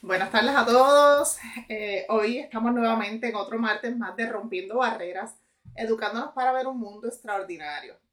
Buenas 0.00 0.30
tardes 0.30 0.56
a 0.56 0.64
todos. 0.64 1.38
Eh, 1.68 2.06
hoy 2.08 2.38
estamos 2.38 2.72
nuevamente 2.72 3.28
en 3.28 3.36
otro 3.36 3.58
martes 3.58 3.94
más 3.94 4.16
de 4.16 4.26
Rompiendo 4.26 4.76
Barreras, 4.76 5.34
educándonos 5.74 6.32
para 6.32 6.52
ver 6.52 6.66
un 6.66 6.78
mundo 6.78 7.08
extraordinario. 7.08 8.03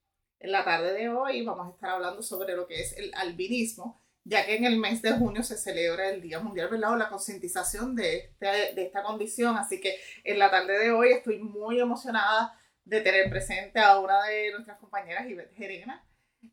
En 0.41 0.51
la 0.51 0.65
tarde 0.65 0.93
de 0.93 1.07
hoy 1.07 1.45
vamos 1.45 1.67
a 1.67 1.69
estar 1.69 1.91
hablando 1.91 2.23
sobre 2.23 2.55
lo 2.55 2.65
que 2.65 2.81
es 2.81 2.97
el 2.97 3.13
albinismo, 3.13 4.01
ya 4.23 4.43
que 4.43 4.55
en 4.55 4.65
el 4.65 4.77
mes 4.77 5.03
de 5.03 5.11
junio 5.11 5.43
se 5.43 5.55
celebra 5.55 6.09
el 6.09 6.19
Día 6.19 6.39
Mundial 6.39 6.67
¿verdad? 6.67 6.93
o 6.93 6.95
la 6.95 7.09
concientización 7.09 7.95
de, 7.95 8.33
este, 8.39 8.81
esta 8.83 9.03
condición. 9.03 9.55
Así 9.55 9.79
que 9.79 9.97
en 10.23 10.39
la 10.39 10.49
tarde 10.49 10.79
de 10.79 10.91
hoy 10.91 11.11
estoy 11.11 11.37
muy 11.37 11.79
emocionada 11.79 12.57
de 12.85 13.01
tener 13.01 13.29
presente 13.29 13.79
a 13.79 13.99
una 13.99 14.23
de 14.25 14.51
nuestras 14.51 14.79
compañeras, 14.79 15.29
Ivette 15.29 15.53
Jerena, 15.53 16.03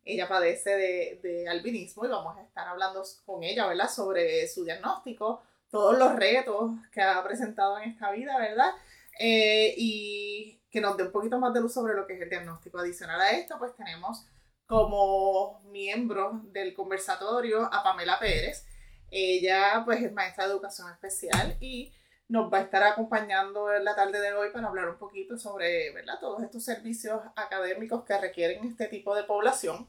ella 0.05 0.29
padece 0.29 0.77
de, 1.23 1.49
albinismo 1.49 2.05
y 2.05 2.09
vamos 2.09 2.37
a 2.37 2.43
estar 2.43 2.69
hablando 2.69 3.03
con 3.25 3.43
ella, 3.43 3.67
¿verdad? 3.67 3.89
Sobre 3.89 4.47
su 4.49 4.67
diagnóstico, 4.67 5.43
todos 5.71 5.99
los 5.99 6.15
retos 6.15 6.73
que 6.93 7.01
ha 7.01 7.25
presentado 7.25 7.79
en 7.79 7.89
esta 7.89 8.11
vida, 8.11 8.39
¿verdad? 8.39 8.71
Eh, 9.19 9.75
y 9.79 10.58
que 10.71 10.81
nos 10.81 10.97
dé 10.97 11.05
un 11.05 11.13
poquito 11.13 11.39
más 11.39 11.53
de 11.55 11.61
luz 11.61 11.73
sobre 11.73 11.95
lo 11.95 12.07
que 12.07 12.15
es 12.15 12.21
el 12.21 12.31
diagnóstico. 12.31 12.79
Adicional 12.79 13.21
a 13.21 13.31
esto, 13.31 13.59
pues 13.59 13.75
tenemos 13.75 14.27
como 14.67 15.61
miembro 15.71 16.43
del 16.53 16.75
conversatorio 16.75 17.73
a 17.73 17.83
Pamela 17.83 18.19
Pérez. 18.19 18.67
Ella 19.11 19.83
pues 19.85 20.03
es 20.03 20.13
maestra 20.13 20.45
de 20.45 20.53
educación 20.53 20.91
especial 20.93 21.57
y 21.61 21.93
nos 22.29 22.53
va 22.53 22.59
a 22.59 22.63
estar 22.63 22.83
acompañando 22.83 23.73
en 23.73 23.85
la 23.85 23.97
tarde 23.97 24.21
de 24.21 24.35
hoy 24.35 24.51
para 24.53 24.69
hablar 24.69 24.91
un 24.91 24.99
poquito 24.99 25.39
sobre 25.39 25.91
¿verdad? 25.93 26.21
todos 26.21 26.43
estos 26.43 26.63
servicios 26.63 27.23
académicos 27.35 28.05
que 28.05 28.19
requieren 28.19 28.65
este 28.65 28.87
tipo 28.87 29.15
de 29.15 29.25
población. 29.25 29.89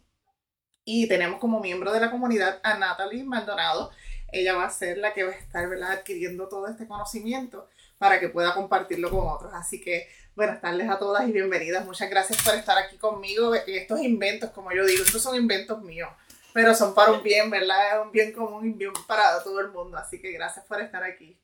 Y 0.86 1.08
tenemos 1.08 1.40
como 1.40 1.60
miembro 1.60 1.92
de 1.92 2.00
la 2.00 2.10
comunidad 2.10 2.62
a 2.64 2.78
Natalie 2.78 3.26
Maldonado. 3.26 3.92
Ella 4.32 4.56
va 4.56 4.66
a 4.66 4.70
ser 4.70 4.98
la 4.98 5.14
que 5.14 5.24
va 5.24 5.32
a 5.32 5.36
estar 5.36 5.68
¿verdad? 5.68 5.92
adquiriendo 5.92 6.48
todo 6.48 6.68
este 6.68 6.88
conocimiento 6.88 7.68
para 7.98 8.20
que 8.22 8.30
pueda 8.30 8.54
compartirlo 8.54 9.10
con 9.10 9.28
otros. 9.28 9.54
Así 9.54 9.82
que 9.82 10.08
buenas 10.40 10.62
tardes 10.62 10.90
a 10.90 10.98
todas 10.98 11.28
y 11.28 11.34
bienvenidas. 11.34 11.84
Muchas 11.84 12.10
gracias 12.10 12.42
por 12.42 12.56
estar 12.56 12.78
aquí 12.78 12.96
conmigo. 12.96 13.54
Estos 13.56 14.00
inventos, 14.00 14.52
como 14.52 14.72
yo 14.72 14.86
digo, 14.86 15.04
estos 15.04 15.22
son 15.22 15.36
inventos 15.36 15.82
míos, 15.82 16.10
pero 16.54 16.74
son 16.74 16.96
para 16.96 17.12
un 17.12 17.22
bien, 17.22 17.50
¿verdad? 17.50 17.98
Es 17.98 18.06
un 18.06 18.14
bien 18.14 18.32
común 18.32 18.70
y 18.70 18.72
bien 18.72 18.94
para 19.06 19.44
todo 19.44 19.60
el 19.60 19.68
mundo. 19.68 19.98
Así 19.98 20.22
que 20.22 20.32
gracias 20.32 20.66
por 20.66 20.80
estar 20.80 21.04
aquí. 21.04 21.38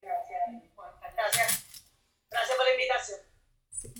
Gracias. 0.00 0.38
Gracias. 1.16 2.56
por 2.56 2.66
la 2.66 2.72
invitación. 2.72 3.18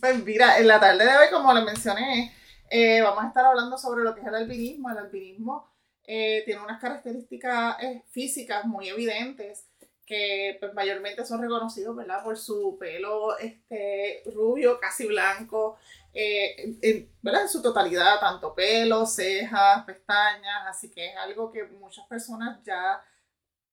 Pues 0.00 0.25
mira, 0.25 0.59
en 0.59 0.69
la 0.69 0.79
tarde 0.79 1.05
de 1.05 1.17
hoy, 1.17 1.29
como 1.33 1.53
les 1.53 1.65
mencioné, 1.65 2.33
eh, 2.71 3.00
vamos 3.00 3.25
a 3.25 3.26
estar 3.26 3.44
hablando 3.44 3.76
sobre 3.79 4.05
lo 4.05 4.15
que 4.15 4.21
es 4.21 4.26
el 4.29 4.35
alpinismo. 4.37 4.91
El 4.91 4.99
alpinismo 4.99 5.69
eh, 6.05 6.44
tiene 6.44 6.62
unas 6.62 6.81
características 6.81 7.83
eh, 7.83 8.05
físicas 8.12 8.65
muy 8.65 8.88
evidentes 8.91 9.67
que 10.11 10.57
pues, 10.59 10.75
mayormente 10.75 11.25
son 11.25 11.41
reconocidos 11.41 11.95
¿verdad? 11.95 12.25
por 12.25 12.37
su 12.37 12.77
pelo 12.81 13.39
este, 13.39 14.25
rubio, 14.35 14.81
casi 14.81 15.07
blanco, 15.07 15.79
en, 16.12 17.09
¿verdad? 17.23 17.43
en 17.43 17.49
su 17.49 17.62
totalidad, 17.62 18.19
tanto 18.19 18.53
pelo, 18.53 19.07
cejas, 19.07 19.85
pestañas, 19.85 20.67
así 20.67 20.91
que 20.91 21.11
es 21.11 21.17
algo 21.17 21.53
que 21.53 21.62
muchas 21.62 22.05
personas 22.09 22.61
ya 22.65 23.01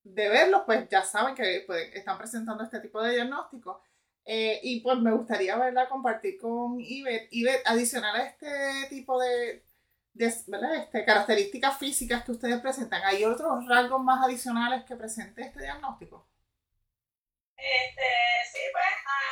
de 0.04 0.30
verlos, 0.30 0.62
pues 0.68 0.88
ya 0.90 1.04
saben 1.04 1.34
que 1.34 1.64
pues, 1.66 1.90
están 1.96 2.20
presentando 2.20 2.64
este 2.64 2.82
tipo 2.82 3.02
de 3.02 3.16
diagnóstico. 3.16 3.82
Eh, 4.24 4.60
y 4.62 4.82
pues 4.82 5.00
me 5.00 5.12
gustaría 5.14 5.58
verla 5.58 5.90
compartir 5.90 6.38
con 6.38 6.80
Ivette. 6.80 7.30
Ivette, 7.32 7.66
adicional 7.66 8.16
a 8.16 8.28
este 8.28 8.48
tipo 8.90 9.20
de, 9.20 9.64
de 10.18 10.34
¿verdad? 10.48 10.76
Este, 10.76 11.06
características 11.06 11.78
físicas 11.78 12.24
que 12.24 12.32
ustedes 12.32 12.60
presentan, 12.60 13.04
¿hay 13.04 13.24
otros 13.24 13.68
rasgos 13.68 14.02
más 14.02 14.26
adicionales 14.26 14.84
que 14.86 14.96
presente 14.96 15.42
este 15.42 15.62
diagnóstico? 15.62 16.28
Este, 17.56 18.10
sí, 18.52 18.60
pues 18.72 18.86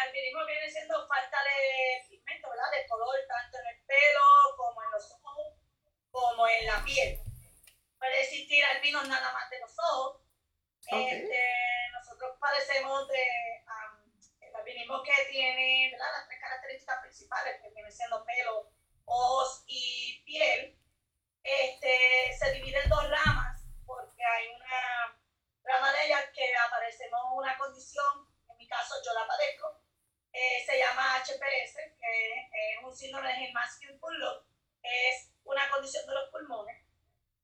albinismo 0.08 0.46
viene 0.46 0.70
siendo 0.70 1.08
falta 1.08 1.38
de 1.44 2.08
pigmento, 2.10 2.50
¿verdad? 2.50 2.72
De 2.72 2.88
color, 2.88 3.16
tanto 3.28 3.58
en 3.58 3.68
el 3.76 3.86
pelo 3.86 4.26
como 4.58 4.84
en 4.84 4.92
los 4.92 5.12
ojos, 5.12 5.54
como 6.12 6.48
en 6.48 6.66
la 6.66 6.84
piel. 6.84 7.20
Puede 7.98 8.22
existir 8.22 8.64
albinos 8.66 9.08
nada 9.08 9.34
más 9.34 9.50
de 9.50 9.60
los 9.60 9.74
ojos, 9.80 10.22
este, 10.88 11.42
nosotros 11.94 12.38
padecemos 12.40 13.08
de 13.08 13.24
el 14.42 14.56
albinismo 14.56 15.02
que 15.02 15.32
tiene 15.32 15.92
las 15.98 16.28
tres 16.28 16.40
características 16.40 17.02
principales, 17.02 17.62
que 17.62 17.70
vienen 17.72 17.92
siendo 17.92 18.24
pelo, 18.24 18.70
ojos 19.06 19.64
y 19.68 20.15
piel. 20.36 20.78
Este, 21.44 22.36
se 22.38 22.52
divide 22.54 22.82
en 22.84 22.90
dos 22.90 23.10
ramas, 23.10 23.62
porque 23.86 24.24
hay 24.24 24.48
una 24.50 25.18
rama 25.64 25.94
de 25.94 26.06
ellas 26.06 26.26
que 26.34 26.56
aparecemos 26.58 27.22
una 27.36 27.58
condición, 27.58 28.28
en 28.50 28.58
mi 28.58 28.68
caso 28.68 28.96
yo 29.06 29.14
la 29.14 29.28
padezco, 29.28 29.82
eh, 30.34 30.64
se 30.66 30.78
llama 30.78 31.18
HPS, 31.20 31.76
que 32.00 32.50
es 32.52 32.84
un 32.84 32.94
síndrome 32.94 33.32
de 33.32 33.54
Masculine 33.54 34.00
Pull 34.00 34.46
es 34.82 35.32
una 35.44 35.70
condición 35.70 36.06
de 36.06 36.14
los 36.14 36.30
pulmones. 36.30 36.86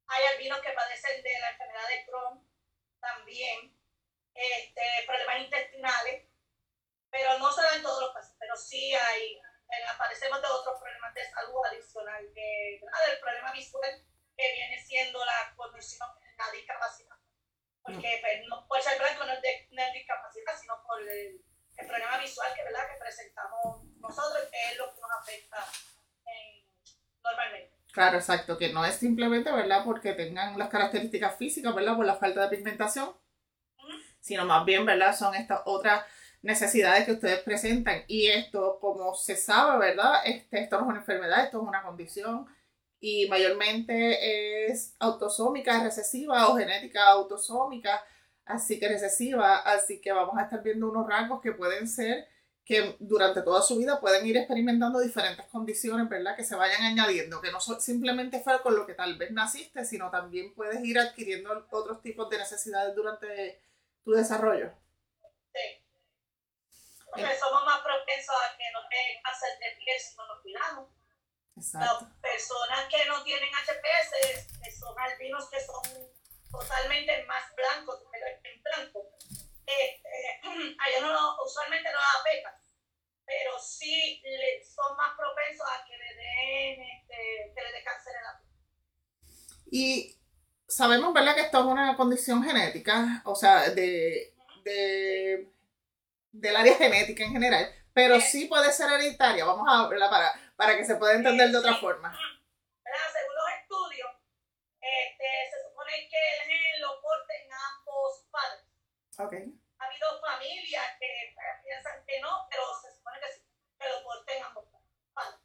Hay 0.08 0.26
albinos 0.26 0.60
que 0.60 0.74
padecen 0.74 1.24
de 1.24 1.40
la 1.40 1.52
enfermedad 1.52 1.88
de 1.88 2.06
Crohn, 2.06 2.48
también 3.00 3.76
este, 4.34 4.82
problemas 5.08 5.40
intestinales, 5.40 6.28
pero 7.10 7.40
no 7.40 7.52
se 7.52 7.62
dan 7.62 7.82
todos 7.82 8.02
los 8.02 8.14
casos, 8.14 8.36
pero 8.40 8.56
sí 8.56 8.94
hay, 8.94 9.42
aparecemos 9.90 10.42
de 10.42 10.48
otros 10.48 10.80
problemas 10.80 11.14
de 11.14 11.26
salud 11.30 11.66
adicional, 11.66 12.24
que, 12.34 12.80
del 12.80 13.20
problema 13.20 13.52
visual 13.52 14.06
que 14.36 14.54
viene 14.54 14.78
siendo 14.84 15.24
la 15.24 15.54
condición, 15.56 16.10
la 16.38 16.52
discapacidad. 16.52 17.16
Porque 17.82 18.20
pues, 18.22 18.48
no 18.48 18.68
puede 18.68 18.84
ser 18.84 19.00
blanco 19.00 19.26
no 19.26 19.34
es, 19.34 19.42
de, 19.42 19.68
discapacidad, 19.94 20.54
sino 20.60 20.82
por 20.84 21.02
el, 21.02 21.44
problema 21.88 22.18
visual 22.20 22.54
que, 22.54 22.64
¿verdad? 22.64 22.88
que 22.92 23.00
presentamos 23.00 23.84
nosotros, 24.00 24.48
que 24.52 24.72
es 24.72 24.78
lo 24.78 24.94
que 24.94 25.02
nos 25.02 25.12
afecta 25.20 25.66
normalmente. 27.24 27.78
Claro, 27.92 28.18
exacto, 28.18 28.58
que 28.58 28.72
no 28.72 28.86
es 28.86 28.96
simplemente, 28.96 29.52
¿verdad? 29.52 29.84
Porque 29.84 30.14
tengan 30.14 30.58
las 30.58 30.70
características 30.70 31.38
físicas, 31.38 31.76
¿verdad? 31.76 31.96
Por 31.96 32.06
la 32.06 32.16
falta 32.16 32.42
de 32.42 32.56
pigmentación, 32.56 33.16
sino 34.20 34.46
más 34.46 34.64
bien, 34.66 34.86
¿verdad? 34.86 35.16
Son 35.16 35.36
estas 35.36 35.62
otras 35.66 36.06
necesidades 36.42 37.06
que 37.06 37.14
ustedes 37.14 37.40
presentan. 37.40 38.04
Y 38.08 38.28
esto, 38.28 38.80
como 38.80 39.14
se 39.16 39.36
sabe, 39.36 39.88
¿verdad? 39.88 40.22
Este, 40.26 40.62
esto 40.62 40.78
no 40.78 40.84
es 40.84 40.90
una 40.90 41.00
enfermedad, 41.00 41.46
esto 41.46 41.62
es 41.62 41.68
una 41.68 41.84
condición 41.84 42.48
y 43.00 43.28
mayormente 43.30 44.68
es 44.72 44.96
autosómica, 45.00 45.84
recesiva 45.84 46.48
o 46.48 46.56
genética 46.56 47.08
autosómica, 47.08 48.04
así 48.46 48.80
que 48.80 48.88
recesiva, 48.88 49.58
así 49.58 50.00
que 50.00 50.12
vamos 50.12 50.38
a 50.38 50.44
estar 50.44 50.62
viendo 50.62 50.90
unos 50.90 51.08
rasgos 51.08 51.42
que 51.42 51.52
pueden 51.52 51.88
ser 51.88 52.28
que 52.64 52.96
durante 53.00 53.42
toda 53.42 53.62
su 53.64 53.78
vida 53.78 54.00
pueden 54.00 54.26
ir 54.26 54.38
experimentando 54.38 55.00
diferentes 55.00 55.46
condiciones, 55.48 56.08
¿verdad? 56.08 56.36
Que 56.36 56.44
se 56.44 56.56
vayan 56.56 56.84
añadiendo, 56.84 57.42
que 57.42 57.52
no 57.52 57.60
simplemente 57.60 58.40
fue 58.40 58.62
con 58.62 58.76
lo 58.76 58.86
que 58.86 58.94
tal 58.94 59.18
vez 59.18 59.32
naciste, 59.32 59.84
sino 59.84 60.12
también 60.12 60.54
puedes 60.54 60.84
ir 60.86 61.00
adquiriendo 61.00 61.68
otros 61.72 62.02
tipos 62.02 62.30
de 62.30 62.38
necesidades 62.38 62.96
durante 62.96 63.60
tu 64.04 64.12
desarrollo. 64.12 64.72
Sí. 65.54 65.81
Porque 67.12 67.38
somos 67.38 67.66
más 67.66 67.82
propensos 67.82 68.36
a 68.36 68.58
que 68.58 68.72
nos 68.72 68.88
den 68.90 69.22
cáncer 69.22 69.60
de 69.60 69.76
piel 69.78 70.00
si 70.00 70.16
no 70.16 70.28
nos 70.28 70.42
cuidamos. 70.42 70.90
Exacto. 71.58 72.06
Las 72.06 72.14
personas 72.22 72.88
que 72.90 73.06
no 73.06 73.24
tienen 73.24 73.50
HPS 73.52 74.48
que 74.64 74.72
son 74.72 74.98
albinos 74.98 75.50
que 75.50 75.60
son 75.60 75.84
totalmente 76.50 77.24
más 77.26 77.44
blancos, 77.56 78.00
en 78.44 78.64
blanco 78.64 79.12
este, 79.66 80.10
a 80.80 80.90
ellos 80.90 81.02
no, 81.02 81.44
usualmente 81.44 81.90
no 81.92 81.98
da 81.98 82.20
afecta, 82.20 82.62
pero 83.26 83.60
sí 83.60 84.22
le, 84.24 84.64
son 84.64 84.96
más 84.98 85.16
propensos 85.18 85.66
a 85.68 85.86
que 85.86 85.98
le 85.98 86.16
den, 86.16 86.82
este, 86.82 87.54
que 87.56 87.62
le 87.62 87.72
den 87.72 87.84
cáncer 87.84 88.14
en 88.16 88.24
la 88.24 88.40
piel. 88.40 88.52
Y 89.72 90.20
sabemos, 90.68 91.14
¿verdad?, 91.14 91.36
que 91.36 91.42
esto 91.42 91.60
es 91.60 91.66
una 91.66 91.96
condición 91.96 92.44
genética, 92.44 93.22
o 93.26 93.36
sea, 93.36 93.70
de, 93.70 94.34
de 94.64 95.51
del 96.42 96.56
área 96.56 96.76
genética 96.76 97.24
en 97.24 97.32
general, 97.32 97.72
pero 97.94 98.20
sí 98.20 98.46
puede 98.46 98.74
ser 98.74 98.92
hereditaria, 98.92 99.46
vamos 99.46 99.68
a 99.70 99.88
verla 99.88 100.10
para, 100.10 100.34
para 100.56 100.76
que 100.76 100.84
se 100.84 100.96
pueda 100.96 101.14
entender 101.14 101.50
de 101.50 101.58
otra 101.58 101.76
forma. 101.76 102.12
Según 102.12 103.36
los 103.36 103.62
estudios, 103.62 104.10
este, 104.82 105.26
se 105.52 105.70
supone 105.70 105.92
que 106.10 106.18
el 106.18 106.42
gen 106.50 106.82
lo 106.82 107.00
porten 107.02 107.48
ambos 107.54 108.26
padres. 108.32 108.66
Okay. 109.18 109.54
Ha 109.78 109.86
habido 109.86 110.08
familias 110.20 110.86
que 111.00 111.36
piensan 111.64 112.04
que 112.06 112.20
no, 112.20 112.48
pero 112.50 112.64
se 112.82 112.96
supone 112.96 113.20
que 113.20 113.34
sí, 113.34 113.42
que 113.80 113.88
lo 113.88 114.04
porten 114.04 114.44
ambos 114.44 114.66
padres. 115.14 115.40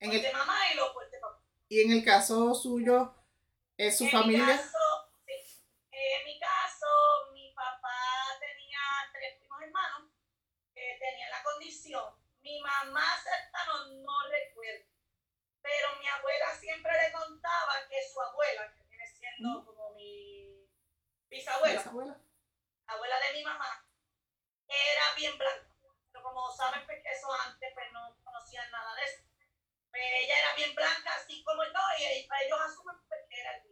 En 0.00 0.12
el, 0.12 0.32
mamá 0.32 0.58
y 0.72 0.76
lo 0.76 0.92
porte 0.92 1.18
papá. 1.18 1.42
Y 1.68 1.82
en 1.82 1.92
el 1.92 2.04
caso 2.04 2.54
suyo, 2.54 3.14
¿Es 3.78 3.96
su 3.96 4.08
familia? 4.08 4.60
Mi 12.48 12.60
mamá 12.62 13.04
cercano 13.22 13.92
no 14.00 14.16
recuerdo, 14.30 14.86
pero 15.60 15.88
mi 16.00 16.08
abuela 16.08 16.48
siempre 16.58 16.90
le 16.92 17.12
contaba 17.12 17.74
que 17.86 17.96
su 18.08 18.18
abuela, 18.18 18.72
que 18.74 18.84
viene 18.88 19.04
siendo 19.06 19.66
como 19.66 19.92
mi 19.92 20.66
bisabuela, 21.28 21.84
abuela 22.86 23.20
de 23.20 23.32
mi 23.34 23.44
mamá, 23.44 23.86
era 24.66 25.14
bien 25.14 25.36
blanca. 25.36 25.68
Pero 26.10 26.24
como 26.24 26.50
saben, 26.50 26.86
pues 26.86 27.04
eso 27.04 27.28
antes 27.46 27.70
pues 27.74 27.86
no 27.92 28.16
conocían 28.24 28.70
nada 28.70 28.94
de 28.94 29.04
eso. 29.04 29.24
Pues 29.90 30.02
ella 30.22 30.38
era 30.38 30.54
bien 30.56 30.74
blanca, 30.74 31.16
así 31.16 31.44
como 31.44 31.62
yo, 31.64 31.80
y 31.98 32.04
ellos 32.04 32.60
asumen 32.64 32.96
pues, 33.08 33.20
que 33.28 33.40
era 33.40 33.56
el 33.56 33.62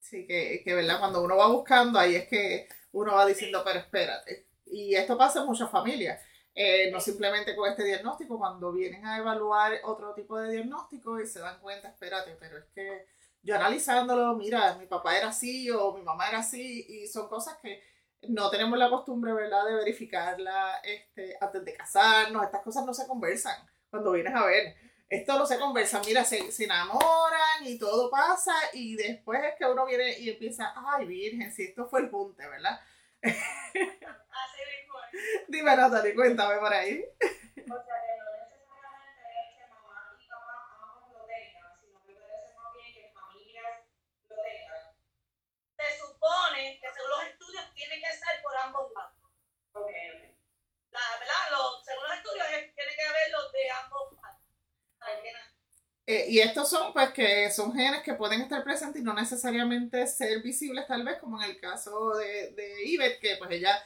Sí, 0.00 0.26
que, 0.26 0.62
que 0.62 0.74
verdad, 0.74 0.98
cuando 0.98 1.22
uno 1.22 1.38
va 1.38 1.48
buscando, 1.48 1.98
ahí 1.98 2.14
es 2.16 2.28
que 2.28 2.68
uno 2.92 3.14
va 3.14 3.24
diciendo, 3.24 3.62
pero 3.64 3.78
espérate. 3.78 4.48
Y 4.66 4.94
esto 4.94 5.16
pasa 5.16 5.40
en 5.40 5.46
muchas 5.46 5.70
familias. 5.70 6.20
Eh, 6.58 6.90
no 6.90 7.00
simplemente 7.00 7.54
con 7.54 7.68
este 7.68 7.84
diagnóstico, 7.84 8.38
cuando 8.38 8.72
vienen 8.72 9.04
a 9.04 9.18
evaluar 9.18 9.78
otro 9.84 10.14
tipo 10.14 10.38
de 10.38 10.52
diagnóstico 10.52 11.20
y 11.20 11.26
se 11.26 11.40
dan 11.40 11.60
cuenta, 11.60 11.88
espérate, 11.88 12.34
pero 12.40 12.56
es 12.56 12.64
que 12.74 13.06
yo 13.42 13.56
analizándolo, 13.56 14.34
mira, 14.34 14.74
mi 14.76 14.86
papá 14.86 15.18
era 15.18 15.28
así 15.28 15.70
o 15.70 15.92
mi 15.92 16.02
mamá 16.02 16.30
era 16.30 16.38
así, 16.38 16.86
y 16.88 17.06
son 17.08 17.28
cosas 17.28 17.58
que 17.62 17.82
no 18.28 18.48
tenemos 18.48 18.78
la 18.78 18.88
costumbre, 18.88 19.34
¿verdad?, 19.34 19.66
de 19.66 19.74
verificarla 19.74 20.80
este, 20.82 21.36
antes 21.42 21.62
de 21.62 21.74
casarnos, 21.74 22.42
estas 22.42 22.62
cosas 22.62 22.86
no 22.86 22.94
se 22.94 23.06
conversan 23.06 23.56
cuando 23.90 24.12
vienes 24.12 24.34
a 24.34 24.46
ver 24.46 24.74
esto 25.08 25.38
no 25.38 25.46
se 25.46 25.58
conversa, 25.58 26.02
mira, 26.04 26.24
se, 26.24 26.50
se, 26.50 26.64
enamoran 26.64 27.64
y 27.64 27.78
todo 27.78 28.10
pasa 28.10 28.52
y 28.72 28.96
después 28.96 29.40
es 29.44 29.54
que 29.56 29.64
uno 29.64 29.86
viene 29.86 30.18
y 30.18 30.30
empieza, 30.30 30.74
ay 30.74 31.06
virgen, 31.06 31.52
si 31.52 31.62
esto 31.62 31.86
fue 31.86 32.00
el 32.00 32.10
punte, 32.10 32.46
¿verdad? 32.48 32.80
Así. 33.22 34.85
Dime 35.48 35.76
Natalie, 35.76 36.14
cuéntame 36.14 36.56
por 36.58 36.72
ahí. 36.72 37.02
O 37.02 37.78
sea, 37.82 37.96
que 38.02 38.12
no 38.18 38.26
necesariamente 38.36 39.26
es 39.36 39.48
que 39.56 39.64
mamá 39.68 40.16
y 40.18 40.26
papá 40.28 40.54
ambos 40.82 41.12
lo 41.12 41.26
tengan, 41.26 41.72
sino 41.80 41.98
que 42.04 42.12
puede 42.14 42.36
ser 42.40 42.54
más 42.54 42.72
bien 42.74 42.94
que 42.94 43.12
familias 43.12 43.74
lo 44.28 44.36
tengan. 44.36 44.82
Se 45.76 45.86
supone 45.98 46.80
que 46.80 46.88
según 46.92 47.10
los 47.10 47.24
estudios 47.26 47.64
tiene 47.74 48.00
que 48.00 48.12
ser 48.12 48.42
por 48.42 48.56
ambos 48.56 48.92
lados. 48.92 49.16
Ok. 49.72 49.90
La, 50.90 51.00
¿verdad? 51.20 51.42
Los, 51.50 51.84
según 51.84 52.04
los 52.08 52.16
estudios 52.16 52.46
tiene 52.48 52.92
que 52.96 53.04
haberlo 53.04 53.50
de 53.50 53.70
ambos 53.70 54.16
eh, 56.08 56.26
y 56.28 56.38
estos 56.38 56.70
son, 56.70 56.92
pues, 56.92 57.10
que 57.10 57.50
son 57.50 57.74
genes 57.74 58.02
que 58.02 58.14
pueden 58.14 58.40
estar 58.40 58.62
presentes 58.62 59.02
y 59.02 59.04
no 59.04 59.12
necesariamente 59.12 60.06
ser 60.06 60.40
visibles, 60.40 60.86
tal 60.86 61.02
vez, 61.02 61.18
como 61.18 61.42
en 61.42 61.50
el 61.50 61.60
caso 61.60 62.14
de, 62.14 62.52
de 62.52 62.84
Ivette, 62.84 63.18
que 63.18 63.36
pues 63.36 63.50
ella 63.50 63.76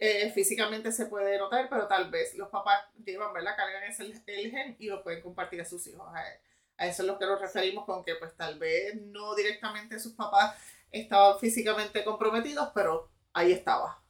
eh, 0.00 0.30
físicamente 0.32 0.92
se 0.92 1.06
puede 1.06 1.38
notar, 1.38 1.68
pero 1.68 1.86
tal 1.86 2.10
vez 2.10 2.34
los 2.34 2.48
papás 2.48 2.84
llevan, 3.04 3.32
¿verdad? 3.32 3.56
Cargan 3.56 3.84
ese 3.84 4.04
el 4.04 4.50
gen 4.50 4.76
y 4.78 4.86
lo 4.88 5.02
pueden 5.02 5.22
compartir 5.22 5.60
a 5.60 5.64
sus 5.64 5.86
hijos. 5.86 6.06
A, 6.14 6.86
eso 6.86 7.02
es 7.02 7.06
lo 7.06 7.18
que 7.18 7.26
nos 7.26 7.40
referimos 7.40 7.84
con 7.84 8.04
que, 8.04 8.16
pues, 8.16 8.36
tal 8.36 8.58
vez 8.58 8.96
no 8.96 9.34
directamente 9.34 10.00
sus 10.00 10.14
papás 10.14 10.56
estaban 10.90 11.38
físicamente 11.38 12.04
comprometidos, 12.04 12.70
pero 12.74 13.10
ahí 13.32 13.52
estaba. 13.52 14.02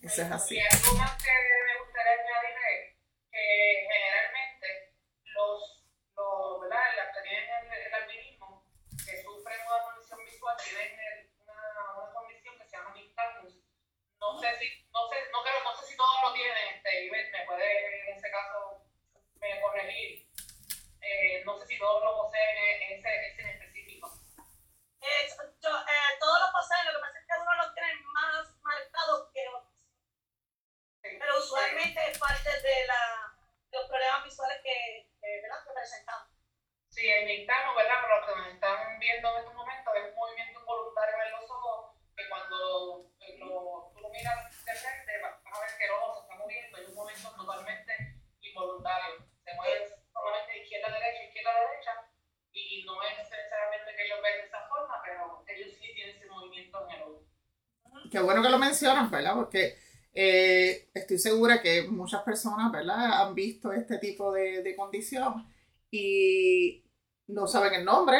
Eso 0.00 0.22
es 0.22 0.30
así. 0.30 0.56
Y 0.56 0.60
algo 0.60 0.98
más 0.98 1.16
que 1.22 1.30
me 1.30 1.84
gustaría 1.84 2.12
añadir 2.12 2.56
es 2.72 2.96
que 3.30 3.88
generalmente 3.90 4.94
los 5.24 5.80
¿verdad? 6.60 6.80
las 6.96 7.16
que 7.16 7.22
tienen 7.28 7.48
el, 7.86 7.94
albinismo, 7.94 8.64
que 9.04 9.22
sufren 9.22 9.58
una 9.66 9.84
condición 9.84 10.20
visual, 10.24 10.56
tienen 10.64 11.30
una, 11.42 11.58
una 11.96 12.12
condición 12.12 12.54
que 12.58 12.64
se 12.64 12.76
llama 12.76 12.94
nystagmus. 12.94 13.54
No 14.30 14.38
sé 14.38 14.46
si, 14.60 14.86
no 14.94 15.08
sé, 15.08 15.16
no 15.32 15.42
creo, 15.42 15.64
no 15.64 15.74
sé 15.74 15.86
si 15.86 15.96
todos 15.96 16.22
lo 16.22 16.32
tienen, 16.32 16.76
este, 16.76 17.04
y 17.04 17.10
me 17.10 17.44
puede 17.46 18.10
en 18.10 18.16
ese 18.16 18.30
caso 18.30 18.86
me 19.40 19.60
corregir. 19.60 20.30
Eh, 21.02 21.42
no 21.44 21.58
sé 21.58 21.66
si 21.66 21.76
todos 21.76 22.04
lo 22.04 22.16
poseen 22.16 22.82
ese, 22.92 23.26
ese 23.26 23.42
en 23.42 23.48
específico. 23.48 24.08
Eh, 25.00 25.26
yo, 25.60 25.70
eh, 25.70 26.10
todos 26.20 26.38
lo 26.46 26.52
poseen, 26.52 26.86
lo 26.86 26.92
que 26.92 27.00
pasa 27.00 27.18
es 27.18 27.26
que 27.26 27.42
uno 27.42 27.54
lo 27.56 27.74
tiene 27.74 27.94
más 28.14 28.54
marcado 28.62 29.32
que 29.32 29.48
otros. 29.48 29.74
Pero 31.02 31.38
usualmente 31.38 32.00
es 32.08 32.16
parte 32.16 32.50
de 32.62 32.86
la, 32.86 33.34
los 33.72 33.88
problemas 33.88 34.24
visuales 34.24 34.60
que 34.62 35.10
¿verdad? 35.42 35.64
que 35.66 35.72
presentamos. 35.74 36.28
Sí, 36.88 37.10
el 37.10 37.26
dictamo, 37.26 37.74
¿verdad? 37.74 38.00
Por 38.00 38.10
lo 38.10 38.26
que 38.26 38.40
nos 38.40 38.54
están 38.54 38.98
viendo 39.00 39.28
en 39.28 39.38
estos 39.38 39.54
momentos, 39.54 39.94
es 39.96 40.10
un 40.10 40.14
movimiento 40.14 40.60
involuntario 40.60 41.16
en 41.20 41.32
los 41.32 41.50
ojos 41.50 41.96
que 42.16 42.28
cuando 42.28 43.10
lo 43.38 43.89
miras 44.10 44.50
de 44.64 44.74
frente 44.74 45.12
vas 45.22 45.38
a 45.40 45.60
ver 45.60 45.70
que 45.78 45.84
el 45.84 45.92
ojo 45.92 46.14
se 46.14 46.20
está 46.22 46.34
moviendo 46.36 46.78
en 46.78 46.86
un 46.90 46.94
movimiento 46.94 47.30
totalmente 47.36 47.92
involuntario. 48.40 49.26
Se 49.44 49.54
mueve 49.54 49.88
solamente 50.12 50.62
izquierda 50.62 50.88
derecha, 50.92 51.24
izquierda 51.24 51.52
derecha, 51.54 51.92
y 52.52 52.84
no 52.84 53.02
es 53.02 53.18
necesariamente 53.18 53.94
que 53.96 54.04
ellos 54.04 54.18
ven 54.22 54.40
de 54.40 54.46
esa 54.46 54.68
forma, 54.68 54.94
pero 55.04 55.44
ellos 55.46 55.74
sí 55.74 55.92
tienen 55.94 56.16
ese 56.16 56.26
movimiento 56.26 56.86
en 56.86 56.96
el 56.96 57.02
ojo. 57.02 57.24
Qué 58.10 58.20
bueno 58.20 58.42
que 58.42 58.50
lo 58.50 58.58
mencionan, 58.58 59.10
¿verdad? 59.10 59.34
Porque 59.34 59.78
eh, 60.12 60.90
estoy 60.94 61.18
segura 61.18 61.62
que 61.62 61.82
muchas 61.82 62.22
personas, 62.22 62.70
¿verdad?, 62.72 63.22
han 63.22 63.34
visto 63.34 63.72
este 63.72 63.98
tipo 63.98 64.32
de, 64.32 64.62
de 64.62 64.76
condición 64.76 65.46
y 65.90 66.84
no 67.26 67.46
saben 67.46 67.74
el 67.74 67.84
nombre, 67.84 68.18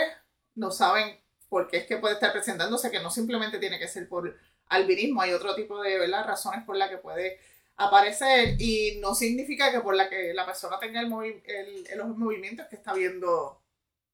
no 0.55 0.71
saben 0.71 1.21
por 1.49 1.69
qué 1.69 1.79
es 1.79 1.87
que 1.87 1.97
puede 1.97 2.15
estar 2.15 2.33
presentándose, 2.33 2.91
que 2.91 3.01
no 3.01 3.11
simplemente 3.11 3.59
tiene 3.59 3.79
que 3.79 3.89
ser 3.89 4.09
por 4.09 4.39
albinismo, 4.71 5.21
hay 5.21 5.33
otro 5.33 5.55
tipo 5.55 5.83
de 5.83 5.99
¿verdad? 5.99 6.25
razones 6.25 6.65
por 6.65 6.77
las 6.77 6.89
que 6.89 6.99
puede 6.99 7.39
aparecer 7.77 8.57
y 8.59 8.99
no 9.01 9.15
significa 9.15 9.71
que 9.71 9.81
por 9.81 9.95
la 9.95 10.09
que 10.09 10.33
la 10.33 10.47
persona 10.47 10.79
tenga 10.79 11.01
el, 11.01 11.43
el, 11.45 11.99
los 11.99 12.09
movimientos 12.17 12.67
que 12.69 12.77
está 12.77 12.93
viendo 12.93 13.61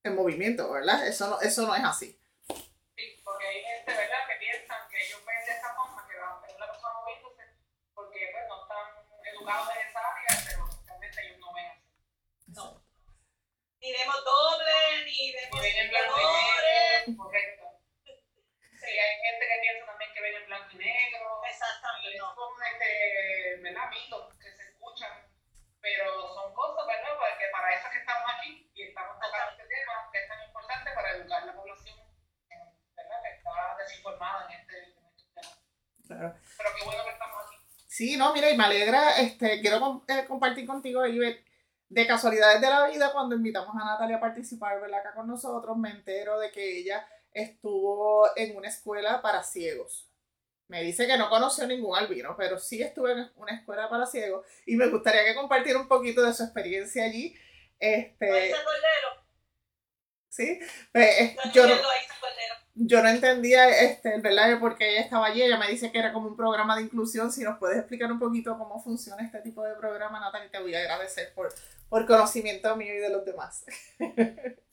el 0.02 0.14
movimiento, 0.14 0.72
¿verdad? 0.72 1.06
Eso 1.06 1.28
no, 1.28 1.40
eso 1.40 1.66
no 1.66 1.74
es 1.74 1.84
así. 1.84 2.18
Sí, 2.48 3.20
porque 3.24 3.46
hay 3.46 3.62
gente, 3.62 3.92
¿verdad?, 3.92 4.22
que 4.28 4.36
piensan 4.38 4.88
que 4.88 5.04
ellos 5.04 5.20
ven 5.26 5.44
de 5.44 5.52
esta 5.52 5.74
forma, 5.74 6.06
que 6.08 6.16
va 6.16 6.38
a 6.38 6.40
tener 6.40 6.60
la 6.60 6.70
persona 6.70 6.94
moviéndose, 7.00 7.42
porque 7.92 8.30
pues, 8.32 8.44
no 8.48 8.62
están 8.62 8.86
educados 9.34 9.68
en 9.74 9.88
esa 9.88 10.00
área, 10.00 10.44
pero 10.46 10.68
realmente 10.86 11.20
ellos 11.26 11.38
no 11.38 11.52
ven 11.52 11.66
así. 11.66 11.90
No. 12.46 12.82
Ni 13.80 13.92
vemos 13.92 14.24
doble, 14.24 15.04
ni 15.04 15.32
vemos 15.32 15.60
ven 15.60 15.76
en 15.76 15.90
y. 18.86 18.90
Sí, 18.90 18.98
hay 18.98 19.16
gente 19.18 19.44
que 19.46 19.58
piensa 19.60 19.86
también 19.86 20.10
que 20.14 20.22
ven 20.22 20.34
en 20.34 20.46
blanco 20.46 20.70
y 20.72 20.78
negro. 20.78 21.42
Exactamente. 21.42 22.18
No. 22.18 22.34
Son 22.34 22.50
este, 22.62 23.60
¿verdad? 23.62 23.90
mitos 23.90 24.34
que 24.38 24.50
se 24.52 24.62
escuchan, 24.70 25.12
pero 25.80 26.28
son 26.34 26.54
cosas, 26.54 26.86
¿verdad? 26.86 27.18
Porque 27.18 27.46
para 27.50 27.74
eso 27.74 27.86
es 27.86 27.92
que 27.92 27.98
estamos 27.98 28.26
aquí 28.30 28.70
y 28.74 28.82
estamos 28.82 29.18
tocando 29.18 29.50
este 29.50 29.66
tema 29.66 30.08
que 30.12 30.18
es 30.22 30.28
tan 30.28 30.42
importante 30.42 30.90
para 30.94 31.10
educar 31.16 31.42
a 31.42 31.46
la 31.46 31.54
población, 31.54 31.98
¿verdad? 32.94 33.22
Que 33.22 33.30
está 33.36 33.76
desinformada 33.78 34.46
en 34.46 34.60
este, 34.60 34.78
en 34.78 35.06
este 35.10 35.26
tema. 35.34 35.52
Claro. 36.06 36.34
Pero 36.58 36.70
qué 36.76 36.84
bueno 36.84 37.04
que 37.04 37.10
estamos 37.10 37.36
aquí. 37.42 37.56
Sí, 37.88 38.16
no, 38.16 38.32
mira, 38.32 38.50
y 38.50 38.56
me 38.56 38.64
alegra, 38.64 39.18
este, 39.18 39.60
quiero 39.60 40.04
eh, 40.06 40.24
compartir 40.28 40.66
contigo, 40.66 41.06
Ivette, 41.06 41.44
de 41.88 42.06
casualidades 42.06 42.60
de 42.60 42.68
la 42.68 42.86
vida, 42.88 43.12
cuando 43.12 43.36
invitamos 43.36 43.74
a 43.74 43.84
Natalia 43.84 44.16
a 44.16 44.20
participar, 44.20 44.80
¿verdad? 44.80 45.00
Acá 45.00 45.14
con 45.14 45.26
nosotros, 45.26 45.76
me 45.76 45.90
entero 45.90 46.38
de 46.38 46.50
que 46.50 46.78
ella 46.78 47.08
estuvo 47.36 48.28
en 48.36 48.56
una 48.56 48.68
escuela 48.68 49.20
para 49.20 49.42
ciegos. 49.42 50.08
Me 50.68 50.82
dice 50.82 51.06
que 51.06 51.16
no 51.16 51.28
conoció 51.28 51.66
ningún 51.66 51.96
albino, 51.96 52.34
pero 52.36 52.58
sí 52.58 52.82
estuve 52.82 53.12
en 53.12 53.30
una 53.36 53.54
escuela 53.54 53.88
para 53.88 54.06
ciegos 54.06 54.44
y 54.64 54.74
me 54.74 54.88
gustaría 54.88 55.24
que 55.24 55.34
compartiera 55.34 55.78
un 55.78 55.86
poquito 55.86 56.22
de 56.22 56.34
su 56.34 56.42
experiencia 56.42 57.04
allí. 57.04 57.36
Este, 57.78 58.52
Sí, 60.28 60.60
pues, 60.92 61.34
yo, 61.54 61.66
no, 61.66 61.74
yo 62.74 63.02
no 63.02 63.08
entendía 63.08 63.70
este, 63.70 64.20
¿verdad? 64.20 64.58
porque 64.60 64.90
ella 64.90 65.00
estaba 65.00 65.26
allí. 65.26 65.40
Ella 65.40 65.56
me 65.56 65.68
dice 65.68 65.90
que 65.90 65.98
era 65.98 66.12
como 66.12 66.28
un 66.28 66.36
programa 66.36 66.76
de 66.76 66.82
inclusión. 66.82 67.32
Si 67.32 67.42
nos 67.42 67.58
puedes 67.58 67.78
explicar 67.78 68.12
un 68.12 68.18
poquito 68.18 68.58
cómo 68.58 68.82
funciona 68.82 69.24
este 69.24 69.40
tipo 69.40 69.62
de 69.62 69.74
programa, 69.76 70.20
Natalia, 70.20 70.50
te 70.50 70.60
voy 70.60 70.74
a 70.74 70.80
agradecer 70.80 71.32
por, 71.34 71.54
por 71.88 72.04
conocimiento 72.04 72.76
mío 72.76 72.94
y 72.94 72.98
de 72.98 73.08
los 73.08 73.24
demás. 73.24 73.64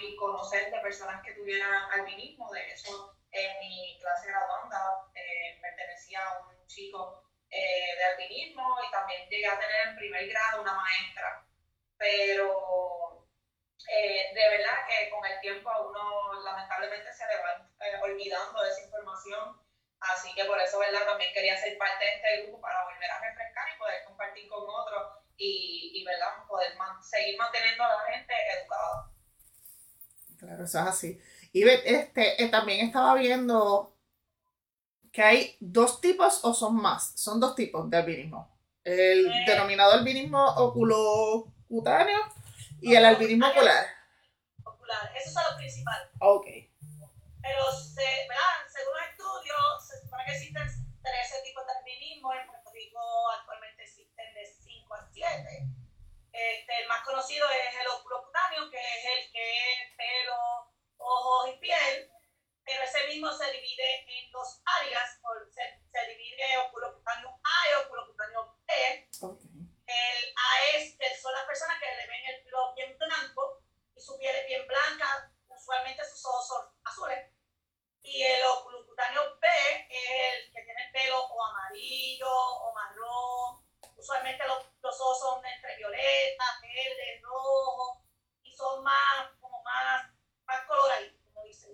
y 0.00 0.16
conocer 0.16 0.70
de 0.70 0.80
personas 0.80 1.22
que 1.22 1.32
tuvieran 1.32 1.90
albinismo, 1.92 2.50
de 2.52 2.72
eso 2.72 3.16
en 3.30 3.58
mi 3.60 3.98
clase 4.00 4.28
graduanda 4.28 5.10
eh, 5.14 5.58
pertenecía 5.60 6.20
a 6.24 6.46
un 6.46 6.66
chico 6.66 7.24
eh, 7.50 7.96
de 7.96 8.04
alpinismo 8.04 8.78
y 8.86 8.90
también 8.90 9.28
llegué 9.28 9.46
a 9.46 9.58
tener 9.58 9.88
en 9.88 9.96
primer 9.96 10.28
grado 10.28 10.62
una 10.62 10.74
maestra, 10.74 11.46
pero 11.98 13.28
eh, 13.88 14.32
de 14.34 14.48
verdad 14.48 14.86
que 14.88 15.10
con 15.10 15.24
el 15.26 15.40
tiempo 15.40 15.68
a 15.70 15.86
uno 15.86 16.42
lamentablemente 16.42 17.12
se 17.12 17.26
le 17.26 17.36
va 17.42 18.02
olvidando 18.02 18.64
esa 18.64 18.82
información, 18.82 19.60
así 20.00 20.34
que 20.34 20.44
por 20.44 20.60
eso 20.60 20.78
verdad 20.78 21.04
también 21.04 21.32
quería 21.32 21.56
ser 21.56 21.76
parte 21.78 22.04
de 22.04 22.14
este 22.14 22.42
grupo 22.42 22.60
para 22.60 22.84
volver 22.84 23.10
a 23.10 23.20
refrescar 23.20 23.68
y 23.74 23.78
poder 23.78 24.04
compartir 24.04 24.48
con 24.48 24.64
otros 24.68 25.12
y, 25.36 25.92
y 25.94 26.04
verdad 26.04 26.46
poder 26.48 26.72
seguir 27.02 27.36
manteniendo 27.36 27.84
a 27.84 27.88
la 27.88 28.12
gente 28.12 28.34
educada. 28.58 29.10
Claro, 30.38 30.55
eso 30.66 30.80
es 30.80 30.86
así. 30.86 31.20
Y 31.52 31.66
este, 31.66 32.42
eh, 32.42 32.48
también 32.48 32.86
estaba 32.86 33.14
viendo 33.14 33.96
que 35.12 35.22
hay 35.22 35.56
dos 35.60 36.00
tipos 36.00 36.44
o 36.44 36.52
son 36.52 36.76
más. 36.76 37.12
Son 37.16 37.40
dos 37.40 37.54
tipos 37.54 37.88
de 37.88 37.96
albinismo. 37.96 38.54
El 38.84 39.26
eh. 39.26 39.44
denominado 39.46 39.92
albinismo 39.92 40.44
oculocutáneo 40.44 42.18
y 42.80 42.94
el 42.94 43.04
albinismo 43.04 43.48
ocular 43.48 43.86
esos 45.16 45.32
son 45.32 45.42
los 45.48 45.54
principales. 45.56 46.08
Ok. 46.20 46.46
Pero 46.46 47.72
se, 47.72 48.06
según 48.70 48.94
los 48.94 49.06
estudios, 49.10 49.88
se 49.88 50.00
supone 50.00 50.24
que 50.26 50.32
existen 50.32 50.62
13 50.62 51.42
tipos 51.42 51.66
de 51.66 51.72
albinismo. 51.72 52.32
En 52.34 52.46
Puerto 52.46 52.70
Rico 52.72 53.00
actualmente 53.40 53.82
existen 53.82 54.34
de 54.34 54.46
5 54.46 54.94
a 54.94 55.08
7. 55.10 55.28
Este, 56.32 56.82
el 56.82 56.88
más 56.88 57.02
conocido 57.04 57.48
es 57.50 57.80
el 57.80 57.88
oculocutáneo, 57.98 58.70
que 58.70 58.78
es 58.78 59.04
el 59.06 59.32
que 59.32 59.72
es 59.72 59.96
pelo 59.96 60.76
ojos 61.06 61.48
y 61.50 61.58
piel, 61.58 62.10
pero 62.64 62.82
ese 62.82 63.06
mismo 63.06 63.32
se 63.32 63.50
divide 63.52 64.04
en 64.08 64.30
dos 64.32 64.60
áreas, 64.64 65.20
se, 65.52 65.80
se 65.90 66.06
divide 66.08 66.58
oculocutáneo 66.58 67.28
A 67.42 67.70
y 67.70 67.84
oculocutáneo 67.84 68.58
B. 68.66 69.08
El 69.86 70.34
A 70.36 70.76
es, 70.76 70.96
son 71.22 71.32
las 71.32 71.44
personas 71.44 71.78
que 71.78 71.86
le 71.86 72.06
ven 72.08 72.26
el 72.26 72.42
pelo 72.42 72.74
bien 72.74 72.98
blanco 72.98 73.62
y 73.94 74.00
su 74.00 74.18
piel 74.18 74.34
es 74.34 74.46
bien 74.46 74.66
blanca, 74.66 75.32
usualmente 75.48 76.04
sus 76.04 76.24
ojos 76.26 76.48
son 76.48 76.66
azules. 76.84 77.30
Y 78.02 78.22
el 78.22 78.44
oculocutáneo 78.44 79.38
B 79.40 79.48
es 79.90 80.46
el 80.46 80.52
que 80.52 80.62
tiene 80.62 80.86
el 80.86 80.92
pelo 80.92 81.24
o 81.24 81.44
amarillo 81.44 82.30
o 82.30 82.74
marrón. 82.74 83.64
Usualmente 83.96 84.46
los, 84.46 84.64
los 84.80 85.00
ojos 85.00 85.20
son 85.20 85.46
entre 85.46 85.76
violeta, 85.76 86.44
verde, 86.62 87.20
rojo 87.22 88.04
y 88.42 88.54
son 88.54 88.82
más, 88.84 89.30
como 89.40 89.62
más 89.62 90.16
más 90.46 90.64
coloradito, 90.66 91.18
como 91.24 91.42
dicen. 91.44 91.72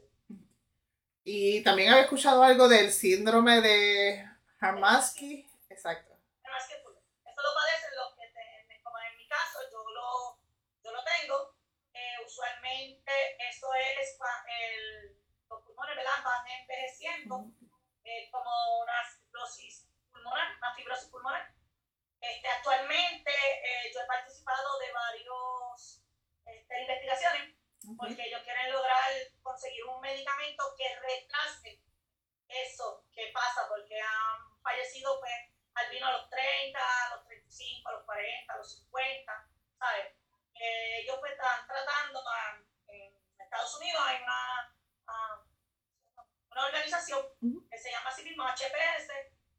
Y 1.25 1.52
también 1.63 1.91
había 1.91 2.05
escuchado 2.05 2.43
algo 2.43 2.69
del 2.69 2.93
síndrome 2.93 3.61
de 3.61 4.29
Hermansky. 4.61 5.49
Exacto. 5.69 6.17
Hermansky 6.43 6.75
Eso 6.75 7.43
lo 7.43 7.55
padecen 7.55 7.97
los 7.97 8.15
que, 8.17 8.81
como 8.83 8.99
en 8.99 9.17
mi 9.17 9.29
caso, 9.29 9.59
yo 9.71 9.79
lo, 9.91 10.39
yo 10.83 10.93
lo 10.93 11.05
tengo. 11.05 11.57
Eh, 11.95 12.17
usualmente 12.25 13.13
eso 13.49 13.67
es 13.75 14.19
el, 14.61 15.17
los 15.51 15.63
pulmones 15.63 15.97
¿verdad? 15.97 16.25
van 16.25 16.47
envejeciendo, 16.61 17.51
eh, 18.05 18.29
como 18.31 18.51
una 18.83 19.05
fibrosis 19.05 19.89
pulmonar, 20.11 20.57
una 20.59 20.75
fibrosis 20.75 21.09
pulmonar. 21.11 21.53
Este, 22.21 22.49
actualmente 22.49 23.31
eh, 23.31 23.93
yo 23.93 24.01
he 24.01 24.07
participado 24.07 24.79
de 24.79 24.93
varios 24.93 26.03
este, 26.47 26.81
investigaciones 26.83 27.63
porque 27.97 28.23
ellos 28.27 28.43
quieren 28.45 28.73
lograr 28.73 29.11
conseguir 29.43 29.85
un 29.85 30.01
medicamento 30.01 30.75
que 30.77 30.89
retrase 31.01 31.81
eso 32.49 33.05
que 33.13 33.31
pasa, 33.33 33.67
porque 33.69 34.01
han 34.01 34.63
fallecido 34.63 35.19
pues 35.21 35.33
vino 35.91 36.07
a 36.07 36.13
los 36.13 36.29
30, 36.29 36.79
a 36.79 37.17
los 37.17 37.25
35, 37.27 37.89
a 37.89 37.93
los 37.93 38.05
40, 38.05 38.53
a 38.53 38.57
los 38.57 38.73
50, 38.73 39.49
¿sabes? 39.79 40.15
Eh, 40.55 41.01
ellos 41.01 41.17
pues 41.19 41.33
están 41.33 41.67
tratando, 41.67 42.23
en 42.89 43.17
Estados 43.39 43.77
Unidos 43.77 44.03
hay 44.07 44.23
una, 44.23 44.75
ah, 45.09 45.43
una 46.51 46.67
organización 46.67 47.27
que 47.71 47.79
se 47.79 47.91
llama 47.91 48.11
así 48.11 48.23
mismo 48.23 48.45
HPS 48.45 49.11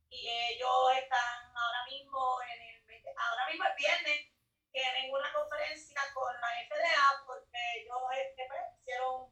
y 0.10 0.29
ellos 0.29 0.98
están 0.98 1.55
ahora 1.55 1.86
mismo 1.89 2.39
en 2.43 2.62
el, 2.62 3.17
ahora 3.17 3.48
mismo 3.50 3.65
el 3.65 3.75
viernes 3.75 4.33
tienen 4.74 5.13
una 5.13 5.31
conferencia 5.31 6.01
con 6.13 6.33
la 6.41 6.48
FDA 6.67 7.24
porque 7.27 7.57
ellos 7.77 7.98
este, 8.17 8.43
pues, 8.48 8.62
hicieron 8.81 9.29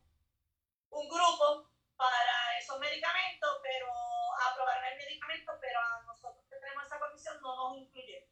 un 0.92 1.10
grupo 1.10 1.68
para 1.98 2.58
esos 2.60 2.80
medicamentos, 2.80 3.60
pero 3.64 3.88
aprobaron 4.52 4.86
el 4.86 4.98
medicamento, 4.98 5.58
pero 5.60 5.80
a 5.80 6.04
nosotros 6.04 6.46
que 6.48 6.58
tenemos 6.58 6.86
esa 6.86 7.00
comisión 7.00 7.42
no 7.42 7.56
nos 7.56 7.78
incluye. 7.78 8.28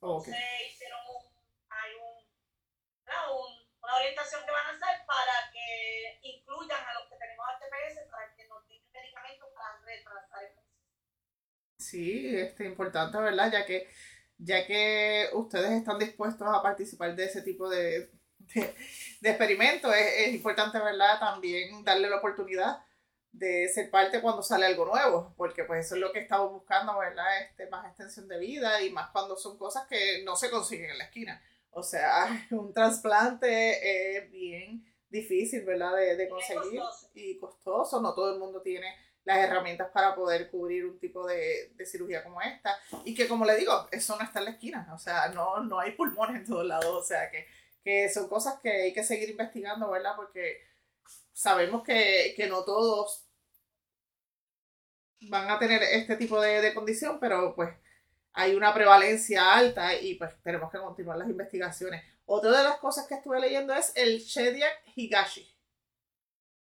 Okay. 0.00 0.32
Entonces 0.32 0.72
hicieron 0.72 1.00
un, 1.08 1.26
hay 1.68 1.92
un, 1.94 2.24
una 3.82 3.96
orientación 3.96 4.44
que 4.44 4.50
van 4.50 4.66
a 4.66 4.70
hacer 4.70 5.04
para 5.06 5.50
que 5.52 6.18
incluyan 6.22 6.88
a 6.88 6.94
los 6.94 7.08
que 7.08 7.16
tenemos 7.16 7.46
HPS 7.46 8.10
para 8.10 8.34
que 8.34 8.48
nos 8.48 8.66
den 8.66 8.82
medicamentos 8.92 9.48
para 9.54 9.78
retrasar 9.84 10.44
el 10.44 10.52
proceso. 10.54 10.70
Sí, 11.76 12.36
este, 12.36 12.64
importante, 12.90 13.18
¿verdad? 13.18 13.52
Ya 13.52 13.64
que 13.64 13.88
ya 14.38 14.66
que 14.66 15.28
ustedes 15.34 15.70
están 15.70 15.98
dispuestos 15.98 16.48
a 16.48 16.62
participar 16.62 17.14
de 17.14 17.24
ese 17.24 17.42
tipo 17.42 17.68
de, 17.68 18.10
de, 19.20 19.30
experimentos, 19.30 19.94
es, 19.94 20.34
importante, 20.34 20.78
¿verdad? 20.78 21.20
También 21.20 21.84
darle 21.84 22.08
la 22.08 22.16
oportunidad 22.16 22.82
de 23.32 23.68
ser 23.68 23.90
parte 23.90 24.20
cuando 24.22 24.42
sale 24.42 24.66
algo 24.66 24.86
nuevo, 24.86 25.34
porque 25.36 25.64
pues 25.64 25.86
eso 25.86 25.94
es 25.94 26.00
lo 26.00 26.10
que 26.10 26.20
estamos 26.20 26.50
buscando, 26.52 26.98
¿verdad? 26.98 27.42
Este, 27.42 27.68
más 27.68 27.86
extensión 27.86 28.26
de 28.28 28.38
vida 28.38 28.82
y 28.82 28.90
más 28.90 29.10
cuando 29.10 29.36
son 29.36 29.58
cosas 29.58 29.86
que 29.86 30.22
no 30.24 30.34
se 30.36 30.50
consiguen 30.50 30.90
en 30.90 30.98
la 30.98 31.04
esquina. 31.04 31.42
O 31.70 31.82
sea, 31.82 32.46
un 32.50 32.72
trasplante 32.72 34.16
es 34.16 34.30
bien 34.32 34.84
difícil, 35.10 35.64
¿verdad? 35.64 35.94
De, 35.96 36.16
de 36.16 36.28
conseguir 36.28 36.80
y 37.14 37.38
costoso, 37.38 38.00
no 38.00 38.14
todo 38.14 38.32
el 38.32 38.38
mundo 38.38 38.62
tiene 38.62 38.94
las 39.24 39.38
herramientas 39.38 39.88
para 39.92 40.14
poder 40.14 40.50
cubrir 40.50 40.86
un 40.86 40.98
tipo 40.98 41.26
de, 41.26 41.72
de, 41.74 41.86
cirugía 41.86 42.24
como 42.24 42.40
esta. 42.40 42.76
Y 43.04 43.14
que 43.14 43.28
como 43.28 43.44
le 43.44 43.56
digo, 43.56 43.88
eso 43.90 44.16
no 44.16 44.24
está 44.24 44.38
en 44.40 44.46
la 44.46 44.50
esquina, 44.52 44.90
o 44.94 44.98
sea, 44.98 45.28
no, 45.28 45.62
no 45.62 45.78
hay 45.78 45.92
pulmones 45.92 46.36
en 46.36 46.46
todos 46.46 46.66
lados, 46.66 46.86
o 46.86 47.02
sea, 47.02 47.30
que, 47.30 47.46
que 47.84 48.08
son 48.08 48.28
cosas 48.28 48.60
que 48.62 48.70
hay 48.70 48.92
que 48.92 49.04
seguir 49.04 49.30
investigando, 49.30 49.90
¿verdad? 49.90 50.16
Porque 50.16 50.62
sabemos 51.32 51.82
que, 51.82 52.34
que 52.36 52.46
no 52.46 52.64
todos 52.64 53.26
van 55.28 55.50
a 55.50 55.58
tener 55.58 55.82
este 55.82 56.16
tipo 56.16 56.40
de, 56.40 56.60
de, 56.62 56.74
condición, 56.74 57.18
pero 57.20 57.54
pues 57.54 57.70
hay 58.32 58.54
una 58.54 58.72
prevalencia 58.72 59.52
alta 59.52 59.94
y 59.94 60.14
pues 60.14 60.34
tenemos 60.42 60.70
que 60.70 60.78
continuar 60.78 61.18
las 61.18 61.28
investigaciones. 61.28 62.02
Otra 62.24 62.56
de 62.56 62.64
las 62.64 62.78
cosas 62.78 63.06
que 63.06 63.14
estuve 63.14 63.40
leyendo 63.40 63.74
es 63.74 63.92
el 63.96 64.18
Shediac 64.18 64.82
Higashi. 64.94 65.46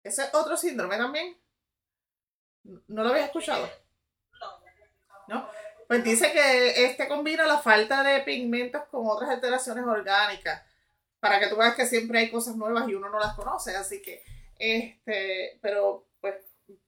Ese 0.03 0.23
es 0.23 0.33
otro 0.33 0.55
síndrome 0.55 0.95
también. 0.97 1.35
¿No 2.87 3.03
lo 3.03 3.09
habías 3.09 3.27
escuchado? 3.27 3.69
No. 5.27 5.47
Pues 5.87 6.03
dice 6.03 6.31
que 6.31 6.85
este 6.85 7.07
combina 7.07 7.45
la 7.45 7.59
falta 7.59 8.03
de 8.03 8.21
pigmentos 8.21 8.83
con 8.85 9.07
otras 9.07 9.29
alteraciones 9.29 9.85
orgánicas. 9.85 10.63
Para 11.19 11.39
que 11.39 11.47
tú 11.47 11.57
veas 11.57 11.75
que 11.75 11.85
siempre 11.85 12.19
hay 12.19 12.31
cosas 12.31 12.55
nuevas 12.55 12.87
y 12.87 12.95
uno 12.95 13.09
no 13.09 13.19
las 13.19 13.35
conoce. 13.35 13.75
Así 13.75 14.01
que, 14.01 14.23
este, 14.57 15.59
pero 15.61 16.07
pues 16.21 16.35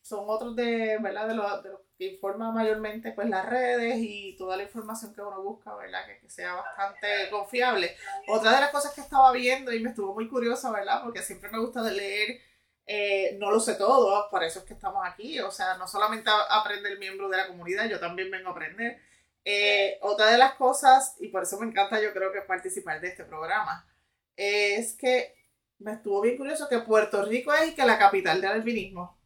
son 0.01 0.25
otros 0.27 0.55
de, 0.55 0.97
¿verdad? 0.99 1.27
De 1.27 1.35
los, 1.35 1.63
de 1.63 1.69
que 1.97 2.05
informa 2.13 2.51
mayormente 2.51 3.11
pues 3.11 3.27
las 3.27 3.47
redes 3.47 3.97
y 3.99 4.35
toda 4.37 4.55
la 4.55 4.63
información 4.63 5.13
que 5.15 5.21
uno 5.21 5.41
busca, 5.41 5.75
¿verdad? 5.75 6.05
Que, 6.05 6.19
que, 6.19 6.29
sea 6.29 6.53
bastante 6.53 7.07
confiable. 7.31 7.95
Otra 8.27 8.53
de 8.53 8.61
las 8.61 8.71
cosas 8.71 8.93
que 8.93 9.01
estaba 9.01 9.31
viendo 9.31 9.73
y 9.73 9.79
me 9.79 9.89
estuvo 9.89 10.13
muy 10.13 10.27
curiosa, 10.27 10.71
¿verdad? 10.71 11.01
Porque 11.03 11.23
siempre 11.23 11.49
me 11.49 11.59
gusta 11.59 11.81
leer 11.81 12.39
eh, 12.87 13.35
no 13.37 13.51
lo 13.51 13.59
sé 13.59 13.75
todo, 13.75 14.29
por 14.31 14.43
eso 14.43 14.59
es 14.59 14.65
que 14.65 14.73
estamos 14.73 15.05
aquí. 15.05 15.39
O 15.41 15.51
sea, 15.51 15.77
no 15.77 15.87
solamente 15.87 16.31
aprende 16.49 16.89
el 16.89 16.99
miembro 16.99 17.29
de 17.29 17.37
la 17.37 17.47
comunidad, 17.47 17.87
yo 17.87 17.99
también 17.99 18.31
vengo 18.31 18.49
a 18.49 18.51
aprender. 18.53 18.99
Eh, 19.43 19.99
otra 20.01 20.27
de 20.27 20.37
las 20.37 20.53
cosas, 20.55 21.15
y 21.19 21.27
por 21.27 21.43
eso 21.43 21.59
me 21.59 21.67
encanta 21.67 22.01
yo 22.01 22.13
creo 22.13 22.31
que 22.31 22.41
participar 22.41 22.99
de 23.01 23.09
este 23.09 23.25
programa, 23.25 23.85
es 24.35 24.93
que 24.97 25.35
me 25.79 25.93
estuvo 25.93 26.21
bien 26.21 26.37
curioso 26.37 26.67
que 26.69 26.79
Puerto 26.79 27.23
Rico 27.23 27.53
es 27.53 27.73
que 27.73 27.85
la 27.85 27.99
capital 27.99 28.41
del 28.41 28.51
albinismo. 28.51 29.16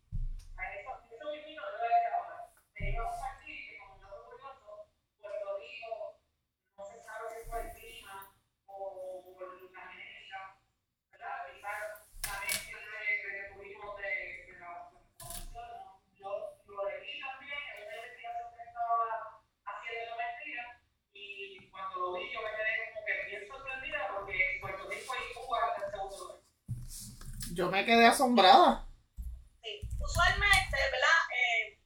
yo 27.61 27.69
me 27.69 27.85
quedé 27.85 28.07
asombrada. 28.07 28.89
Sí. 29.61 29.81
Usualmente, 30.01 30.77
¿verdad? 30.89 31.21
Eh, 31.29 31.79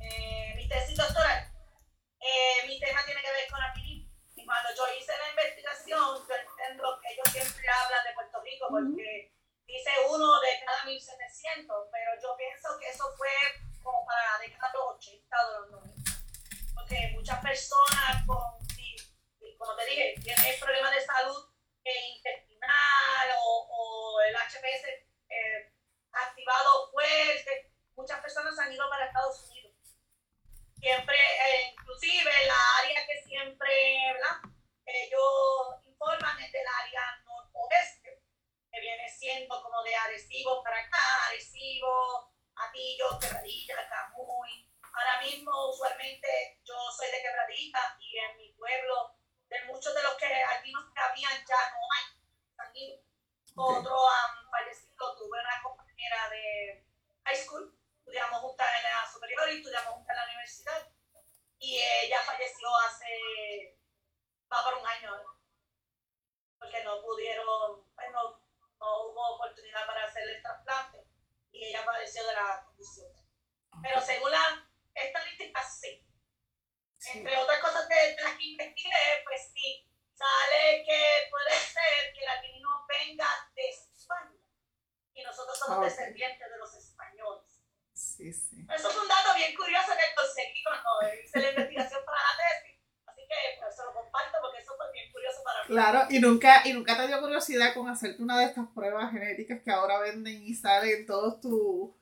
eh, 0.00 0.52
mi 0.56 0.68
tesis 0.68 0.94
doctoral, 0.94 1.40
eh, 2.20 2.66
mi 2.68 2.78
tema 2.78 3.00
tiene 3.06 3.22
que 3.22 3.32
ver 3.32 3.48
con 3.48 3.60
la 3.60 3.72
PIRI. 3.72 4.04
Y 4.36 4.44
cuando 4.44 4.68
yo 4.76 4.84
hice 4.92 5.12
la 5.16 5.30
investigación, 5.32 6.20
yo 6.28 6.34
entiendo 6.36 7.00
que 7.00 7.14
ellos 7.16 7.28
siempre 7.32 7.64
hablan 7.64 8.04
de 8.04 8.12
Puerto 8.12 8.42
Rico 8.44 8.66
porque 8.68 8.84
uh 8.84 8.92
-huh. 8.92 9.64
dice 9.64 9.90
uno 10.04 10.40
de 10.40 10.52
cada 10.66 10.84
1700, 10.84 11.88
pero 11.88 12.10
yo 12.20 12.36
pienso 12.36 12.68
que 12.78 12.88
eso 12.90 13.04
fue 13.16 13.32
como 13.82 14.04
para 14.04 14.36
la 14.36 14.38
década 14.44 14.68
de 14.68 14.78
los 14.84 14.96
80 15.00 15.32
o 15.32 15.48
de 15.48 15.60
los 15.60 15.70
90. 15.80 16.12
Porque 16.76 17.08
muchas 17.16 17.40
personas, 17.40 18.20
con, 18.26 18.60
y, 18.76 18.96
y 19.40 19.56
como 19.56 19.74
te 19.76 19.86
dije, 19.86 20.14
tienen 20.20 20.60
problemas 20.60 20.92
de 20.92 21.00
salud 21.00 21.53
HPS 24.44 24.84
eh, 25.28 25.72
activado 26.12 26.90
fuerte, 26.90 27.72
muchas 27.96 28.20
personas 28.20 28.58
han 28.58 28.72
ido 28.72 28.88
para 28.88 29.06
Estados 29.06 29.42
Unidos. 29.48 29.74
Siempre, 30.78 31.16
eh, 31.16 31.72
inclusive 31.72 32.30
la 32.46 32.76
área 32.82 33.06
que 33.06 33.22
siempre, 33.22 34.12
¿verdad? 34.12 34.36
Ellos 34.84 35.86
informan 35.86 36.40
es 36.42 36.52
del 36.52 36.66
área 36.66 37.24
noroeste, 37.24 38.22
que 38.70 38.80
viene 38.80 39.08
siendo 39.08 39.62
como 39.62 39.82
de 39.82 39.96
Arecibo 39.96 40.62
para 40.62 40.78
acá, 40.78 41.26
Arecibo, 41.28 42.34
Atillo, 42.56 43.18
Quebradilla, 43.18 43.88
Camuy. 43.88 44.70
Ahora 44.82 45.22
mismo, 45.22 45.70
usualmente, 45.70 46.60
yo 46.64 46.74
soy 46.96 47.10
de 47.10 47.22
Quebradilla 47.22 47.96
y 47.98 48.18
en 48.18 48.36
mi 48.36 48.52
pueblo, 48.52 49.16
de 49.48 49.64
muchos 49.64 49.94
de 49.94 50.02
los 50.02 50.14
que 50.16 50.26
albinos 50.26 50.84
que 50.94 51.00
habían 51.00 51.44
ya 51.46 51.70
no 51.70 51.78
hay, 51.96 52.14
se 53.54 53.60
han 53.60 53.66
ido. 53.66 53.70
Ok. 53.70 53.78
Otro 53.78 54.10
han 54.10 54.50
fallecido, 54.50 55.16
tuve 55.16 55.40
una 55.40 55.62
compañera 55.62 56.28
de 56.30 56.86
high 57.24 57.36
school, 57.36 57.78
estudiamos 57.98 58.40
juntas 58.40 58.68
en 58.76 58.82
la 58.82 59.10
superior 59.10 59.48
y 59.50 59.56
estudiamos 59.56 59.94
juntas 59.94 60.10
en 60.10 60.16
la 60.16 60.24
universidad. 60.24 60.88
Y 61.58 61.80
ella 61.80 62.20
falleció 62.20 62.68
hace, 62.86 63.78
va 64.52 64.62
por 64.64 64.74
un 64.74 64.86
año, 64.86 65.12
porque 66.58 66.84
no 66.84 67.00
pudieron, 67.02 67.84
pues 67.94 68.10
no, 68.12 68.40
no 68.78 69.02
hubo 69.06 69.36
oportunidad 69.36 69.86
para 69.86 70.04
hacerle 70.04 70.36
el 70.36 70.42
trasplante 70.42 71.06
y 71.52 71.66
ella 71.66 71.84
padeció 71.84 72.26
de 72.26 72.34
la 72.34 72.64
condición. 72.64 73.12
Pero 73.82 74.00
según 74.00 74.30
la 74.30 74.68
estadística, 74.94 75.62
sí. 75.62 76.06
Sí. 76.98 77.18
Entre 77.18 77.36
otras 77.36 77.60
cosas 77.60 77.86
que, 77.86 77.94
de 77.94 78.22
las 78.22 78.36
que 78.36 78.44
investigué, 78.44 79.22
pues 79.24 79.52
sí, 79.52 79.88
sale 80.14 80.84
que 80.86 81.28
puede 81.30 81.50
ser 81.58 82.12
que 82.14 82.20
el 82.22 82.28
albinismo 82.28 82.86
venga 82.88 83.28
de 83.54 83.68
España 83.68 84.40
y 85.14 85.22
nosotros 85.22 85.58
somos 85.58 85.84
descendientes 85.84 86.50
de 86.50 86.58
los 86.58 86.74
españoles. 86.74 87.60
Sí, 87.92 88.32
sí. 88.32 88.66
Eso 88.74 88.90
es 88.90 88.96
un 88.96 89.08
dato 89.08 89.34
bien 89.34 89.54
curioso 89.54 89.92
que 89.92 90.14
conseguí 90.16 90.62
cuando 90.62 91.14
hice 91.22 91.40
la 91.40 91.50
investigación 91.50 92.04
para 92.04 92.18
la 92.18 92.36
tesis. 92.38 92.80
Así 93.06 93.20
que 93.28 93.60
pues, 93.60 93.76
se 93.76 93.84
lo 93.84 93.92
comparto 93.92 94.38
porque 94.40 94.58
eso 94.58 94.74
fue 94.76 94.90
bien 94.92 95.10
curioso 95.12 95.42
para 95.44 95.60
mí. 95.62 95.66
Claro, 95.68 96.06
y 96.10 96.18
nunca, 96.20 96.62
y 96.66 96.72
nunca 96.72 96.96
te 96.96 97.06
dio 97.06 97.20
curiosidad 97.20 97.74
con 97.74 97.88
hacerte 97.88 98.22
una 98.22 98.38
de 98.40 98.46
estas 98.46 98.66
pruebas 98.74 99.12
genéticas 99.12 99.60
que 99.64 99.70
ahora 99.70 99.98
venden 100.00 100.42
y 100.42 100.54
salen 100.54 101.06
todos 101.06 101.40
No, 101.44 101.94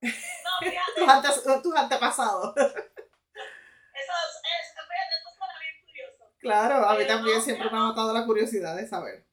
tus, 0.96 1.08
antes- 1.08 1.42
tus 1.62 1.76
antepasados. 1.76 2.54
eso 2.56 2.72
es, 2.72 4.36
es- 4.36 4.72
fíjate, 4.72 5.14
eso 5.20 5.30
suena 5.36 5.58
bien 5.60 5.84
curioso. 5.84 6.29
Claro, 6.40 6.88
a 6.88 6.92
mí 6.92 7.04
Pero 7.04 7.08
también 7.08 7.36
no, 7.36 7.42
siempre 7.42 7.68
me 7.70 7.76
ha 7.76 7.92
matado 7.92 8.14
la 8.14 8.24
curiosidad 8.24 8.74
de 8.74 8.88
saber. 8.88 9.26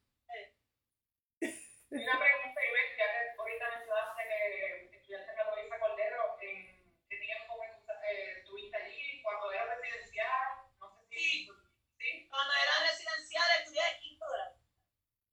Una 1.40 2.20
pregunta, 2.20 2.60
Ivette, 2.68 2.98
ya 3.00 3.06
que 3.08 3.40
ahorita 3.40 3.64
mencionaste 3.72 4.22
que 4.28 4.96
estudiaste 4.98 5.30
en 5.32 5.36
la 5.38 5.44
Loisa 5.48 5.80
Cordero, 5.80 6.36
¿en 6.42 6.84
qué 7.08 7.16
tiempo 7.16 7.64
eh, 7.64 8.34
estuviste 8.36 8.76
allí? 8.76 9.22
¿Cuando 9.22 9.50
era 9.50 9.74
residencial? 9.74 10.68
No 10.78 10.92
sé 10.92 11.00
si... 11.08 11.48
¿Sí? 11.96 12.28
Cuando 12.28 12.52
era 12.52 12.92
residencial 12.92 13.48
estudié 13.58 13.82
de 13.88 14.00
quinto 14.00 14.26
grado. 14.28 14.56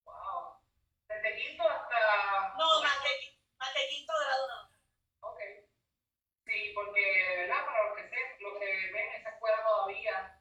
¡Wow! 0.05 0.63
Desde 1.09 1.35
quinto 1.35 1.63
hasta... 1.69 2.55
No, 2.57 2.81
más 2.83 2.99
que, 3.03 3.35
más 3.59 3.73
que 3.75 3.89
quinto 3.89 4.13
grado 4.15 4.47
no. 4.47 5.27
Ok. 5.27 5.39
Sí, 6.45 6.71
porque, 6.73 7.03
¿verdad? 7.35 7.65
Para 7.65 7.83
los 7.83 7.97
que, 7.97 8.07
sé, 8.07 8.15
los 8.39 8.57
que 8.59 8.91
ven, 8.93 9.11
esa 9.19 9.29
escuela 9.31 9.61
todavía 9.61 10.34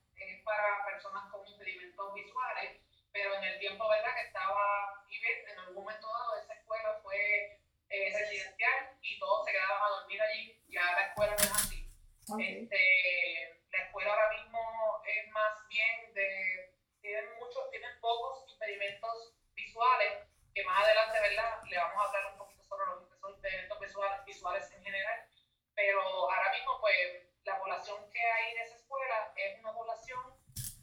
para 0.44 0.84
personas 0.84 1.30
con 1.30 1.46
impedimentos 1.46 2.14
visuales, 2.14 2.80
pero 3.12 3.34
en 3.36 3.44
el 3.44 3.58
tiempo, 3.58 3.88
¿verdad? 3.88 4.14
Que 4.14 4.26
estaba 4.26 5.04
Ivette, 5.08 5.48
en 5.48 5.58
algún 5.58 5.84
momento 5.84 6.06
dado, 6.06 6.36
esa 6.36 6.54
escuela 6.54 7.00
fue 7.02 7.60
eh, 7.90 8.12
residencial 8.12 8.96
y 9.02 9.18
todos 9.18 9.44
se 9.46 9.52
quedaban 9.52 9.82
a 9.82 9.88
dormir 10.00 10.20
allí. 10.20 10.62
Ya 10.68 10.82
la 10.92 11.06
escuela 11.08 11.32
no 11.32 11.44
es 11.44 11.52
así. 11.52 11.88
Ok. 12.28 12.40
Este, 12.40 13.60
la 13.70 13.78
escuela 13.84 14.10
ahora 14.10 14.32
mismo 14.32 15.02
es 15.06 15.30
más 15.30 15.68
bien 15.68 16.14
de, 16.14 16.74
tienen 17.00 17.34
muchos, 17.38 17.70
tienen 17.70 18.00
pocos 18.00 18.50
impedimentos 18.52 19.34
visuales, 19.54 20.24
que 20.54 20.64
más 20.64 20.84
adelante, 20.84 21.20
¿verdad? 21.20 21.62
Le 21.64 21.76
vamos 21.76 21.96
a 21.96 22.06
hablar 22.06 22.32
un 22.32 22.38
poquito 22.38 22.64
sobre 22.64 22.86
los 22.86 23.08
que 23.08 23.18
son 23.18 23.34
impedimentos 23.34 23.80
visuales, 23.80 24.24
visuales 24.24 24.70
en 24.72 24.84
general, 24.84 25.28
pero 25.74 26.00
ahora 26.30 26.52
mismo, 26.52 26.80
pues, 26.80 27.33
la 27.44 27.58
población 27.58 27.98
que 28.10 28.20
hay 28.20 28.52
en 28.52 28.62
esa 28.62 28.76
escuela 28.76 29.32
es 29.36 29.60
una 29.60 29.74
población 29.74 30.20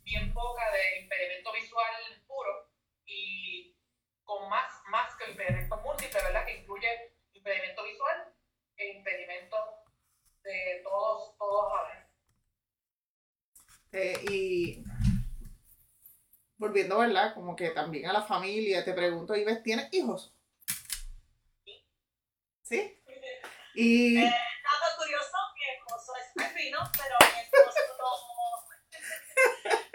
bien 0.03 0.33
poca 0.33 0.63
de 0.71 1.01
impedimento 1.01 1.51
visual 1.53 2.23
puro 2.27 2.71
y 3.05 3.75
con 4.23 4.49
más, 4.49 4.71
más 4.89 5.15
que 5.15 5.31
impedimentos 5.31 5.81
múltiples, 5.81 6.23
¿verdad? 6.23 6.45
Que 6.45 6.59
incluye 6.59 6.87
impedimento 7.33 7.83
visual 7.83 8.33
e 8.77 8.93
impedimento 8.93 9.57
de 10.43 10.81
todos, 10.83 11.37
todos 11.37 11.73
a 11.79 11.83
ver. 11.87 12.07
Eh, 13.93 14.25
y 14.29 14.83
volviendo, 16.57 16.99
¿verdad? 16.99 17.33
Como 17.33 17.55
que 17.55 17.71
también 17.71 18.07
a 18.07 18.13
la 18.13 18.21
familia, 18.21 18.85
te 18.85 18.93
pregunto, 18.93 19.35
Ives, 19.35 19.63
¿tienes 19.63 19.91
hijos? 19.93 20.33
¿Sí? 22.61 22.97
Y 23.73 24.17
Eh, 24.17 24.33
pero 26.69 27.15
mi 27.33 27.39
esposo 27.41 27.81
no. 27.97 28.11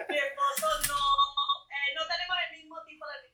mi 0.09 0.17
esposo 0.17 0.67
no. 0.87 0.99
eh, 1.71 1.95
no 1.95 2.07
tenemos 2.07 2.37
el 2.45 2.57
mismo 2.57 2.83
tipo 2.85 3.05
de 3.07 3.33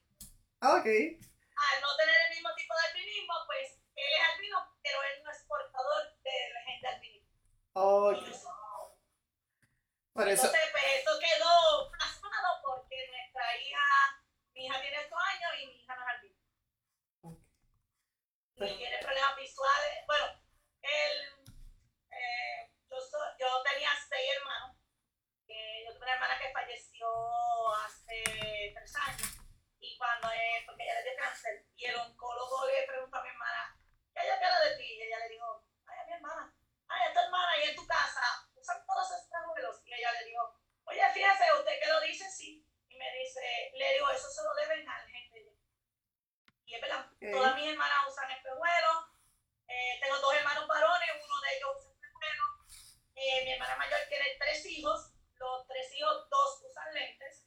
ah, 0.61 0.73
ok. 0.77 0.85
Al 0.85 1.81
no 1.81 1.95
tener 1.97 2.15
el 2.27 2.29
mismo 2.35 2.53
tipo 2.55 2.73
de 2.75 2.87
albinismo, 2.89 3.33
pues 3.47 3.71
él 3.95 4.05
es 4.05 4.29
albino, 4.35 4.77
pero 4.83 5.01
él 5.03 5.23
no 5.23 5.31
es 5.31 5.43
portador 5.47 6.03
del 6.21 6.53
gen 6.65 6.81
de 6.81 6.87
albinismo. 6.87 7.29
Ok. 7.73 8.17
Y 8.27 8.31
eso- 8.31 8.49
Por 10.13 10.27
eso, 10.29 10.45
Entonces, 10.45 10.69
pues 10.71 10.83
eso 11.01 11.11
quedó 11.19 11.89
plasmado 11.91 12.61
porque 12.63 13.07
nuestra 13.09 13.57
hija, 13.57 13.81
mi 14.53 14.65
hija 14.67 14.79
tiene 14.81 14.99
8 14.99 15.15
años 15.17 15.51
y 15.59 15.65
mi 15.67 15.81
hija 15.81 15.95
no 15.95 16.01
es 16.03 16.07
albino. 16.09 16.39
Ok. 17.23 17.39
Ni 18.61 18.77
tiene 18.77 18.97
problemas 18.99 19.35
visuales. 19.37 20.05
Bueno, 20.05 20.25
él, 20.83 21.45
eh, 22.11 22.71
yo, 22.89 22.97
so- 23.01 23.33
yo 23.39 23.63
tenía 23.63 23.89
seis 24.07 24.29
hermanos. 24.37 24.77
Eh, 25.47 25.83
yo 25.85 25.93
tuve 25.93 26.03
una 26.05 26.13
hermana 26.13 26.39
que 26.39 26.51
falleció 26.53 27.07
hace 27.75 28.23
tres 28.75 28.95
años. 28.95 29.29
Y 29.79 29.97
cuando, 29.97 30.31
eh, 30.31 30.63
porque 30.67 30.83
ella 30.83 30.95
le 31.01 31.03
dio 31.09 31.17
cáncer. 31.17 31.65
Y 31.75 31.85
el 31.85 31.95
oncólogo 31.95 32.65
le 32.67 32.85
preguntó 32.87 33.17
a 33.17 33.23
mi 33.23 33.29
hermana, 33.29 33.75
¿qué 34.13 34.21
ella 34.21 34.39
queda 34.39 34.59
de 34.69 34.77
ti? 34.77 34.83
Y 34.85 35.01
ella 35.01 35.19
le 35.19 35.29
dijo, 35.29 35.65
ay, 35.87 35.97
a 35.99 36.05
mi 36.05 36.13
hermana. 36.13 36.55
Ay, 36.87 37.09
a 37.09 37.13
tu 37.13 37.19
hermana 37.19 37.57
y 37.59 37.63
en 37.69 37.75
tu 37.75 37.87
casa 37.87 38.21
usan 38.55 38.85
todos 38.85 39.11
extramuelos. 39.17 39.81
Y 39.85 39.93
ella 39.93 40.11
le 40.13 40.25
dijo, 40.25 40.59
oye, 40.85 41.01
fíjese, 41.13 41.43
usted 41.59 41.79
que 41.81 41.87
lo 41.89 41.99
dice, 42.01 42.29
sí. 42.31 42.65
Y 42.87 42.97
me 42.97 43.11
dice, 43.17 43.71
le 43.73 43.93
digo, 43.93 44.09
eso 44.11 44.29
se 44.29 44.43
lo 44.43 44.53
deben 44.55 44.87
al 44.87 45.07
gente 45.09 45.39
de 45.39 45.41
ella. 45.49 45.59
Y 46.65 46.75
es 46.75 46.81
verdad, 46.81 47.05
Ok. 47.11 47.31
todas 47.31 47.55
mis 47.55 47.69
hermanas 47.69 48.07
usan 48.07 48.31
espejuelos. 48.31 49.05
Eh, 49.67 49.99
tengo 50.01 50.17
dos 50.19 50.33
hermanos 50.33 50.67
varones, 50.67 51.09
uno 51.23 51.41
de 51.41 51.57
ellos 51.57 51.75
usa 51.77 51.91
espejuelos. 51.91 52.49
Eh, 53.15 53.43
mi 53.43 53.51
hermana 53.51 53.75
mayor 53.75 53.99
tiene 54.07 54.37
tres 54.39 54.65
hijos, 54.65 55.11
los 55.35 55.67
tres 55.67 55.91
hijos, 55.93 56.29
dos 56.29 56.61
usan 56.63 56.93
lentes. 56.93 57.45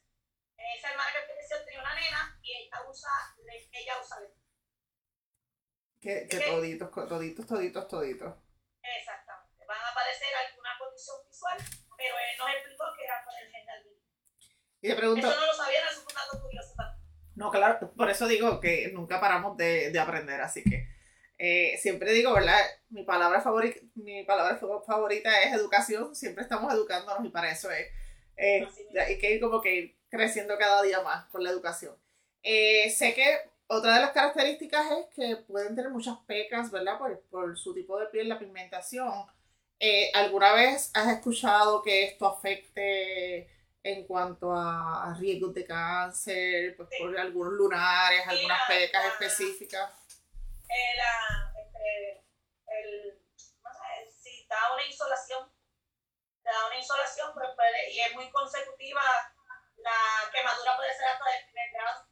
Eh, 0.57 0.73
esa 0.77 0.89
hermana 0.91 1.11
que 1.13 1.27
falleció 1.27 1.63
tenía 1.65 1.81
una 1.81 1.93
nena 1.95 2.39
y 2.41 2.55
ella 2.57 2.81
usa, 2.89 3.09
le- 3.43 3.69
ella 3.71 3.99
usa 4.01 4.19
lentes. 4.19 4.37
que, 6.01 6.27
que 6.27 6.39
¿Qué? 6.39 6.47
Toditos, 7.07 7.45
toditos, 7.45 7.87
toditos, 7.87 7.87
toditos. 7.87 8.33
Exactamente. 8.83 9.65
Van 9.67 9.77
a 9.81 9.89
aparecer 9.91 10.27
alguna 10.47 10.69
condición 10.79 11.17
visual, 11.27 11.57
pero 11.97 12.15
él 12.17 12.37
nos 12.37 12.49
explicó 12.51 12.83
que 12.97 13.03
era 13.03 13.23
por 13.25 13.33
el 13.41 13.51
gen. 13.51 13.67
Y 14.81 14.87
te 14.89 14.95
pregunto, 14.95 15.27
Eso 15.27 15.39
no 15.39 15.45
lo 15.47 15.53
sabían, 15.53 15.83
eso 15.91 16.01
fue 16.01 16.13
un 16.13 16.15
dato 16.15 16.41
curioso 16.41 16.73
también. 16.77 17.03
no, 17.35 17.51
claro, 17.51 17.91
por 17.95 18.09
eso 18.09 18.27
digo 18.27 18.59
que 18.59 18.91
nunca 18.93 19.19
paramos 19.19 19.57
de, 19.57 19.91
de 19.91 19.99
aprender, 19.99 20.39
así 20.39 20.63
que 20.63 20.87
eh, 21.39 21.77
siempre 21.77 22.11
digo, 22.13 22.33
¿verdad? 22.33 22.59
Mi 22.89 23.03
palabra, 23.03 23.41
favorita, 23.41 23.79
mi 23.95 24.23
palabra 24.23 24.57
fa- 24.57 24.81
favorita 24.85 25.41
es 25.43 25.53
educación, 25.53 26.15
siempre 26.15 26.43
estamos 26.43 26.71
educándonos 26.73 27.25
y 27.25 27.29
para 27.29 27.51
eso 27.51 27.69
es, 27.71 27.87
eh, 28.37 28.67
hay 28.99 29.17
que 29.17 29.31
ir 29.31 29.41
como 29.41 29.61
que 29.61 29.75
ir 29.75 29.97
creciendo 30.09 30.57
cada 30.57 30.81
día 30.83 31.01
más 31.01 31.25
con 31.29 31.43
la 31.43 31.49
educación. 31.49 31.95
Eh, 32.43 32.89
sé 32.91 33.13
que 33.15 33.46
otra 33.67 33.95
de 33.95 34.01
las 34.01 34.11
características 34.11 34.91
es 34.91 35.05
que 35.15 35.35
pueden 35.37 35.75
tener 35.75 35.91
muchas 35.91 36.17
pecas, 36.25 36.71
¿verdad? 36.71 36.97
Por, 36.97 37.21
por 37.29 37.57
su 37.57 37.73
tipo 37.73 37.99
de 37.99 38.07
piel, 38.07 38.29
la 38.29 38.39
pigmentación. 38.39 39.25
Eh, 39.79 40.11
¿Alguna 40.13 40.53
vez 40.53 40.89
has 40.95 41.07
escuchado 41.07 41.83
que 41.83 42.05
esto 42.05 42.25
afecte 42.25 43.49
en 43.83 44.05
cuanto 44.05 44.51
a 44.53 45.15
riesgos 45.19 45.53
de 45.53 45.65
cáncer, 45.65 46.75
pues 46.75 46.89
por 46.99 47.17
algunos 47.17 47.53
lunares, 47.53 48.27
algunas 48.27 48.59
pecas 48.67 49.05
específicas? 49.05 49.91
Eh, 50.67 50.97
la, 50.97 51.53
este, 51.61 52.25
el, 52.67 53.21
no 53.63 53.69
sé, 53.71 54.11
si 54.11 54.47
da 54.47 54.73
una 54.73 54.83
insolación, 54.83 55.49
te 56.43 56.49
da 56.49 56.67
una 56.67 56.77
insolación 56.77 57.31
pues 57.33 57.47
puede, 57.55 57.93
y 57.93 57.99
es 57.99 58.15
muy 58.15 58.29
consecutiva, 58.31 59.01
la 59.77 60.31
quemadura 60.33 60.75
puede 60.75 60.93
ser 60.93 61.07
hasta 61.07 61.25
de 61.25 61.45
primer 61.45 61.71
grado. 61.71 62.07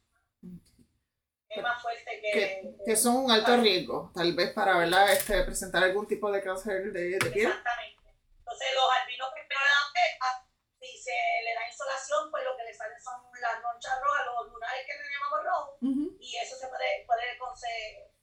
Es 1.49 1.63
más 1.63 1.81
fuerte 1.81 2.14
que, 2.33 2.75
que, 2.85 2.95
son 2.95 3.17
un 3.17 3.31
alto 3.31 3.57
riesgo, 3.57 4.11
tal 4.13 4.33
vez 4.33 4.53
para 4.53 4.77
¿verdad? 4.77 5.11
Este, 5.11 5.43
presentar 5.43 5.83
algún 5.83 6.07
tipo 6.07 6.31
de 6.31 6.41
cáncer 6.41 6.91
de, 6.91 7.19
de 7.19 7.31
piel. 7.31 7.47
Exactamente. 7.47 8.03
Entonces, 8.39 8.67
los 8.73 8.85
albinos 9.01 9.29
que 9.33 9.41
dan 9.41 9.87
pecas, 9.93 10.35
si 10.79 10.97
se 10.97 11.11
le 11.43 11.53
da 11.53 11.67
insolación, 11.67 12.31
pues 12.31 12.43
lo 12.43 12.57
que 12.57 12.63
le 12.63 12.73
salen 12.73 13.01
son 13.01 13.21
las 13.41 13.61
ronchas 13.61 13.99
rojas, 14.01 14.25
los 14.25 14.53
lunares 14.53 14.85
que 14.85 14.93
le 14.93 15.11
llamamos 15.11 15.43
rojos, 15.43 16.17
y 16.19 16.37
eso 16.37 16.55
se 16.55 16.67
puede, 16.67 17.05
puede, 17.05 17.37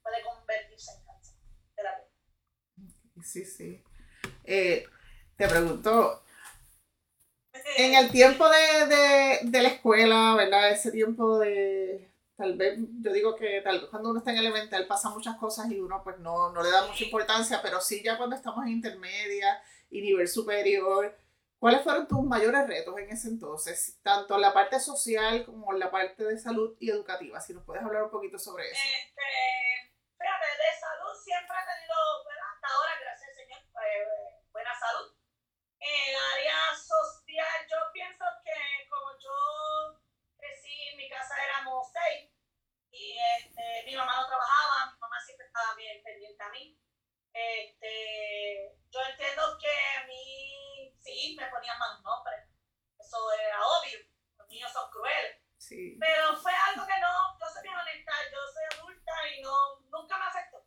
puede 0.03 0.23
convertirse 0.23 0.93
en 0.93 1.05
cáncer 1.05 1.37
de 1.77 1.83
la 1.83 1.97
piel. 1.97 3.25
Sí, 3.25 3.45
sí. 3.45 3.85
Eh, 4.45 4.87
te 5.37 5.49
pregunto, 5.49 6.23
en 7.77 7.95
el 7.95 8.11
tiempo 8.11 8.49
de, 8.49 8.87
de, 8.87 9.39
de 9.43 9.63
la 9.63 9.69
escuela, 9.69 10.35
¿verdad? 10.37 10.71
Ese 10.71 10.91
tiempo 10.91 11.39
de 11.39 12.12
tal 12.37 12.57
vez, 12.57 12.79
yo 13.01 13.13
digo 13.13 13.37
que 13.37 13.61
tal 13.61 13.81
vez 13.81 13.91
cuando 13.91 14.11
uno 14.11 14.19
está 14.19 14.33
en 14.33 14.39
elemental 14.39 14.87
pasa 14.87 15.11
muchas 15.11 15.37
cosas 15.37 15.71
y 15.71 15.81
uno 15.81 16.03
pues 16.03 16.19
no, 16.19 16.51
no 16.51 16.63
le 16.63 16.71
da 16.71 16.87
mucha 16.87 17.05
importancia, 17.05 17.61
pero 17.63 17.81
sí 17.81 18.03
ya 18.03 18.17
cuando 18.17 18.37
estamos 18.37 18.65
en 18.65 18.73
intermedia 18.73 19.63
y 19.91 20.01
nivel 20.01 20.29
superior, 20.29 21.17
¿cuáles 21.59 21.83
fueron 21.83 22.09
tus 22.09 22.23
mayores 22.25 22.67
retos 22.67 22.97
en 22.99 23.11
ese 23.11 23.29
entonces? 23.29 23.99
Tanto 24.03 24.39
la 24.39 24.53
parte 24.53 24.81
social 24.81 25.45
como 25.45 25.73
la 25.73 25.91
parte 25.91 26.25
de 26.25 26.39
salud 26.39 26.77
y 26.81 26.91
educativa, 26.91 27.41
si 27.41 27.53
nos 27.53 27.65
puedes 27.65 27.85
hablar 27.85 28.05
un 28.05 28.11
poquito 28.11 28.39
sobre 28.39 28.71
eso. 28.71 28.81
Este, 28.81 29.95
fíjate, 30.19 30.47
de 30.47 30.81
salud 30.81 31.15
siempre 31.23 31.57
he 31.57 31.77
tenido, 31.77 31.95
hasta 32.55 32.69
ahora, 32.69 32.93
gracias 33.01 33.29
al 33.29 33.37
Señor, 33.37 33.61
eh, 33.85 34.43
buena 34.51 34.73
salud. 34.79 35.15
En 35.79 36.11
el 36.11 36.17
área 36.39 36.59
social, 36.77 37.67
yo 37.69 37.92
y 43.03 43.19
este, 43.19 43.83
mi 43.85 43.97
mamá 43.97 44.17
no 44.17 44.27
trabajaba, 44.27 44.93
mi 44.93 44.99
mamá 44.99 45.21
siempre 45.21 45.47
estaba 45.47 45.75
bien 45.75 46.03
pendiente 46.03 46.43
a 46.43 46.49
mí. 46.51 46.79
Este, 47.33 48.77
yo 48.91 49.01
entiendo 49.03 49.59
que 49.59 49.75
a 49.99 50.07
mí 50.07 50.95
sí 51.03 51.35
me 51.37 51.49
ponían 51.49 51.79
mal 51.79 52.01
nombre, 52.03 52.37
eso 52.99 53.33
era 53.33 53.67
obvio, 53.67 53.99
los 54.39 54.49
niños 54.49 54.73
son 54.73 54.91
crueles. 54.91 55.43
Sí. 55.59 55.97
Pero 55.99 56.37
fue 56.37 56.53
algo 56.55 56.87
que 56.87 57.01
no, 57.01 57.39
yo 57.39 57.47
soy 57.53 57.63
bien 57.63 57.75
honesta, 57.75 58.13
yo 58.31 58.39
soy 58.53 58.79
adulta 58.79 59.29
y 59.35 59.43
no, 59.43 59.81
nunca 59.91 60.19
me 60.19 60.27
afectó. 60.27 60.65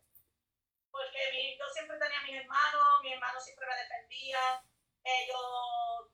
Porque 0.90 1.18
mi, 1.32 1.56
yo 1.58 1.68
siempre 1.72 1.98
tenía 1.98 2.18
a 2.18 2.22
mis 2.22 2.36
hermanos, 2.36 3.00
mis 3.02 3.12
hermanos 3.12 3.44
siempre 3.44 3.66
me 3.66 3.76
defendían, 3.76 4.60
ellos, 5.04 6.10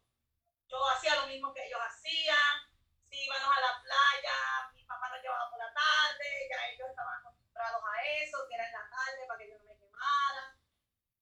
yo 0.69 0.89
hacía 0.91 1.17
lo 1.17 1.27
mismo 1.27 1.53
que 1.53 1.67
ellos 1.67 1.81
hacían, 1.81 2.71
si 3.09 3.25
íbamos 3.25 3.57
a 3.57 3.61
la 3.61 3.83
playa, 3.83 4.72
papá 4.93 5.09
nos 5.09 5.23
llevaba 5.23 5.49
por 5.49 5.59
la 5.59 5.73
tarde, 5.73 6.29
ya 6.51 6.69
ellos 6.69 6.91
estaban 6.91 7.19
acostumbrados 7.21 7.83
a 7.83 8.03
eso, 8.21 8.37
que 8.49 8.55
era 8.55 8.67
en 8.67 8.73
la 8.73 8.91
tarde 8.91 9.27
para 9.27 9.39
que 9.39 9.49
yo 9.49 9.59
no 9.59 9.65
me 9.65 9.79
quemara. 9.79 10.57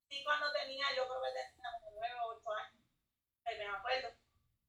Sí, 0.09 0.25
cuando 0.25 0.53
tenía, 0.53 0.87
yo 0.97 1.07
creo 1.07 1.23
que 1.23 1.31
tenía 1.31 1.71
como 1.79 1.91
9 1.95 2.15
o 2.21 2.35
8 2.35 2.53
años, 2.53 2.83
me 3.45 3.67
acuerdo. 3.67 4.09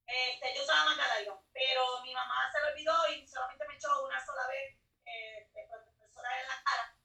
Este, 0.06 0.56
yo 0.56 0.64
usaba 0.64 0.86
manga 0.86 1.08
larga, 1.08 1.40
pero 1.54 2.02
mi 2.04 2.14
mamá 2.14 2.52
se 2.52 2.60
lo 2.60 2.68
olvidó 2.68 2.94
y 3.10 3.26
solamente 3.26 3.66
me 3.68 3.76
echó 3.76 4.04
una 4.04 4.20
sola 4.24 4.46
vez 4.48 4.78
eh, 5.06 5.50
de 5.54 5.68
profesora 5.68 6.42
en 6.42 6.48
la 6.48 6.62
cara. 6.64 6.96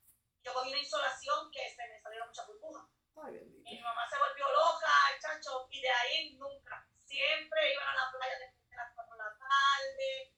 Yo 0.43 0.53
cogí 0.53 0.71
una 0.71 0.79
insolación 0.79 1.51
que 1.51 1.71
se 1.71 1.87
me 1.89 2.01
salieron 2.01 2.29
muchas 2.29 2.47
burbujas. 2.47 2.85
y 3.65 3.75
mi 3.75 3.81
mamá 3.81 4.09
se 4.09 4.19
volvió 4.19 4.45
loca, 4.51 4.93
el 5.15 5.21
chacho, 5.21 5.67
y 5.71 5.81
de 5.81 5.91
ahí 5.91 6.37
nunca. 6.37 6.87
Siempre 7.05 7.73
iban 7.73 7.89
a 7.89 7.95
la 7.95 8.11
playa 8.11 8.39
después 8.39 8.69
de 8.69 8.77
las 8.77 8.93
4 8.95 9.17
de 9.17 9.23
la 9.23 9.39
tarde 9.39 10.36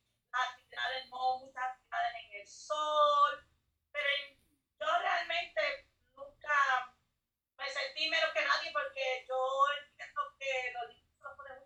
actividades, 0.79 1.11
no 1.11 1.39
muchas 1.39 1.65
actividades 1.65 2.15
en 2.25 2.41
el 2.41 2.47
sol, 2.47 3.47
pero 3.93 4.07
yo 4.81 4.87
realmente 5.01 5.87
nunca 6.15 6.95
me 7.57 7.71
sentí 7.71 8.09
menos 8.09 8.31
que 8.33 8.45
nadie 8.45 8.73
porque 8.73 9.25
yo 9.29 9.65
entiendo 9.83 10.23
que 10.39 10.73
los 10.73 10.89
niños 10.89 11.19
no 11.21 11.37
pueden 11.37 11.59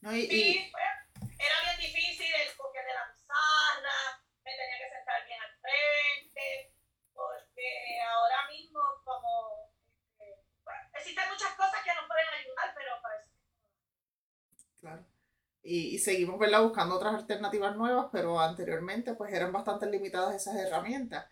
no, 0.00 0.14
y, 0.14 0.26
sí, 0.28 0.70
pues, 0.70 1.28
era 1.38 1.60
bien 1.62 1.78
difícil 1.78 2.34
porque 2.58 2.82
de 2.82 2.92
la 2.92 3.10
pizarra, 3.10 4.22
me 4.44 4.52
tenía 4.52 4.78
que 4.78 4.90
sentar 4.90 5.24
bien 5.24 5.40
al 5.40 5.56
frente, 5.60 6.74
porque 7.14 8.00
ahora 8.02 8.46
mismo 8.48 8.80
como 9.04 9.72
pues, 10.62 10.78
existen 10.92 11.28
muchas 11.30 11.54
cosas 11.54 11.82
que 11.82 11.94
nos 11.94 12.06
pueden 12.06 12.28
ayudar, 12.28 12.74
pero 12.74 13.00
parece 13.00 13.30
Claro 14.80 15.13
y, 15.64 15.98
seguimos 15.98 16.38
¿verdad? 16.38 16.62
buscando 16.62 16.94
otras 16.94 17.14
alternativas 17.14 17.74
nuevas, 17.74 18.08
pero 18.12 18.38
anteriormente 18.38 19.14
pues 19.14 19.32
eran 19.32 19.50
bastante 19.50 19.86
limitadas 19.86 20.34
esas 20.34 20.56
herramientas. 20.56 21.26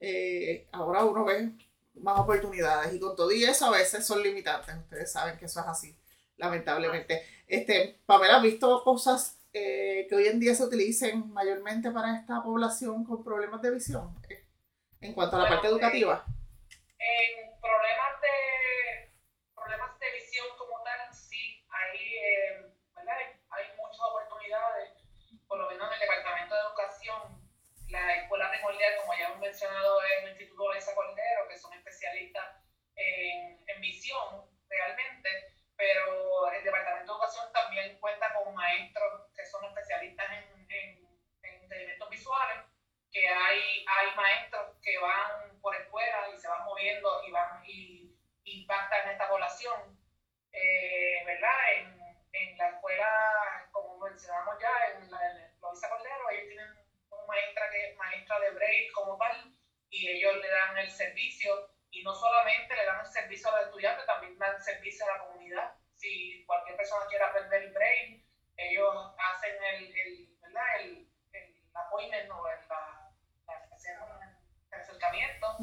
Eh, 0.00 0.66
ahora 0.72 1.04
uno 1.04 1.24
ve 1.24 1.52
más 1.94 2.18
oportunidades 2.18 2.92
y 2.92 3.00
con 3.00 3.16
todo 3.16 3.30
y 3.30 3.44
eso 3.44 3.66
a 3.66 3.70
veces 3.70 4.04
son 4.04 4.22
limitantes. 4.22 4.74
Ustedes 4.76 5.12
saben 5.12 5.38
que 5.38 5.44
eso 5.44 5.60
es 5.60 5.66
así, 5.66 5.96
lamentablemente. 6.36 7.22
Este, 7.46 8.00
Pamela, 8.04 8.38
¿has 8.38 8.42
visto 8.42 8.82
cosas 8.82 9.38
eh, 9.52 10.06
que 10.08 10.16
hoy 10.16 10.26
en 10.26 10.40
día 10.40 10.54
se 10.54 10.64
utilicen 10.64 11.32
mayormente 11.32 11.92
para 11.92 12.18
esta 12.18 12.42
población 12.42 13.04
con 13.04 13.22
problemas 13.22 13.62
de 13.62 13.70
visión 13.70 14.14
eh, 14.28 14.44
en 15.00 15.14
cuanto 15.14 15.36
a 15.36 15.44
la 15.44 15.48
parte 15.48 15.68
educativa? 15.68 16.24
En 16.98 17.60
problemas 17.60 18.20
de, 18.20 19.12
problemas 19.54 19.98
de 20.00 20.06
visión 20.12 20.46
como 20.58 20.82
tal, 20.82 21.14
sí, 21.14 21.64
hay 21.70 21.96
por 25.46 25.58
lo 25.58 25.70
menos 25.70 25.86
en 25.88 25.94
el 25.94 26.00
Departamento 26.00 26.54
de 26.54 26.60
Educación, 26.60 27.22
la 27.88 28.14
como 28.66 29.14
ya 29.14 29.26
hemos 29.26 29.38
mencionado, 29.38 30.02
es 30.02 30.22
el 30.22 30.28
Instituto 30.30 30.68
Loisa 30.68 30.94
Cordero, 30.94 31.48
que 31.48 31.56
son 31.56 31.72
especialistas 31.74 32.44
en, 32.96 33.62
en 33.64 33.80
visión 33.80 34.50
realmente, 34.68 35.54
pero 35.76 36.50
el 36.50 36.64
Departamento 36.64 37.12
de 37.12 37.16
Educación 37.16 37.52
también 37.52 37.98
cuenta 38.00 38.34
con 38.34 38.52
maestros 38.54 39.30
que 39.36 39.46
son 39.46 39.64
especialistas 39.66 40.26
en, 40.32 40.66
en, 40.70 41.72
en 41.72 42.10
visuales, 42.10 42.64
que 43.12 43.28
hay, 43.28 43.84
hay 43.86 44.14
maestros 44.16 44.76
que 44.82 44.98
van 44.98 45.60
por 45.60 45.76
escuela 45.76 46.28
y 46.34 46.36
se 46.36 46.48
van 46.48 46.64
moviendo 46.64 47.22
y 47.24 47.30
van 47.30 47.62
y 47.64 48.18
impactan 48.44 49.10
esta 49.10 49.28
población, 49.28 50.00
eh, 50.52 51.22
¿verdad? 51.24 51.72
En, 51.76 52.00
en 52.32 52.58
la 52.58 52.68
escuela, 52.70 53.68
como 53.70 53.98
mencionamos 53.98 54.56
ya, 54.60 54.86
en 54.92 55.10
la 55.10 55.20
Loisa 55.60 55.88
Cordero, 55.88 56.30
ellos 56.30 56.48
tienen 56.48 56.86
una 57.10 57.25
maestra 57.36 57.70
que 57.70 57.90
es 57.90 57.96
maestra 57.96 58.40
de 58.40 58.50
Braille 58.50 58.92
como 58.92 59.16
tal, 59.18 59.52
y 59.90 60.08
ellos 60.08 60.36
le 60.36 60.48
dan 60.48 60.78
el 60.78 60.90
servicio, 60.90 61.70
y 61.90 62.02
no 62.02 62.14
solamente 62.14 62.74
le 62.74 62.84
dan 62.84 63.00
el 63.00 63.06
servicio 63.06 63.48
a 63.48 63.56
los 63.56 63.66
estudiantes, 63.66 64.06
también 64.06 64.38
dan 64.38 64.60
servicio 64.60 65.04
a 65.04 65.12
la 65.12 65.24
comunidad. 65.24 65.74
Si 65.96 66.44
cualquier 66.46 66.76
persona 66.76 67.06
quiere 67.08 67.24
aprender 67.24 67.72
Braille, 67.72 68.24
ellos 68.56 69.14
hacen 69.18 69.56
el, 69.74 69.96
el, 69.96 70.28
¿verdad? 70.40 70.80
el, 70.80 71.08
el 71.32 71.62
appointment 71.74 72.30
o 72.30 72.48
el, 72.48 72.68
la, 72.68 73.12
el 74.72 74.80
acercamiento 74.80 75.56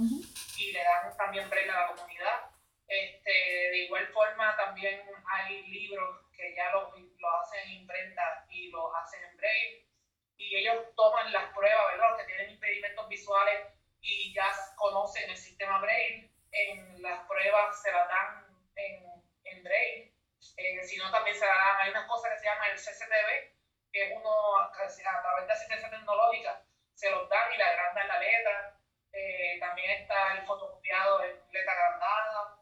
y 0.58 0.72
le 0.72 0.84
dan 0.84 1.18
también 1.18 1.50
Braille 1.50 1.72
a 1.72 1.82
la 1.82 1.88
comunidad. 1.88 2.50
Este, 2.88 3.32
de 3.32 3.78
igual 3.86 4.08
forma, 4.08 4.56
también 4.56 5.02
hay 5.26 5.64
libros 5.68 6.28
que 6.36 6.56
ya 6.56 6.72
lo, 6.72 6.94
lo 6.96 7.42
hacen 7.42 7.62
en 7.64 7.82
imprenta 7.82 8.46
y 8.50 8.70
lo 8.70 8.96
hacen 8.96 9.24
en 9.24 9.38
braille. 9.38 9.86
Y 10.44 10.58
ellos 10.58 10.94
toman 10.96 11.32
las 11.32 11.54
pruebas, 11.54 11.88
¿verdad? 11.92 12.10
Los 12.10 12.20
que 12.20 12.26
tienen 12.26 12.50
impedimentos 12.50 13.08
visuales 13.08 13.68
y 14.02 14.34
ya 14.34 14.52
conocen 14.76 15.30
el 15.30 15.38
sistema 15.38 15.80
braille. 15.80 16.30
En 16.52 17.02
las 17.02 17.26
pruebas 17.28 17.82
se 17.82 17.92
las 17.92 18.08
dan 18.08 18.46
en, 18.76 19.24
en 19.46 19.64
braille. 19.64 20.14
Eh, 20.58 20.84
si 20.84 20.98
no, 20.98 21.10
también 21.12 21.36
se 21.36 21.46
dan, 21.46 21.78
hay 21.80 21.92
una 21.92 22.06
cosa 22.08 22.30
que 22.30 22.38
se 22.40 22.46
llama 22.46 22.68
el 22.68 22.78
CCTV, 22.78 23.54
que 23.92 24.04
es 24.04 24.12
uno 24.16 24.58
a 24.60 24.72
través 24.72 25.48
de 25.48 25.54
asistencia 25.54 25.90
tecnológica, 25.90 26.66
se 26.94 27.10
los 27.10 27.30
dan 27.30 27.54
y 27.54 27.58
le 27.58 27.64
agrandan 27.64 28.08
la 28.08 28.20
letra. 28.20 28.80
Eh, 29.14 29.58
también 29.60 30.02
está 30.02 30.34
el 30.34 30.46
fotocopiado 30.46 31.24
en 31.24 31.40
letra 31.52 31.72
agrandada 31.72 32.60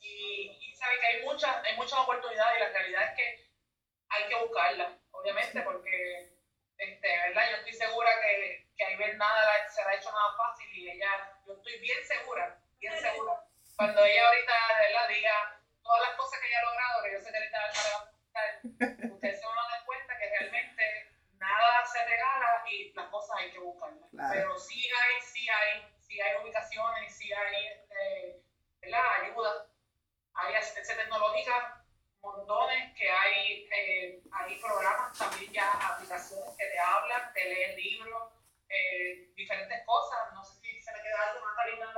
y, 0.00 0.58
y 0.60 0.74
sabe 0.74 0.98
que 0.98 1.06
hay 1.06 1.22
muchas, 1.22 1.64
hay 1.64 1.76
muchas 1.76 1.98
oportunidades 2.00 2.56
y 2.56 2.60
la 2.60 2.68
realidad 2.68 3.04
es 3.04 3.16
que 3.16 3.52
hay 4.08 4.28
que 4.28 4.36
buscarlas, 4.44 4.92
obviamente, 5.12 5.62
porque, 5.62 6.31
este, 6.82 7.16
¿verdad? 7.16 7.42
Yo 7.48 7.56
estoy 7.58 7.74
segura 7.74 8.10
que, 8.20 8.66
que 8.76 8.84
a 8.84 8.90
Ibel 8.90 9.16
nada 9.16 9.40
la, 9.40 9.70
se 9.70 9.82
ha 9.82 9.94
hecho 9.94 10.10
nada 10.10 10.36
fácil 10.36 10.66
y 10.74 10.90
ella, 10.90 11.30
yo 11.46 11.54
estoy 11.54 11.78
bien 11.78 11.98
segura, 12.04 12.58
bien 12.80 12.98
segura. 12.98 13.44
Cuando 13.76 14.04
ella 14.04 14.26
ahorita, 14.26 14.52
¿verdad? 14.80 15.08
Diga 15.08 15.62
todas 15.80 16.00
las 16.08 16.16
cosas 16.16 16.40
que 16.40 16.48
ella 16.48 16.58
ha 16.58 16.64
logrado, 16.64 17.02
que 17.04 17.12
yo 17.12 17.20
sé 17.20 17.30
que 17.30 17.36
ahorita 17.36 17.58
va 17.60 17.66
a 17.66 18.12
ustedes 19.14 19.40
se 19.40 19.46
van 19.46 19.58
a 19.58 19.68
dar 19.68 19.84
cuenta 19.86 20.18
que 20.18 20.28
realmente 20.28 21.12
nada 21.34 21.86
se 21.86 22.04
regala 22.04 22.64
y 22.68 22.92
las 22.94 23.06
cosas 23.10 23.36
hay 23.38 23.52
que 23.52 23.58
buscarlas. 23.60 24.10
Claro. 24.10 24.32
Pero 24.34 24.58
sí 24.58 24.84
hay, 24.84 25.22
sí 25.22 25.48
hay, 25.48 25.86
sí 26.00 26.20
hay 26.20 26.42
ubicaciones, 26.42 27.16
sí 27.16 27.32
hay, 27.32 27.66
este, 27.66 28.42
¿verdad? 28.80 29.22
Ayuda. 29.22 29.68
Hay 30.34 30.54
asistencia 30.56 30.96
tecnológica 30.96 31.81
montones 32.22 32.94
que 32.96 33.10
hay, 33.10 33.68
eh, 33.76 34.22
hay 34.30 34.58
programas 34.60 35.18
también 35.18 35.52
ya, 35.52 35.70
aplicaciones 35.72 36.54
que 36.56 36.66
te 36.66 36.78
hablan, 36.78 37.32
te 37.34 37.44
leen 37.44 37.76
libros, 37.76 38.32
eh, 38.68 39.32
diferentes 39.34 39.84
cosas. 39.84 40.32
No 40.32 40.44
sé 40.44 40.54
si 40.60 40.80
se 40.80 40.92
me 40.92 41.02
queda 41.02 41.30
algo 41.30 41.44
más, 41.44 41.56
Karina, 41.56 41.92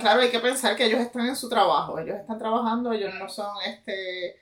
claro, 0.00 0.20
hay 0.20 0.30
que 0.30 0.40
pensar 0.40 0.76
que 0.76 0.84
ellos 0.84 1.00
están 1.00 1.26
en 1.26 1.36
su 1.36 1.48
trabajo, 1.48 1.98
ellos 1.98 2.18
están 2.18 2.38
trabajando, 2.38 2.92
ellos 2.92 3.14
no 3.14 3.28
son 3.28 3.56
este 3.64 4.40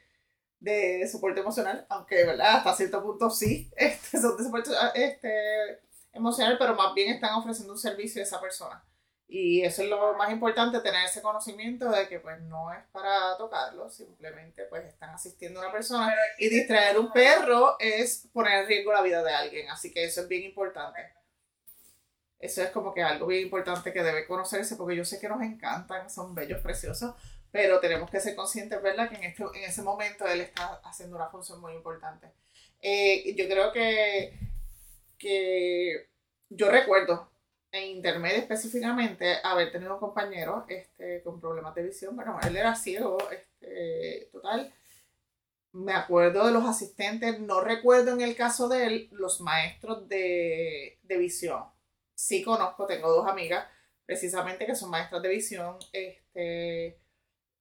de 0.60 1.06
soporte 1.06 1.40
emocional, 1.40 1.84
aunque 1.90 2.24
verdad 2.24 2.56
hasta 2.56 2.74
cierto 2.74 3.02
punto 3.02 3.28
sí, 3.28 3.70
este, 3.76 4.18
son 4.18 4.36
de 4.36 4.44
soporte 4.44 4.70
este, 4.94 5.80
emocional, 6.12 6.56
pero 6.58 6.74
más 6.74 6.94
bien 6.94 7.12
están 7.12 7.34
ofreciendo 7.34 7.74
un 7.74 7.78
servicio 7.78 8.22
a 8.22 8.24
esa 8.24 8.40
persona. 8.40 8.84
Y 9.26 9.62
eso 9.62 9.82
es 9.82 9.88
lo 9.88 10.14
más 10.16 10.30
importante, 10.30 10.80
tener 10.80 11.04
ese 11.04 11.22
conocimiento 11.22 11.90
de 11.90 12.08
que 12.08 12.20
pues 12.20 12.40
no 12.42 12.72
es 12.72 12.84
para 12.92 13.36
tocarlo, 13.36 13.88
simplemente 13.90 14.64
pues 14.64 14.84
están 14.84 15.10
asistiendo 15.10 15.60
a 15.60 15.64
una 15.64 15.72
persona 15.72 16.14
y 16.38 16.48
distraer 16.48 16.98
un 16.98 17.10
perro 17.10 17.76
es 17.78 18.28
poner 18.32 18.60
en 18.60 18.68
riesgo 18.68 18.92
la 18.92 19.02
vida 19.02 19.22
de 19.22 19.32
alguien, 19.32 19.70
así 19.70 19.92
que 19.92 20.04
eso 20.04 20.20
es 20.22 20.28
bien 20.28 20.44
importante. 20.44 21.13
Eso 22.44 22.62
es 22.62 22.68
como 22.68 22.92
que 22.92 23.02
algo 23.02 23.26
bien 23.26 23.40
importante 23.40 23.90
que 23.90 24.02
debe 24.02 24.26
conocerse 24.26 24.76
porque 24.76 24.94
yo 24.94 25.04
sé 25.06 25.18
que 25.18 25.30
nos 25.30 25.40
encantan, 25.40 26.10
son 26.10 26.34
bellos, 26.34 26.60
preciosos, 26.60 27.14
pero 27.50 27.80
tenemos 27.80 28.10
que 28.10 28.20
ser 28.20 28.36
conscientes, 28.36 28.82
¿verdad? 28.82 29.08
Que 29.08 29.16
en, 29.16 29.24
este, 29.24 29.44
en 29.44 29.64
ese 29.64 29.80
momento 29.80 30.26
él 30.26 30.42
está 30.42 30.78
haciendo 30.84 31.16
una 31.16 31.30
función 31.30 31.58
muy 31.62 31.72
importante. 31.72 32.26
Eh, 32.82 33.34
yo 33.34 33.46
creo 33.48 33.72
que, 33.72 34.38
que 35.16 36.10
yo 36.50 36.70
recuerdo 36.70 37.30
en 37.72 37.96
intermedio 37.96 38.36
específicamente 38.36 39.38
haber 39.42 39.72
tenido 39.72 39.94
un 39.94 40.00
compañero 40.00 40.66
este, 40.68 41.22
con 41.22 41.40
problemas 41.40 41.74
de 41.74 41.84
visión. 41.84 42.14
Bueno, 42.14 42.38
él 42.46 42.56
era 42.58 42.74
ciego, 42.74 43.16
este, 43.30 44.28
total. 44.32 44.70
Me 45.72 45.94
acuerdo 45.94 46.44
de 46.44 46.52
los 46.52 46.66
asistentes, 46.66 47.40
no 47.40 47.62
recuerdo 47.62 48.12
en 48.12 48.20
el 48.20 48.36
caso 48.36 48.68
de 48.68 48.86
él 48.86 49.08
los 49.12 49.40
maestros 49.40 50.06
de, 50.10 50.98
de 51.04 51.16
visión. 51.16 51.72
Sí 52.14 52.42
conozco, 52.42 52.86
tengo 52.86 53.10
dos 53.10 53.26
amigas 53.26 53.66
precisamente 54.06 54.66
que 54.66 54.74
son 54.74 54.90
maestras 54.90 55.22
de 55.22 55.28
visión. 55.28 55.76
Este, 55.92 56.98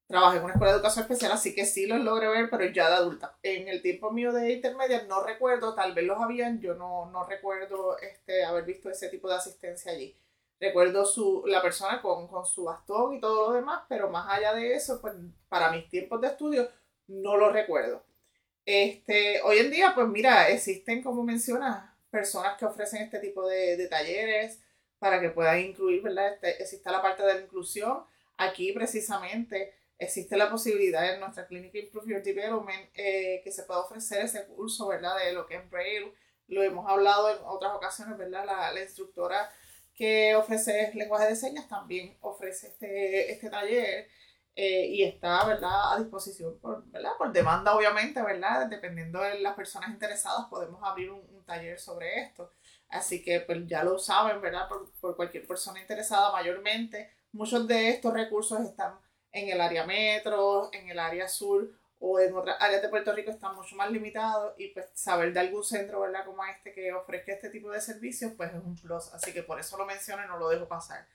trabajé 0.08 0.38
en 0.38 0.44
una 0.44 0.54
escuela 0.54 0.74
de 0.74 0.78
educación 0.78 1.04
especial, 1.04 1.32
así 1.32 1.56
que 1.56 1.66
sí 1.66 1.86
los 1.86 2.00
logré 2.02 2.28
ver, 2.28 2.50
pero 2.50 2.66
ya 2.66 2.90
de 2.90 2.96
adulta. 2.96 3.38
En 3.44 3.68
el 3.68 3.82
tiempo 3.82 4.12
mío 4.12 4.32
de 4.32 4.54
intermedia 4.54 5.04
no 5.04 5.24
recuerdo, 5.24 5.74
tal 5.74 5.94
vez 5.94 6.06
los 6.06 6.20
habían, 6.20 6.60
yo 6.60 6.76
no, 6.76 7.10
no 7.12 7.26
recuerdo 7.26 7.98
este, 8.00 8.44
haber 8.44 8.66
visto 8.66 8.90
ese 8.90 9.10
tipo 9.10 9.30
de 9.30 9.36
asistencia 9.36 9.92
allí. 9.92 10.18
Recuerdo 10.60 11.06
su, 11.06 11.44
la 11.46 11.62
persona 11.62 12.02
con, 12.02 12.28
con 12.28 12.46
su 12.46 12.66
bastón 12.66 13.16
y 13.16 13.20
todo 13.20 13.50
lo 13.50 13.54
demás, 13.56 13.84
pero 13.90 14.10
más 14.10 14.28
allá 14.30 14.54
de 14.54 14.76
eso, 14.76 15.02
pues 15.02 15.14
para 15.50 15.72
mis 15.72 15.90
tiempos 15.90 16.22
de 16.22 16.28
estudio 16.28 16.70
no 17.08 17.36
lo 17.38 17.52
recuerdo. 17.52 18.04
Este, 18.66 19.42
hoy 19.42 19.58
en 19.58 19.72
día, 19.72 19.92
pues 19.94 20.08
mira, 20.08 20.48
existen, 20.50 21.04
como 21.04 21.24
mencionas, 21.24 21.93
personas 22.14 22.60
que 22.60 22.66
ofrecen 22.66 23.02
este 23.02 23.18
tipo 23.18 23.48
de, 23.48 23.76
de 23.76 23.88
talleres 23.88 24.60
para 25.00 25.20
que 25.20 25.32
puedan 25.32 25.60
incluir, 25.60 26.04
¿verdad? 26.04 26.32
Este, 26.32 26.62
existe 26.62 26.92
la 26.92 27.02
parte 27.02 27.24
de 27.24 27.34
la 27.34 27.42
inclusión. 27.42 28.06
Aquí 28.38 28.72
precisamente 28.72 29.74
existe 29.98 30.38
la 30.38 30.50
posibilidad 30.50 31.12
en 31.12 31.20
nuestra 31.20 31.48
clínica 31.48 31.80
Improve 31.80 32.12
Your 32.12 32.22
Development 32.22 32.90
eh, 32.94 33.42
que 33.44 33.52
se 33.52 33.64
pueda 33.64 33.80
ofrecer 33.80 34.24
ese 34.24 34.46
curso, 34.46 34.88
¿verdad? 34.88 35.18
De 35.18 35.34
lo 35.34 35.48
que 35.48 35.56
es 35.56 35.70
Braille. 35.72 36.14
Lo 36.48 36.62
hemos 36.62 36.88
hablado 36.88 37.32
en 37.32 37.38
otras 37.46 37.74
ocasiones, 37.74 38.16
¿verdad? 38.16 38.46
La, 38.46 38.72
la 38.72 38.82
instructora 38.84 39.52
que 39.96 40.36
ofrece 40.36 40.92
lenguaje 40.94 41.30
de 41.30 41.36
señas 41.36 41.68
también 41.68 42.16
ofrece 42.22 42.68
este, 42.68 43.32
este 43.32 43.50
taller 43.50 44.08
eh, 44.56 44.86
y 44.88 45.04
está, 45.04 45.44
¿verdad? 45.46 45.94
A 45.94 46.00
disposición 46.00 46.60
por, 46.60 46.86
¿verdad? 46.86 47.12
Por 47.18 47.32
demanda, 47.32 47.76
obviamente, 47.76 48.22
¿verdad? 48.22 48.68
Dependiendo 48.68 49.22
de 49.22 49.40
las 49.40 49.56
personas 49.56 49.90
interesadas, 49.90 50.46
podemos 50.50 50.82
abrir 50.84 51.12
un, 51.12 51.44
taller 51.46 51.78
sobre 51.78 52.22
esto. 52.22 52.54
Así 52.88 53.22
que 53.22 53.42
pues 53.42 53.68
ya 53.68 53.84
lo 53.84 54.00
saben, 54.00 54.40
¿verdad? 54.42 54.70
Por, 54.70 54.90
por 55.02 55.16
cualquier 55.18 55.46
persona 55.46 55.82
interesada 55.82 56.32
mayormente. 56.32 57.12
Muchos 57.34 57.68
de 57.68 57.90
estos 57.90 58.14
recursos 58.14 58.62
están 58.62 58.98
en 59.34 59.50
el 59.50 59.60
área 59.60 59.86
metro, 59.86 60.70
en 60.72 60.90
el 60.90 61.00
área 61.00 61.28
sur 61.28 61.70
o 62.00 62.20
en 62.20 62.36
otras 62.36 62.58
áreas 62.60 62.82
de 62.82 62.90
Puerto 62.90 63.14
Rico 63.14 63.32
están 63.32 63.56
mucho 63.56 63.76
más 63.76 63.90
limitados 63.90 64.54
y 64.58 64.70
pues 64.70 64.88
saber 64.94 65.34
de 65.34 65.40
algún 65.40 65.64
centro, 65.64 66.02
¿verdad? 66.02 66.26
Como 66.26 66.44
este 66.46 66.74
que 66.74 66.94
ofrezca 66.94 67.34
este 67.34 67.50
tipo 67.50 67.70
de 67.72 67.82
servicios, 67.82 68.34
pues 68.38 68.54
es 68.54 68.62
un 68.64 68.76
plus. 68.76 69.14
Así 69.14 69.34
que 69.34 69.42
por 69.42 69.60
eso 69.60 69.78
lo 69.78 69.86
menciono 69.86 70.24
y 70.24 70.28
no 70.28 70.38
lo 70.38 70.50
dejo 70.50 70.68
pasar. 70.68 71.08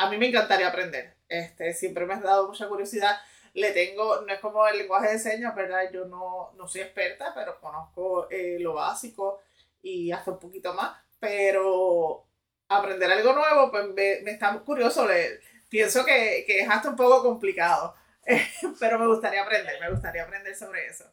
A 0.00 0.10
mí 0.10 0.16
me 0.16 0.28
encantaría 0.28 0.68
aprender. 0.68 1.16
Este, 1.28 1.72
siempre 1.74 2.06
me 2.06 2.14
ha 2.14 2.20
dado 2.20 2.48
mucha 2.48 2.68
curiosidad. 2.68 3.16
Le 3.54 3.72
tengo, 3.72 4.22
no 4.22 4.32
es 4.32 4.40
como 4.40 4.66
el 4.66 4.78
lenguaje 4.78 5.12
de 5.12 5.18
señas, 5.18 5.54
¿verdad? 5.54 5.90
Yo 5.92 6.04
no, 6.06 6.52
no 6.56 6.66
soy 6.68 6.82
experta, 6.82 7.32
pero 7.34 7.60
conozco 7.60 8.28
eh, 8.30 8.58
lo 8.60 8.74
básico 8.74 9.40
y 9.82 10.10
hasta 10.12 10.30
un 10.32 10.38
poquito 10.38 10.74
más. 10.74 10.96
Pero 11.18 12.26
aprender 12.68 13.10
algo 13.10 13.32
nuevo, 13.32 13.70
pues 13.70 13.88
me, 13.88 14.20
me 14.22 14.32
está 14.32 14.58
curioso. 14.60 15.06
leer 15.06 15.40
pienso 15.70 16.04
que, 16.04 16.44
que 16.46 16.60
es 16.60 16.68
hasta 16.68 16.90
un 16.90 16.96
poco 16.96 17.22
complicado, 17.22 17.94
pero 18.80 18.98
me 18.98 19.06
gustaría 19.06 19.42
aprender, 19.42 19.80
me 19.80 19.90
gustaría 19.90 20.24
aprender 20.24 20.54
sobre 20.54 20.86
eso. 20.86 21.06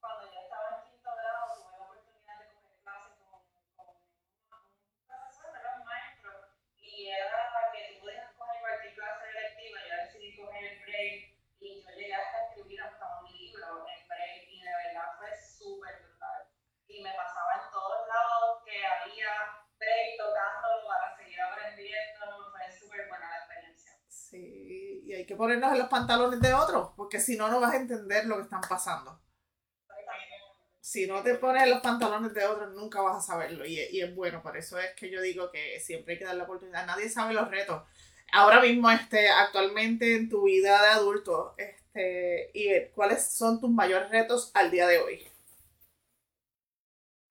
Cuando 0.00 0.32
yo 0.32 0.40
estaba 0.40 0.80
en 0.80 0.90
quinto 0.90 1.10
grado, 1.12 1.54
tuve 1.54 1.76
la 1.76 1.84
oportunidad 1.84 2.40
de 2.40 2.46
coger 2.56 2.80
clases 2.82 3.12
con, 3.20 3.36
con 3.76 3.86
un 3.86 5.06
profesor, 5.06 5.52
era 5.60 5.76
un 5.76 5.84
maestro, 5.84 6.30
y 6.80 7.08
era 7.12 7.70
que 7.70 7.94
tú 7.94 8.00
podías 8.00 8.32
coger 8.32 8.60
cualquier 8.64 8.94
clase 8.96 9.24
electiva, 9.28 9.78
yo 9.86 9.94
decidí 10.02 10.36
coger 10.40 10.64
el 10.64 10.78
break, 10.82 11.20
y 11.60 11.84
yo 11.84 11.90
llegué 11.92 12.14
hasta 12.14 12.48
escribir 12.48 12.80
hasta 12.80 13.04
un 13.20 13.30
libro 13.30 13.84
en 13.86 14.08
break, 14.08 14.40
y 14.48 14.56
de 14.64 14.72
verdad 14.88 15.08
fue 15.20 15.30
súper 15.36 16.00
brutal. 16.00 16.48
Y 16.88 17.02
me 17.04 17.12
pasaba 17.12 17.60
en 17.60 17.70
todos 17.70 18.08
lados 18.08 18.64
que 18.64 18.76
había 18.80 19.60
break 19.76 20.16
tocándolo 20.16 20.88
para 20.88 21.12
seguir 21.16 21.40
aprendiendo, 21.40 22.50
fue 22.50 22.72
súper 22.72 23.08
buena 23.08 23.28
la 23.28 23.42
Sí, 24.32 25.01
y 25.12 25.14
hay 25.14 25.26
que 25.26 25.36
ponernos 25.36 25.72
en 25.72 25.78
los 25.78 25.88
pantalones 25.88 26.40
de 26.40 26.54
otros, 26.54 26.92
porque 26.96 27.20
si 27.20 27.36
no, 27.36 27.48
no 27.48 27.60
vas 27.60 27.74
a 27.74 27.76
entender 27.76 28.24
lo 28.24 28.36
que 28.36 28.44
están 28.44 28.62
pasando. 28.62 29.20
Si 30.80 31.06
no 31.06 31.22
te 31.22 31.34
pones 31.34 31.64
en 31.64 31.70
los 31.70 31.80
pantalones 31.80 32.32
de 32.32 32.46
otros, 32.46 32.72
nunca 32.72 33.02
vas 33.02 33.18
a 33.18 33.32
saberlo. 33.32 33.66
Y, 33.66 33.78
y 33.78 34.00
es 34.00 34.14
bueno, 34.14 34.42
por 34.42 34.56
eso 34.56 34.78
es 34.78 34.94
que 34.94 35.10
yo 35.10 35.20
digo 35.20 35.50
que 35.50 35.78
siempre 35.80 36.14
hay 36.14 36.18
que 36.18 36.24
dar 36.24 36.34
la 36.34 36.44
oportunidad. 36.44 36.86
Nadie 36.86 37.10
sabe 37.10 37.34
los 37.34 37.50
retos. 37.50 37.82
Ahora 38.32 38.60
mismo, 38.60 38.90
este, 38.90 39.28
actualmente 39.28 40.16
en 40.16 40.30
tu 40.30 40.44
vida 40.44 40.80
de 40.80 40.88
adulto, 40.88 41.54
este, 41.58 42.50
y 42.54 42.88
¿cuáles 42.94 43.36
son 43.36 43.60
tus 43.60 43.70
mayores 43.70 44.08
retos 44.08 44.50
al 44.54 44.70
día 44.70 44.86
de 44.86 44.98
hoy? 44.98 45.30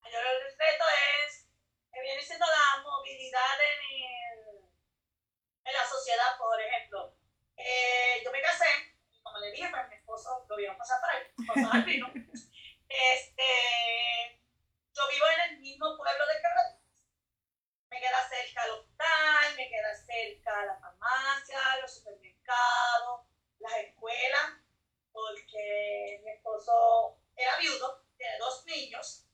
Mayor 0.02 0.24
reto 0.24 0.86
es, 1.28 1.48
viene 1.92 2.22
siendo 2.22 2.46
la 2.46 2.84
movilidad 2.84 3.58
en 3.76 3.82
en 5.64 5.74
la 5.74 5.88
sociedad, 5.88 6.38
por 6.38 6.60
ejemplo. 6.60 7.11
Eh, 7.64 8.22
yo 8.24 8.32
me 8.32 8.42
casé, 8.42 8.66
y 9.12 9.22
como 9.22 9.38
le 9.40 9.52
dije, 9.52 9.70
pues 9.70 9.88
mi 9.90 9.96
esposo 9.96 10.46
lo 10.48 10.56
vieron 10.56 10.78
pasar 10.78 11.00
para 11.02 11.20
él, 11.20 11.34
esposo 11.38 11.72
albino. 11.72 12.08
este, 12.90 14.42
yo 14.94 15.08
vivo 15.10 15.26
en 15.28 15.52
el 15.52 15.60
mismo 15.60 15.98
pueblo 15.98 16.26
de 16.28 16.42
Carlos. 16.42 16.82
Me 17.90 18.00
queda 18.00 18.28
cerca 18.28 18.66
el 18.66 18.72
hospital, 18.72 19.56
me 19.56 19.70
queda 19.70 19.94
cerca 19.94 20.66
la 20.66 20.80
farmacia, 20.80 21.60
los 21.82 21.94
supermercados, 21.94 23.28
las 23.60 23.78
escuelas, 23.78 24.52
porque 25.12 26.22
mi 26.24 26.32
esposo 26.32 27.20
era 27.36 27.58
viudo, 27.58 28.06
tiene 28.18 28.38
dos 28.38 28.66
niños. 28.66 29.28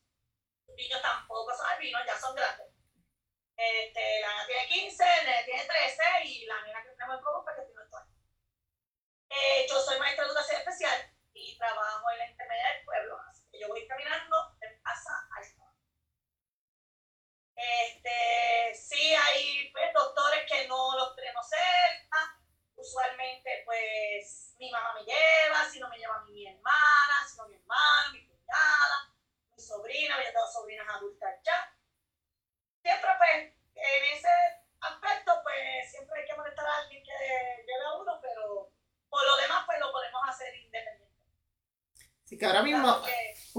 Los 0.65 0.75
niños 0.75 1.01
tampoco 1.01 1.55
son 1.55 1.67
albinos, 1.67 2.01
ya 2.05 2.19
son 2.19 2.35
grandes 2.35 2.67
este, 3.57 4.21
la 4.21 4.29
nena 4.29 4.45
tiene 4.45 4.67
15, 4.67 5.03
el 5.03 5.25
nene 5.25 5.43
tiene 5.43 5.65
13 5.65 6.03
y 6.25 6.45
la 6.45 6.61
nena 6.61 6.83
que 6.83 6.89
tenemos 6.89 7.17
en 7.17 7.23
común 7.23 7.43
porque 7.43 7.61
tiene 7.63 7.76
8 7.76 7.76
años. 7.76 7.76
Eh, 9.29 9.67
yo 9.69 9.79
soy 9.79 9.99
maestra 9.99 10.23
de 10.23 10.29
educación 10.29 10.57
especial 10.57 11.13
y 11.33 11.57
trabajo 11.57 12.09
en 12.11 12.17
la 12.19 12.29
intermedia 12.29 12.73
del 12.73 12.85
pueblo, 12.85 13.19
así 13.29 13.43
que 13.51 13.59
yo 13.59 13.67
voy 13.67 13.87
caminando 13.87 14.55
de 14.59 14.81
casa 14.81 15.27
a 15.35 15.41
escuela. 15.41 15.73
Este, 17.55 18.75
sí 18.75 19.13
hay 19.13 19.71
pues, 19.71 19.93
doctores 19.93 20.45
que 20.47 20.67
no 20.67 20.95
los 20.95 21.15
tenemos 21.15 21.47
cerca, 21.47 22.39
usualmente 22.75 23.63
pues 23.65 24.55
mi 24.59 24.71
mamá 24.71 24.93
me 24.93 25.05
lleva, 25.05 25.69
si 25.69 25.79
no 25.79 25.89
me 25.89 25.97
lleva 25.97 26.23
mi 26.25 26.47
hermana, 26.47 27.27
si 27.29 27.37
no 27.37 27.47
mi 27.47 27.55
hermano, 27.55 28.13
mi 28.13 28.27
cuñada, 28.27 29.13
mi 29.55 29.61
sobrina, 29.61 30.17
yo 30.23 30.31
tengo 30.31 30.47
sobrinas 30.47 30.87
adultas 30.89 31.35
ya 31.43 31.73
siempre 32.87 33.09
pues 33.17 33.53
en 33.75 34.03
ese 34.15 34.33
aspecto 34.79 35.31
pues 35.43 35.91
siempre 35.91 36.21
hay 36.21 36.27
que 36.27 36.35
molestar 36.35 36.65
a 36.65 36.77
alguien 36.77 37.03
que 37.03 37.65
lleve 37.67 37.85
a 37.85 37.97
uno, 37.97 38.19
pero 38.21 38.71
por 39.09 39.25
lo 39.25 39.37
demás 39.37 39.63
pues 39.65 39.79
lo 39.79 39.91
podemos 39.91 40.21
hacer 40.27 40.55
independiente. 40.55 41.15
Sí, 42.23 42.37
que 42.37 42.45
ahora 42.45 42.63
mismo, 42.63 43.01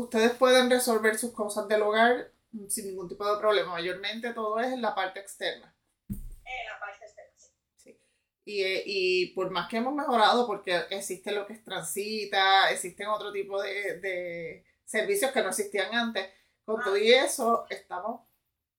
ustedes 0.08 0.32
pueden 0.32 0.70
resolver 0.70 1.18
sus 1.18 1.32
cosas 1.32 1.68
del 1.68 1.82
hogar 1.82 2.32
sin 2.68 2.86
ningún 2.86 3.08
tipo 3.08 3.30
de 3.30 3.38
problema. 3.38 3.72
Mayormente 3.72 4.32
todo 4.32 4.58
es 4.58 4.72
en 4.72 4.80
la 4.80 4.94
parte 4.94 5.20
externa. 5.20 5.76
En 6.08 6.66
la 6.66 6.80
parte 6.80 7.04
externa, 7.04 7.32
sí. 7.76 8.00
Y, 8.46 8.62
eh, 8.62 8.82
y 8.86 9.26
por 9.34 9.50
más 9.50 9.68
que 9.68 9.76
hemos 9.76 9.94
mejorado, 9.94 10.46
porque 10.46 10.86
existe 10.90 11.30
lo 11.32 11.46
que 11.46 11.52
es 11.52 11.62
transita, 11.62 12.70
existen 12.70 13.08
otro 13.08 13.30
tipo 13.32 13.60
de, 13.60 14.00
de 14.00 14.64
servicios 14.84 15.30
que 15.30 15.42
no 15.42 15.50
existían 15.50 15.94
antes, 15.94 16.26
con 16.64 16.82
todo 16.82 16.96
y 16.96 17.12
eso 17.12 17.66
estamos, 17.68 18.22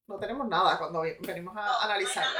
no 0.07 0.17
tenemos 0.17 0.47
nada 0.47 0.79
cuando 0.79 1.01
venimos 1.01 1.55
a 1.55 1.61
No, 1.61 1.79
analizarlo. 1.81 2.39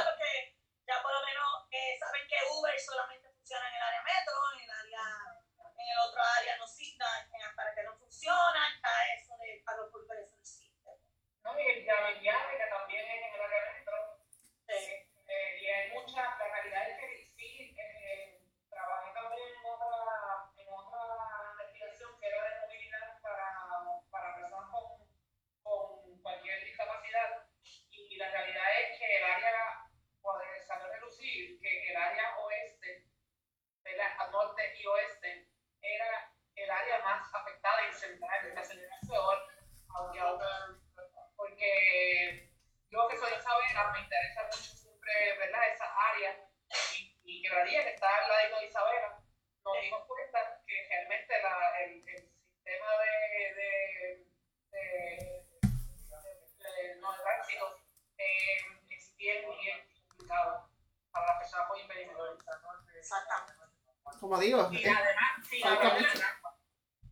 Como 64.20 64.38
digo, 64.38 64.68
Y 64.70 64.76
es- 64.76 64.86
además, 64.86 65.46
sin 65.48 65.66
hablar 65.66 65.94
de 65.96 66.02
la 66.02 66.08
rampa, 66.12 66.58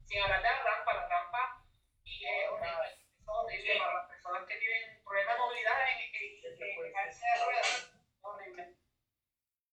sin 0.06 0.22
hablar 0.22 0.42
de 0.42 0.48
la 0.48 0.62
rampa, 0.62 0.94
la 0.94 1.08
rampa 1.08 1.64
y 2.04 2.24
es 2.26 2.48
horrible, 2.50 2.88
es 3.18 3.24
horrible 3.26 3.78
para 3.78 3.94
las 3.94 4.08
personas 4.08 4.42
que 4.48 4.56
tienen 4.56 5.02
problemas 5.04 5.34
de 5.34 5.40
movilidad 5.40 5.72
en, 5.82 5.98
en, 5.98 6.62
en, 6.62 6.86
en 6.86 6.92
cárcel 6.92 7.22
de 7.34 7.44
ruedas, 7.44 7.90
horrible. 8.20 8.74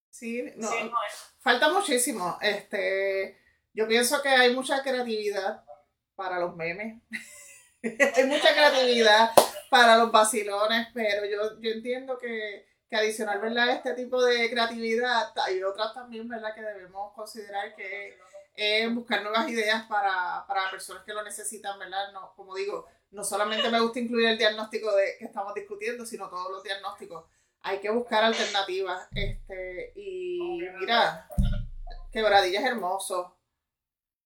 sí, 0.10 0.44
no, 0.56 0.68
Sí, 0.70 0.84
no 0.90 1.04
es. 1.08 1.36
falta 1.42 1.70
muchísimo. 1.70 2.38
Este, 2.42 3.40
yo 3.74 3.88
pienso 3.88 4.22
que 4.22 4.30
hay 4.30 4.54
mucha 4.56 4.82
creatividad 4.82 5.64
para 6.16 6.40
los 6.40 6.56
memes. 6.56 7.02
hay 8.16 8.24
mucha 8.26 8.54
creatividad 8.54 9.32
para 9.70 9.98
los 9.98 10.12
vacilones, 10.12 10.88
pero 10.94 11.26
yo, 11.26 11.60
yo 11.60 11.72
entiendo 11.72 12.18
que, 12.18 12.66
que 12.96 13.02
adicional, 13.02 13.40
¿verdad? 13.40 13.70
Este 13.70 13.94
tipo 13.94 14.24
de 14.24 14.50
creatividad, 14.50 15.32
hay 15.46 15.62
otras 15.64 15.94
también, 15.94 16.28
¿verdad? 16.28 16.54
Que 16.54 16.62
debemos 16.62 17.14
considerar 17.14 17.76
que 17.76 18.18
es 18.56 18.94
buscar 18.94 19.22
nuevas 19.22 19.50
ideas 19.50 19.86
para, 19.88 20.46
para 20.48 20.72
personas 20.72 21.04
que 21.04 21.14
lo 21.14 21.24
necesitan, 21.24 21.78
¿verdad? 21.78 22.12
No, 22.14 22.34
como 22.36 22.56
digo, 22.56 22.88
no 23.12 23.24
solamente 23.24 23.70
me 23.70 23.80
gusta 23.80 24.00
incluir 24.00 24.30
el 24.30 24.38
diagnóstico 24.38 24.94
de, 24.96 25.18
que 25.20 25.26
estamos 25.26 25.54
discutiendo, 25.54 26.06
sino 26.06 26.30
todos 26.30 26.52
los 26.52 26.64
diagnósticos. 26.64 27.26
Hay 27.62 27.80
que 27.80 27.90
buscar 27.90 28.24
alternativas. 28.24 29.08
Este, 29.14 29.92
y 29.96 30.60
mira, 30.80 31.28
Quebradilla 32.12 32.60
es 32.62 32.66
hermoso. 32.66 33.38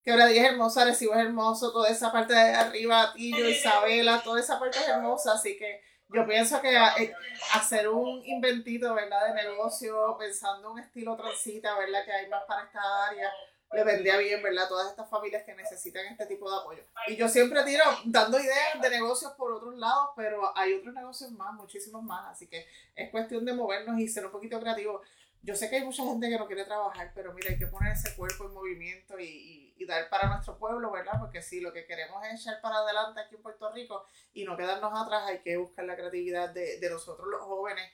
Quebradilla 0.03 0.43
es 0.43 0.51
hermosa, 0.51 0.83
Arecibo 0.83 1.13
es 1.13 1.19
hermoso, 1.19 1.71
toda 1.71 1.89
esa 1.89 2.11
parte 2.11 2.33
de 2.33 2.39
arriba, 2.39 3.13
Tillo, 3.13 3.49
Isabela, 3.49 4.21
toda 4.23 4.39
esa 4.39 4.59
parte 4.59 4.77
es 4.77 4.87
hermosa, 4.87 5.33
así 5.33 5.57
que 5.57 5.81
yo 6.11 6.25
pienso 6.25 6.61
que 6.61 6.75
eh, 6.75 7.13
hacer 7.53 7.87
un 7.87 8.25
inventito, 8.25 8.93
¿verdad? 8.93 9.27
De 9.27 9.43
negocio, 9.43 10.15
pensando 10.17 10.71
un 10.71 10.79
estilo 10.79 11.15
transita, 11.15 11.77
¿verdad? 11.77 12.03
Que 12.03 12.11
hay 12.11 12.29
más 12.29 12.43
para 12.45 12.63
esta 12.63 13.07
área, 13.07 13.31
le 13.71 13.83
vendría 13.83 14.17
bien, 14.17 14.41
¿verdad? 14.41 14.67
Todas 14.67 14.89
estas 14.89 15.07
familias 15.09 15.43
que 15.43 15.53
necesitan 15.53 16.05
este 16.07 16.25
tipo 16.25 16.49
de 16.49 16.57
apoyo. 16.57 16.83
Y 17.07 17.15
yo 17.15 17.29
siempre 17.29 17.63
tiro 17.63 17.83
dando 18.05 18.39
ideas 18.39 18.81
de 18.81 18.89
negocios 18.89 19.33
por 19.33 19.51
otros 19.51 19.75
lados, 19.77 20.09
pero 20.15 20.51
hay 20.57 20.73
otros 20.73 20.93
negocios 20.95 21.31
más, 21.31 21.53
muchísimos 21.53 22.03
más, 22.03 22.25
así 22.31 22.47
que 22.47 22.65
es 22.95 23.09
cuestión 23.11 23.45
de 23.45 23.53
movernos 23.53 23.99
y 23.99 24.07
ser 24.07 24.25
un 24.25 24.31
poquito 24.31 24.59
creativos. 24.59 25.05
Yo 25.43 25.55
sé 25.55 25.69
que 25.69 25.77
hay 25.77 25.85
mucha 25.85 26.03
gente 26.03 26.27
que 26.27 26.37
no 26.37 26.47
quiere 26.47 26.65
trabajar, 26.65 27.11
pero 27.13 27.33
mira, 27.33 27.51
hay 27.51 27.59
que 27.59 27.67
poner 27.67 27.93
ese 27.93 28.15
cuerpo 28.15 28.45
en 28.45 28.53
movimiento 28.53 29.19
y, 29.19 29.68
y 29.79 29.85
dar 29.85 30.09
para 30.09 30.27
nuestro 30.27 30.57
pueblo, 30.57 30.91
¿verdad? 30.91 31.13
Porque 31.19 31.41
si 31.41 31.61
lo 31.61 31.73
que 31.73 31.85
queremos 31.85 32.23
es 32.25 32.41
echar 32.41 32.61
para 32.61 32.77
adelante 32.77 33.21
aquí 33.21 33.35
en 33.35 33.41
Puerto 33.41 33.71
Rico 33.71 34.05
y 34.33 34.43
no 34.43 34.55
quedarnos 34.57 34.91
atrás, 34.93 35.23
hay 35.27 35.39
que 35.39 35.57
buscar 35.57 35.85
la 35.85 35.95
creatividad 35.95 36.49
de, 36.49 36.79
de 36.79 36.89
nosotros 36.89 37.27
los 37.27 37.41
jóvenes 37.41 37.91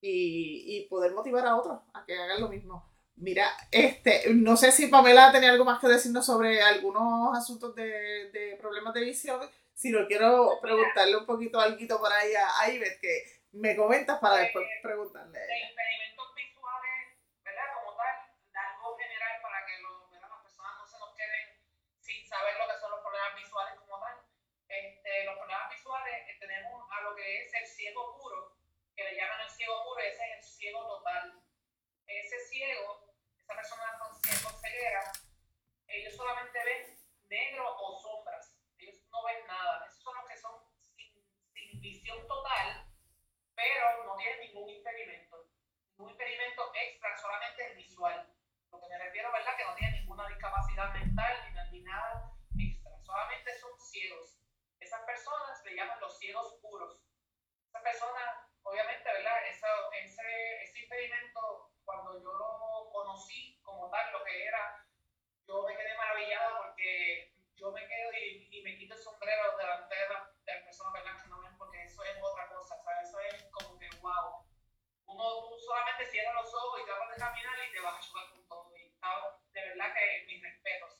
y, 0.00 0.64
y 0.76 0.88
poder 0.88 1.12
motivar 1.12 1.46
a 1.46 1.56
otros 1.56 1.80
a 1.94 2.04
que 2.04 2.18
hagan 2.18 2.40
lo 2.40 2.48
mismo. 2.48 2.88
Mira, 3.16 3.50
este, 3.72 4.32
no 4.32 4.56
sé 4.56 4.70
si 4.70 4.86
Pamela 4.86 5.32
tenía 5.32 5.50
algo 5.50 5.64
más 5.64 5.80
que 5.80 5.88
decirnos 5.88 6.24
sobre 6.24 6.62
algunos 6.62 7.36
asuntos 7.36 7.74
de, 7.74 8.30
de 8.30 8.56
problemas 8.60 8.94
de 8.94 9.00
visión. 9.00 9.40
Si 9.74 9.90
no 9.90 10.06
quiero 10.06 10.58
preguntarle 10.62 11.16
un 11.16 11.26
poquito 11.26 11.60
algo 11.60 11.98
por 11.98 12.12
ahí 12.12 12.32
a, 12.34 12.60
a 12.60 12.70
Ivette, 12.70 13.00
que 13.00 13.22
me 13.52 13.74
comentas 13.74 14.18
para 14.20 14.36
después 14.36 14.64
preguntarle. 14.82 15.38
impedimentos 15.38 16.34
visuales, 16.34 17.18
¿verdad? 17.42 17.64
Como 17.74 17.96
tal, 17.96 18.14
de 18.52 18.58
algo 18.58 18.96
general 18.96 19.34
para 19.42 19.66
que 19.66 19.82
lo, 19.82 20.10
¿verdad? 20.10 20.28
las 20.30 20.42
personas 20.42 20.72
no 20.78 20.86
se 20.86 20.98
nos 20.98 21.10
queden 21.16 21.58
sin 21.98 22.26
saber 22.28 22.54
lo 22.54 22.72
que 22.72 22.80
son 22.80 22.90
los 22.90 23.00
problemas 23.00 23.34
visuales 23.34 23.74
como 23.82 23.98
tal. 23.98 24.14
Este, 25.18 25.30
los 25.30 25.38
problemas 25.38 25.70
visuales 25.70 26.28
eh, 26.28 26.36
tenemos 26.38 26.88
a 26.92 27.00
lo 27.00 27.16
que 27.16 27.42
es 27.42 27.52
el 27.52 27.66
ciego 27.66 28.16
puro, 28.20 28.56
que 28.94 29.02
le 29.02 29.16
llaman 29.16 29.40
el 29.40 29.50
ciego 29.50 29.82
puro, 29.82 30.00
ese 30.00 30.22
es 30.22 30.36
el 30.36 30.44
ciego 30.44 30.86
total. 30.86 31.42
Ese 32.06 32.38
ciego, 32.38 33.12
esa 33.36 33.54
persona 33.54 33.98
con, 33.98 34.12
con 34.12 34.60
ceguera, 34.60 35.12
ellos 35.88 36.14
solamente 36.14 36.58
ven 36.64 36.98
negro 37.28 37.76
o 37.78 37.98
sombras, 38.00 38.56
ellos 38.78 38.96
no 39.10 39.24
ven 39.24 39.44
nada. 39.48 39.86
Esos 39.86 40.02
son 40.04 40.14
los 40.14 40.28
que 40.28 40.36
son 40.36 40.54
sin, 40.94 41.12
sin 41.52 41.80
visión 41.80 42.24
total 42.28 42.86
pero 43.56 44.04
no 44.04 44.16
tiene 44.16 44.46
ningún 44.46 44.70
impedimento, 44.70 45.50
ningún 45.96 46.12
impedimento 46.12 46.72
extra, 46.76 47.16
solamente 47.16 47.66
el 47.66 47.76
visual. 47.76 48.32
Lo 48.70 48.80
que 48.80 48.86
me 48.88 48.98
refiero, 48.98 49.32
¿verdad? 49.32 49.56
Que 49.56 49.64
no 49.64 49.74
tiene 49.74 49.98
ninguna 49.98 50.28
discapacidad 50.28 50.94
mental 50.94 51.32
ni, 51.72 51.78
ni 51.78 51.84
nada 51.84 52.32
extra, 52.56 52.92
solamente 53.02 53.58
son 53.58 53.76
ciegos. 53.80 54.37
Esas 54.88 55.04
personas 55.04 55.62
le 55.66 55.76
llaman 55.76 56.00
los 56.00 56.18
ciegos 56.18 56.54
puros. 56.62 56.96
Esa 57.68 57.82
persona, 57.82 58.48
obviamente, 58.62 59.04
¿verdad? 59.04 59.46
Esa, 59.46 59.68
ese, 60.00 60.62
ese 60.62 60.78
impedimento, 60.80 61.72
cuando 61.84 62.18
yo 62.22 62.32
lo 62.32 62.90
conocí 62.90 63.60
como 63.62 63.90
tal, 63.90 64.10
lo 64.12 64.24
que 64.24 64.46
era, 64.46 64.86
yo 65.46 65.62
me 65.64 65.76
quedé 65.76 65.94
maravillada 65.94 66.56
porque 66.56 67.34
yo 67.54 67.70
me 67.70 67.86
quedo 67.86 68.12
y, 68.14 68.48
y 68.50 68.62
me 68.62 68.78
quito 68.78 68.94
el 68.94 69.02
sombrero 69.02 69.58
delante 69.58 69.94
de 69.94 70.08
las 70.08 70.42
de 70.46 70.54
las 70.54 70.64
personas 70.64 70.94
¿verdad? 70.94 71.22
que 71.22 71.28
no 71.28 71.42
ven, 71.42 71.58
porque 71.58 71.82
eso 71.82 72.02
es 72.04 72.22
otra 72.22 72.48
cosa, 72.48 72.82
¿sabes? 72.82 73.08
Eso 73.10 73.20
es 73.20 73.44
como 73.52 73.78
que 73.78 73.90
wow. 74.00 74.42
Uno 75.04 75.48
tú 75.50 75.58
solamente 75.58 76.06
cierras 76.06 76.34
los 76.34 76.54
ojos 76.54 76.80
y 76.80 76.86
tratas 76.86 77.10
de 77.10 77.16
caminar 77.16 77.58
y 77.68 77.72
te 77.74 77.80
vas 77.80 77.98
a 77.98 78.00
chocar 78.00 78.30
con 78.30 78.48
todo. 78.48 78.74
Y 78.74 78.88
de 79.52 79.68
verdad 79.68 79.92
que 79.92 80.24
mis 80.28 80.42
respetos. 80.42 80.97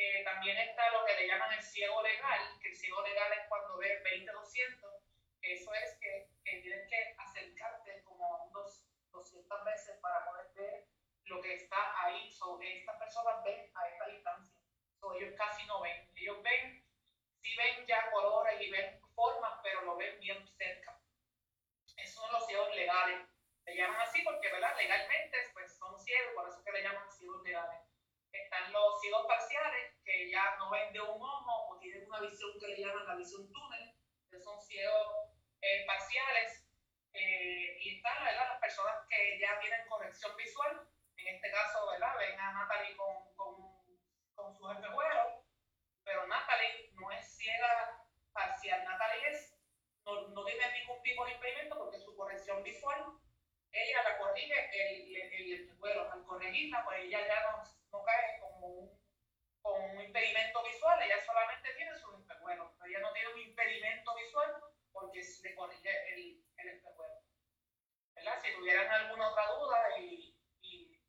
Eh, 0.00 0.24
también 0.24 0.56
está 0.56 0.88
lo 0.92 1.04
que 1.04 1.12
le 1.12 1.26
llaman 1.26 1.52
el 1.52 1.62
ciego 1.62 2.00
legal, 2.00 2.40
que 2.62 2.68
el 2.68 2.74
ciego 2.74 3.02
legal 3.02 3.30
es 3.34 3.46
cuando 3.50 3.76
ves 3.76 4.02
20-200, 4.02 4.96
que 5.42 5.52
eso 5.52 5.74
es 5.74 5.98
que, 6.00 6.30
que 6.42 6.62
tienes 6.62 6.88
que 6.88 7.14
acercarte 7.18 8.02
como 8.04 8.44
unos 8.44 8.82
200 9.10 9.62
veces 9.62 10.00
para 10.00 10.24
poder 10.24 10.46
ver 10.54 10.86
lo 11.24 11.42
que 11.42 11.52
está 11.52 11.76
ahí. 12.02 12.32
So, 12.32 12.58
estas 12.62 12.96
personas 12.96 13.44
ven 13.44 13.70
a 13.74 13.88
esta 13.88 14.06
distancia. 14.06 14.58
So, 14.98 15.12
ellos 15.16 15.34
casi 15.36 15.66
no 15.66 15.82
ven. 15.82 16.10
Ellos 16.16 16.42
ven, 16.42 16.82
sí 17.42 17.54
ven 17.58 17.86
ya 17.86 18.10
colores 18.10 18.58
y 18.58 18.70
ven 18.70 18.98
formas, 19.14 19.60
pero 19.62 19.82
lo 19.82 19.96
ven 19.96 20.18
bien 20.18 20.48
cerca. 20.56 20.98
Esos 21.98 22.24
son 22.24 22.32
los 22.32 22.46
ciegos 22.46 22.74
legales. 22.74 23.28
Se 23.64 23.76
llaman 23.76 24.00
así 24.00 24.22
porque, 24.22 24.50
¿verdad? 24.50 24.74
Legalmente, 24.78 25.36
pues 25.52 25.76
son 25.76 26.00
ciegos, 26.00 26.32
por 26.34 26.48
eso 26.48 26.58
es 26.58 26.64
que 26.64 26.72
le 26.72 26.82
llaman 26.84 27.12
ciegos 27.12 27.42
legales. 27.42 27.89
Están 28.50 28.72
los 28.72 29.00
ciegos 29.00 29.26
parciales, 29.28 29.94
que 30.04 30.28
ya 30.28 30.56
no 30.58 30.70
ven 30.70 30.92
de 30.92 31.00
un 31.00 31.22
ojo 31.22 31.68
o 31.70 31.78
tienen 31.78 32.04
una 32.04 32.18
visión 32.18 32.50
que 32.58 32.66
le 32.66 32.80
llaman 32.80 33.06
la 33.06 33.14
visión 33.14 33.46
túnel, 33.52 33.94
que 34.28 34.40
son 34.40 34.60
ciegos 34.60 35.30
eh, 35.62 35.86
parciales. 35.86 36.66
Eh, 37.12 37.78
y 37.78 37.94
están, 37.94 38.24
¿verdad? 38.24 38.48
Las 38.48 38.60
personas 38.60 39.06
que 39.08 39.38
ya 39.38 39.56
tienen 39.60 39.86
corrección 39.86 40.36
visual. 40.36 40.88
En 41.14 41.36
este 41.36 41.50
caso, 41.52 41.86
¿verdad? 41.92 42.18
Ven 42.18 42.40
a 42.40 42.52
Natalie 42.52 42.96
con, 42.96 43.14
con, 43.36 43.54
con 44.34 44.52
sus 44.52 44.74
espejuelos, 44.74 45.44
pero 46.02 46.26
Natalie 46.26 46.90
no 46.94 47.12
es 47.12 47.36
ciega 47.36 48.00
tiene 50.44 50.80
ningún 50.80 51.00
tipo 51.02 51.24
de 51.24 51.32
impedimento 51.32 51.78
porque 51.78 51.98
su 51.98 52.16
corrección 52.16 52.62
visual, 52.64 53.04
ella 53.70 54.02
la 54.02 54.18
corrige 54.18 54.54
el, 54.72 55.16
el, 55.16 55.52
el 55.52 55.70
al 56.10 56.24
corregirla, 56.24 56.84
pues 56.84 57.00
ella 57.04 57.26
ya 57.26 57.50
no, 57.52 57.62
no 57.92 58.02
cae 58.04 58.40
como 58.40 58.66
un, 58.66 59.00
con 59.62 59.82
un 59.82 60.00
impedimento 60.00 60.62
visual, 60.62 61.02
ella 61.02 61.20
solamente 61.24 61.74
tiene 61.76 61.94
su 61.96 62.14
espejuelo, 62.16 62.76
ella 62.86 63.00
no 63.00 63.12
tiene 63.12 63.32
un 63.32 63.40
impedimento 63.40 64.14
visual 64.16 64.50
porque 64.92 65.20
le 65.42 65.54
corrige 65.54 65.90
el, 66.14 66.44
el 66.56 66.68
espejuelo. 66.68 67.14
¿Verdad? 68.14 68.38
Si 68.42 68.52
tuvieran 68.54 68.90
alguna 68.90 69.30
otra 69.30 69.46
duda 69.46 69.98
y, 69.98 70.36
y 70.62 71.00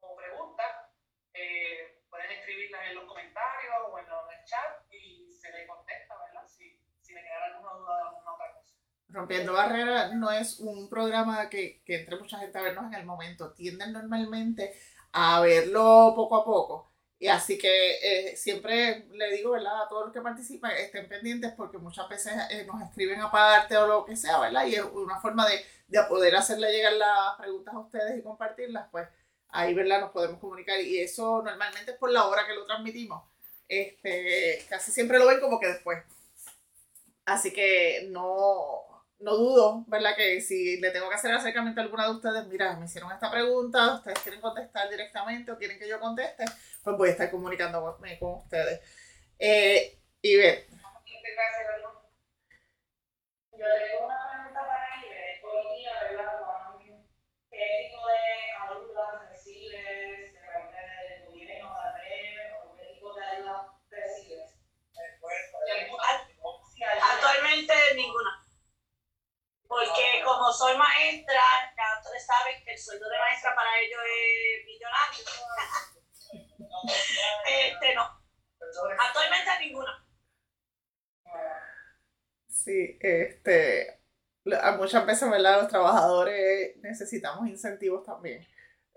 o 0.00 0.16
pregunta, 0.16 0.92
eh, 1.32 2.02
pueden 2.08 2.30
escribirla 2.32 2.90
en 2.90 2.96
los 2.96 3.04
comentarios 3.04 3.74
o 3.88 3.98
en, 3.98 4.04
el 4.06 4.44
chat 4.44 4.92
y 4.92 5.30
se 5.30 5.50
le 5.52 5.66
contesta, 5.66 6.14
¿verdad? 6.26 6.46
Si, 6.46 6.78
si 7.00 7.14
le 7.14 7.22
quedara 7.22 7.46
alguna 7.46 7.72
duda 7.74 7.96
de 7.96 8.02
alguna 8.02 8.34
otra 8.34 8.52
cosa. 8.54 8.74
Rompiendo 9.08 9.52
Barreras 9.52 10.12
no 10.14 10.30
es 10.30 10.60
un 10.60 10.88
programa 10.88 11.48
que, 11.48 11.82
que 11.84 12.00
entre 12.00 12.16
mucha 12.16 12.38
gente 12.38 12.58
a 12.58 12.62
vernos 12.62 12.86
en 12.86 12.94
el 12.94 13.06
momento. 13.06 13.52
Tienden 13.54 13.92
normalmente 13.92 14.72
a 15.12 15.40
verlo 15.40 16.12
poco 16.14 16.36
a 16.36 16.44
poco. 16.44 16.90
Y 17.18 17.28
así 17.28 17.58
que 17.58 18.30
eh, 18.30 18.36
siempre 18.36 19.06
le 19.12 19.30
digo, 19.32 19.50
¿verdad? 19.50 19.82
A 19.82 19.88
todos 19.88 20.04
los 20.06 20.12
que 20.12 20.22
participan, 20.22 20.70
estén 20.72 21.06
pendientes 21.08 21.52
porque 21.54 21.76
muchas 21.76 22.08
veces 22.08 22.32
eh, 22.50 22.64
nos 22.64 22.80
escriben 22.82 23.20
aparte 23.20 23.76
o 23.76 23.86
lo 23.86 24.04
que 24.06 24.16
sea, 24.16 24.38
¿verdad? 24.40 24.64
Y 24.66 24.76
es 24.76 24.82
una 24.84 25.20
forma 25.20 25.46
de, 25.46 25.62
de 25.88 26.02
poder 26.04 26.34
hacerle 26.36 26.72
llegar 26.72 26.94
las 26.94 27.36
preguntas 27.38 27.74
a 27.74 27.80
ustedes 27.80 28.18
y 28.18 28.22
compartirlas, 28.22 28.88
pues 28.90 29.06
ahí, 29.48 29.74
¿verdad? 29.74 30.00
Nos 30.00 30.12
podemos 30.12 30.40
comunicar 30.40 30.80
y 30.80 30.98
eso 30.98 31.42
normalmente 31.42 31.92
es 31.92 31.98
por 31.98 32.10
la 32.10 32.26
hora 32.26 32.46
que 32.46 32.54
lo 32.54 32.64
transmitimos. 32.66 33.22
Este, 33.68 34.64
casi 34.68 34.90
siempre 34.90 35.18
lo 35.18 35.26
ven 35.26 35.40
como 35.40 35.60
que 35.60 35.68
después. 35.68 36.02
Así 37.26 37.52
que 37.52 38.08
no, 38.10 38.89
no 39.20 39.36
dudo, 39.36 39.84
¿verdad? 39.86 40.16
Que 40.16 40.40
si 40.40 40.80
le 40.80 40.90
tengo 40.90 41.08
que 41.08 41.14
hacer 41.14 41.32
acercamiento 41.32 41.80
a 41.80 41.84
alguna 41.84 42.06
de 42.06 42.12
ustedes, 42.12 42.46
mira, 42.46 42.76
me 42.76 42.86
hicieron 42.86 43.12
esta 43.12 43.30
pregunta, 43.30 43.94
ustedes 43.94 44.18
quieren 44.20 44.40
contestar 44.40 44.88
directamente 44.88 45.52
o 45.52 45.58
quieren 45.58 45.78
que 45.78 45.88
yo 45.88 46.00
conteste, 46.00 46.44
pues 46.82 46.96
voy 46.96 47.08
a 47.10 47.12
estar 47.12 47.30
comunicándome 47.30 48.18
con 48.18 48.34
ustedes. 48.34 48.80
Eh, 49.38 49.98
y 50.22 50.36
ver. 50.36 50.66
Yo 53.52 53.66
tengo 53.66 54.06
una 54.06 54.16
pregunta 54.32 54.60
para 54.66 55.04
Iber. 55.04 55.44
Hoy 55.44 55.76
día, 55.76 55.92
¿verdad? 56.02 56.32
¿Qué 57.50 57.90
tipo 57.90 58.06
de 58.06 58.16
ayuda 58.56 59.28
recibes? 59.30 60.32
¿De 60.32 60.40
parte 60.40 60.80
del 60.80 61.26
gobierno, 61.26 61.68
de 61.68 62.56
o 62.56 62.74
qué 62.74 62.84
tipo 62.94 63.12
de 63.12 63.22
ayuda 63.22 63.68
recibes? 63.90 64.56
Actualmente 67.02 67.74
ninguna. 67.96 68.39
Porque 69.70 70.20
como 70.24 70.52
soy 70.52 70.76
maestra, 70.76 71.40
ya 71.76 72.00
ustedes 72.02 72.26
saben 72.26 72.60
que 72.64 72.72
el 72.72 72.78
sueldo 72.78 73.08
de 73.08 73.18
maestra 73.18 73.54
para 73.54 73.70
ellos 73.78 74.00
es 74.04 74.66
millonario. 74.66 75.24
este 77.46 77.94
no. 77.94 78.20
Actualmente 78.98 79.50
ninguna. 79.60 80.04
Sí, 82.48 82.98
este, 83.00 84.00
muchas 84.76 85.06
veces, 85.06 85.30
¿verdad? 85.30 85.60
Los 85.60 85.70
trabajadores 85.70 86.76
necesitamos 86.78 87.48
incentivos 87.48 88.04
también. 88.04 88.44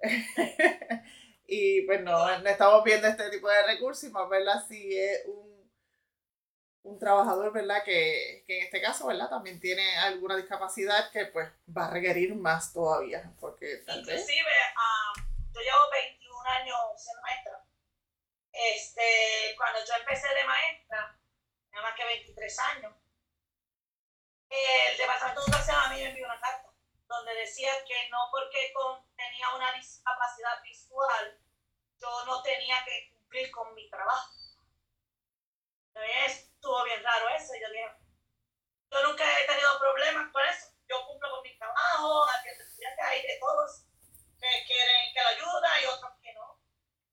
y 1.45 1.83
pues 1.83 2.01
no, 2.01 2.39
no 2.39 2.49
estamos 2.49 2.83
viendo 2.83 3.07
este 3.07 3.29
tipo 3.29 3.47
de 3.47 3.61
recursos 3.67 4.09
y 4.09 4.11
más, 4.11 4.27
¿verdad? 4.27 4.65
Si 4.67 4.97
es 4.97 5.23
un 5.27 5.52
un 6.83 6.99
trabajador, 6.99 7.51
¿verdad? 7.51 7.83
Que, 7.83 8.43
que, 8.45 8.59
en 8.59 8.65
este 8.65 8.81
caso, 8.81 9.07
¿verdad? 9.07 9.29
También 9.29 9.59
tiene 9.59 9.97
alguna 9.99 10.35
discapacidad 10.35 11.11
que 11.11 11.25
pues 11.27 11.49
va 11.75 11.87
a 11.87 11.91
requerir 11.91 12.35
más 12.35 12.73
todavía. 12.73 13.31
Porque 13.39 13.83
Inclusive, 13.87 14.51
uh, 14.75 15.19
yo 15.53 15.61
llevo 15.61 15.89
21 15.91 16.49
años 16.49 16.77
siendo 16.97 17.21
maestra. 17.21 17.65
Este, 18.51 19.55
cuando 19.57 19.79
yo 19.79 19.93
empecé 19.99 20.27
de 20.33 20.43
maestra, 20.43 21.17
nada 21.71 21.83
más 21.87 21.95
que 21.95 22.05
23 22.05 22.59
años, 22.59 22.93
el 24.49 24.97
Departamento 24.97 25.41
de 25.41 25.45
Educación 25.47 25.77
a 25.77 25.89
mí 25.89 25.95
me 25.95 26.09
envió 26.09 26.25
una 26.25 26.39
carta 26.39 26.69
donde 27.07 27.33
decía 27.35 27.71
que 27.87 28.09
no 28.09 28.17
porque 28.31 28.73
tenía 29.15 29.55
una 29.55 29.71
discapacidad 29.73 30.61
visual, 30.63 31.39
yo 31.99 32.25
no 32.25 32.41
tenía 32.43 32.83
que 32.85 33.11
cumplir 33.11 33.51
con 33.51 33.73
mi 33.73 33.89
trabajo. 33.89 34.42
Es 35.95 36.49
estuvo 36.63 36.83
bien 36.85 37.03
raro 37.03 37.27
eso. 37.29 37.53
Yo 37.59 37.67
dije, 37.71 37.91
yo 38.91 39.07
nunca 39.07 39.23
he 39.23 39.45
tenido 39.45 39.79
problemas 39.79 40.31
con 40.31 40.41
eso. 40.45 40.71
Yo 40.87 40.95
cumplo 41.07 41.29
con 41.29 41.43
mi 41.43 41.57
trabajo, 41.57 42.23
atiendo 42.29 42.63
estudiantes, 42.63 43.05
hay 43.05 43.21
de 43.21 43.39
todos 43.39 43.85
que 44.39 44.47
quieren 44.67 45.13
que 45.13 45.21
lo 45.21 45.27
ayuda 45.27 45.69
y 45.81 45.85
otros 45.85 46.11
que 46.21 46.33
no. 46.33 46.59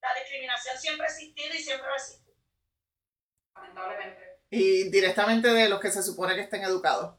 La 0.01 0.15
discriminación 0.15 0.79
siempre 0.79 1.07
ha 1.07 1.11
existido 1.11 1.55
y 1.55 1.59
siempre 1.59 1.89
va 1.89 1.95
a 1.95 1.97
existir. 1.97 2.35
Lamentablemente. 3.55 4.41
Y 4.51 4.91
directamente 4.91 5.49
de 5.49 5.69
los 5.69 5.81
que 5.81 5.91
se 5.91 6.03
supone 6.03 6.35
que 6.35 6.43
estén 6.43 6.63
educados. 6.63 7.17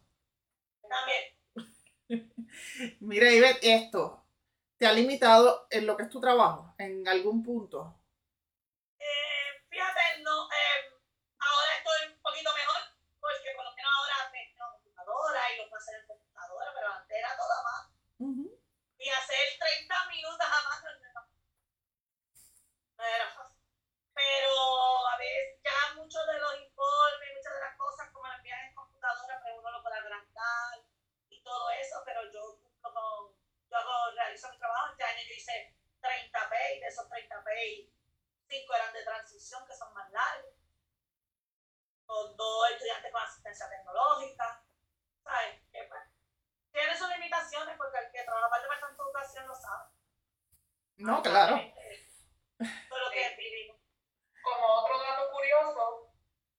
También. 0.81 1.37
Mira, 2.99 3.31
Ivette, 3.31 3.59
esto, 3.61 4.25
¿te 4.77 4.85
ha 4.85 4.93
limitado 4.93 5.67
en 5.69 5.85
lo 5.85 5.95
que 5.95 6.03
es 6.03 6.09
tu 6.09 6.19
trabajo 6.19 6.75
en 6.77 7.07
algún 7.07 7.43
punto? 7.43 8.00
Y 18.21 19.09
hacer 19.09 19.57
30 19.57 20.05
minutos 20.09 20.45
jamás 20.45 20.83
no, 20.83 21.21
no 22.97 23.03
era 23.03 23.33
fácil. 23.33 23.57
Pero 24.13 25.07
a 25.07 25.17
veces 25.17 25.57
ya 25.63 25.95
muchos 25.95 26.27
de 26.27 26.37
los 26.37 26.61
informes, 26.61 27.29
muchas 27.35 27.53
de 27.55 27.61
las 27.61 27.75
cosas 27.77 28.11
como 28.11 28.27
las 28.27 28.37
envían 28.37 28.59
en 28.67 28.75
computadora, 28.75 29.41
pero 29.43 29.57
uno 29.57 29.71
lo 29.71 29.81
puede 29.81 29.97
agrandar 29.97 30.85
y 31.29 31.41
todo 31.41 31.71
eso, 31.71 32.03
pero 32.05 32.31
yo 32.31 32.59
como 32.81 33.33
yo 33.71 33.77
hago, 33.77 34.11
realizo 34.11 34.51
mi 34.51 34.59
trabajo, 34.59 34.91
este 34.91 35.03
año 35.03 35.23
yo 35.27 35.33
hice 35.33 35.75
30 36.01 36.49
P 36.49 36.75
y 36.75 36.79
de 36.81 36.87
esos 36.87 37.09
30 37.09 37.43
P 37.43 37.91
5 38.49 38.75
eran 38.75 38.93
de 38.93 39.03
transición 39.03 39.65
que 39.65 39.75
son 39.75 39.91
más 39.95 40.11
largos. 40.11 40.53
Con 42.05 42.37
dos 42.37 42.69
estudiantes 42.69 43.11
con 43.11 43.23
asistencia 43.23 43.67
tecnológica. 43.67 44.63
¿Sabes? 45.23 45.61
pues, 45.71 46.01
tiene 46.71 46.97
sus 46.97 47.09
limitaciones 47.09 47.77
porque 48.31 48.47
el 48.47 48.61
que 48.61 48.67
trabaja 48.67 48.67
para 48.67 48.87
de 48.87 48.95
educación 48.95 49.47
lo 49.47 49.55
sabe. 49.55 49.85
No, 50.97 51.21
claro. 51.21 51.55
Pero 52.57 53.05
que 53.11 53.35
vivimos. 53.37 53.77
Como 54.41 54.65
otro 54.67 54.99
dato 54.99 55.31
curioso, 55.31 56.13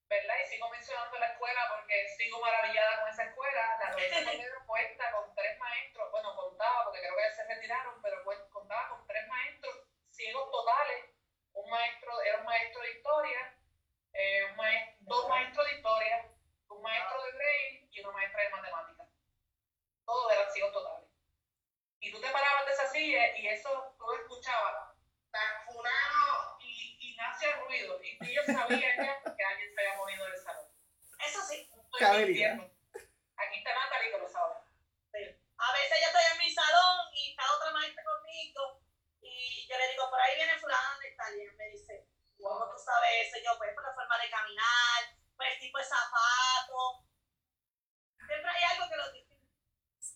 ¿verdad? 0.09 0.35
Y 0.43 0.47
sigo 0.49 0.69
mencionando 0.69 1.19
la 1.19 1.33
escuela 1.33 1.61
porque 1.71 2.09
sigo 2.17 2.41
maravillada 2.41 3.01
con 3.01 3.09
esa 3.09 3.25
escuela. 3.25 3.79
La 3.79 3.91
Lorenzo 3.91 4.31
Pedro 4.31 4.67
cuenta 4.67 5.13
con 5.13 5.35
tres 5.35 5.59
maestros, 5.59 6.11
bueno, 6.11 6.37
contaba 6.37 6.85
porque 6.85 7.01
creo 7.01 7.17
que 7.17 7.23
ya 7.23 7.33
se 7.33 7.45
retiraron, 7.47 8.03
pero 8.03 8.25
contaba 8.51 8.89
con 8.91 9.07
tres 9.07 9.27
maestros 9.29 9.75
ciegos 10.11 10.51
totales. 10.51 11.11
Un 11.55 11.69
maestro, 11.71 12.21
era 12.23 12.39
un 12.39 12.45
maestro 12.45 12.83
de 12.83 12.93
historia, 12.93 13.59
eh, 14.15 14.45
un 14.51 14.57
maestro, 14.57 14.97
dos 15.01 15.29
maestros 15.29 15.67
de 15.67 15.77
historia, 15.77 16.33
un 16.69 16.83
maestro 16.83 17.23
de 17.23 17.33
braille 17.33 17.89
y 17.91 18.01
una 18.01 18.13
maestra 18.13 18.43
de 18.43 18.49
matemáticas 18.51 19.13
todos 20.13 20.33
eran 20.33 20.53
ciegos 20.53 20.73
totales. 20.73 21.02
Y 22.03 22.11
tú 22.11 22.21
te 22.21 22.29
parabas 22.31 22.67
de 22.67 22.73
esa 22.73 22.91
silla 22.91 23.39
y 23.39 23.47
eso 23.47 23.95
tú 23.97 24.13
escuchabas, 24.13 24.91
tan 25.31 25.65
fulano 25.65 26.59
y, 26.59 26.99
y 26.99 27.15
nace 27.15 27.49
el 27.49 27.61
ruido. 27.61 28.03
Y 28.03 28.19
tú 28.19 28.25
yo 28.27 28.43
sabía 28.43 28.97
ya 28.97 29.23
que 29.23 29.45
alguien 29.45 29.73
se 29.73 29.81
había 29.81 29.97
movido 29.97 30.25
del 30.27 30.43
salón. 30.43 30.67
Eso 31.25 31.41
sí. 31.47 31.71
Aquí 33.39 33.59
está 33.59 33.71
Natalie 33.73 34.11
que 34.11 34.19
lo 34.19 34.29
sabe. 34.29 34.55
A 35.63 35.73
veces 35.79 35.99
yo 36.03 36.07
estoy 36.09 36.25
en 36.33 36.39
mi 36.39 36.51
salón 36.51 36.99
y 37.15 37.31
está 37.31 37.45
otra 37.55 37.71
maestra 37.71 38.03
conmigo 38.03 38.83
y 39.21 39.69
yo 39.71 39.79
le 39.79 39.89
digo, 39.93 40.11
por 40.11 40.21
ahí 40.21 40.35
viene 40.35 40.59
fulano 40.59 40.99
de 40.99 41.13
tal 41.13 41.39
y 41.39 41.43
él 41.43 41.55
me 41.55 41.71
dice, 41.71 42.09
¿cómo 42.37 42.69
tú 42.69 42.83
sabes 42.83 43.29
eso? 43.29 43.39
Yo, 43.45 43.57
pues 43.59 43.73
por 43.75 43.85
la 43.85 43.95
forma 43.95 44.19
de 44.19 44.29
caminar, 44.29 45.01
por 45.37 45.47
el 45.47 45.59
tipo 45.61 45.79
de 45.79 45.85
zapato. 45.85 47.07
Siempre 48.27 48.51
hay 48.51 48.65
algo 48.75 48.89
que 48.91 48.97
lo 48.97 49.13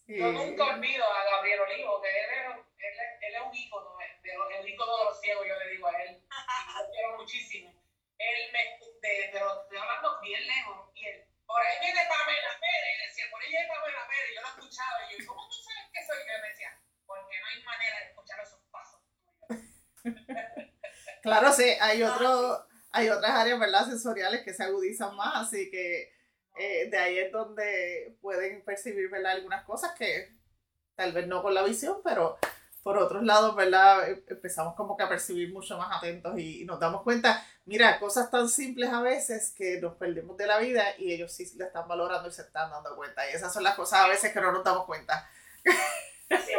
yo 0.07 0.31
nunca 0.31 0.65
olvido 0.65 1.05
a 1.05 1.25
Gabriel 1.25 1.61
Olivo, 1.61 2.01
que 2.01 2.09
él 2.09 2.27
es, 2.31 2.57
él, 2.79 2.95
él 3.23 3.35
es 3.35 3.41
un 3.43 3.55
ícono, 3.55 3.99
el 3.99 4.69
ícono 4.69 4.99
de 4.99 5.05
los 5.05 5.21
ciegos, 5.21 5.47
yo 5.47 5.59
le 5.59 5.71
digo 5.71 5.89
a 5.89 6.03
él. 6.03 6.23
Y 6.23 6.29
lo 6.79 6.91
quiero 6.91 7.17
muchísimo. 7.19 7.75
Él 8.19 8.53
me, 8.53 8.79
de, 9.03 9.29
pero 9.33 9.63
estoy 9.63 9.79
hablando 9.79 10.21
bien 10.21 10.47
lejos, 10.47 10.91
y 10.95 11.07
él, 11.07 11.25
por 11.45 11.61
ahí 11.61 11.75
viene 11.81 12.01
Pamela 12.09 12.55
Pérez, 12.61 12.95
y 12.95 13.09
decía, 13.09 13.25
por 13.31 13.43
ahí 13.43 13.51
viene 13.51 13.69
Pamela 13.69 14.07
Pérez, 14.09 14.31
y 14.31 14.35
yo 14.37 14.41
lo 14.43 14.49
escuchaba, 14.49 14.99
y 15.11 15.19
yo, 15.19 15.27
¿cómo 15.27 15.49
tú 15.49 15.57
sabes 15.57 15.91
que 15.93 16.07
soy 16.07 16.19
yo? 16.23 16.39
Y 16.39 16.41
me 16.41 16.49
decía, 16.49 16.81
porque 17.05 17.41
no 17.41 17.47
hay 17.47 17.63
manera 17.65 17.99
de 17.99 18.07
escuchar 18.07 18.41
esos 18.41 18.61
pasos. 18.71 19.01
claro, 21.23 21.53
sí, 21.53 21.77
hay 21.81 22.03
otro, 22.03 22.65
hay 22.93 23.09
otras 23.11 23.33
áreas, 23.33 23.59
¿verdad? 23.59 23.87
Sensoriales 23.87 24.45
que 24.45 24.55
se 24.55 24.63
agudizan 24.63 25.15
más, 25.17 25.49
así 25.49 25.69
que 25.69 26.16
Eh, 26.59 26.89
de 26.91 26.99
ahí 26.99 27.19
es 27.19 27.33
donde 27.33 28.17
pueden 28.21 28.63
percibir, 28.63 29.11
¿verdad? 29.11 29.33
Algunas 29.33 29.65
cosas 29.65 29.93
que 29.93 30.35
tal 30.95 31.13
vez 31.13 31.27
no 31.27 31.43
con 31.43 31.55
la 31.55 31.63
visión, 31.63 31.99
pero 32.03 32.39
por 32.83 32.99
otros 32.99 33.25
lados, 33.25 33.55
¿verdad? 33.57 34.09
E, 34.09 34.25
empezamos 34.29 34.75
como 34.75 34.97
que 34.97 35.03
a 35.03 35.09
percibir 35.09 35.53
mucho 35.53 35.77
más 35.77 35.97
atentos 35.97 36.39
y, 36.39 36.65
nos 36.65 36.79
damos 36.79 37.03
cuenta, 37.03 37.45
mira, 37.65 37.99
cosas 37.99 38.31
tan 38.31 38.49
simples 38.49 38.91
a 38.91 39.03
veces 39.03 39.53
que 39.57 39.81
nos 39.81 39.97
perdemos 39.97 40.37
de 40.37 40.47
la 40.47 40.59
vida 40.59 40.85
y 40.97 41.13
ellos 41.13 41.33
sí 41.33 41.51
la 41.57 41.67
están 41.67 41.89
valorando 41.89 42.29
y 42.29 42.33
se 42.33 42.43
están 42.43 42.71
dando 42.71 42.97
cuenta. 42.97 43.29
Y 43.29 43.35
esas 43.35 43.53
son 43.53 43.65
las 43.65 43.75
cosas 43.75 44.01
a 44.01 44.09
veces 44.09 44.33
que 44.33 44.41
no 44.41 44.53
nos 44.53 44.65
damos 44.65 44.87
cuenta. 44.87 45.29
Así 46.31 46.53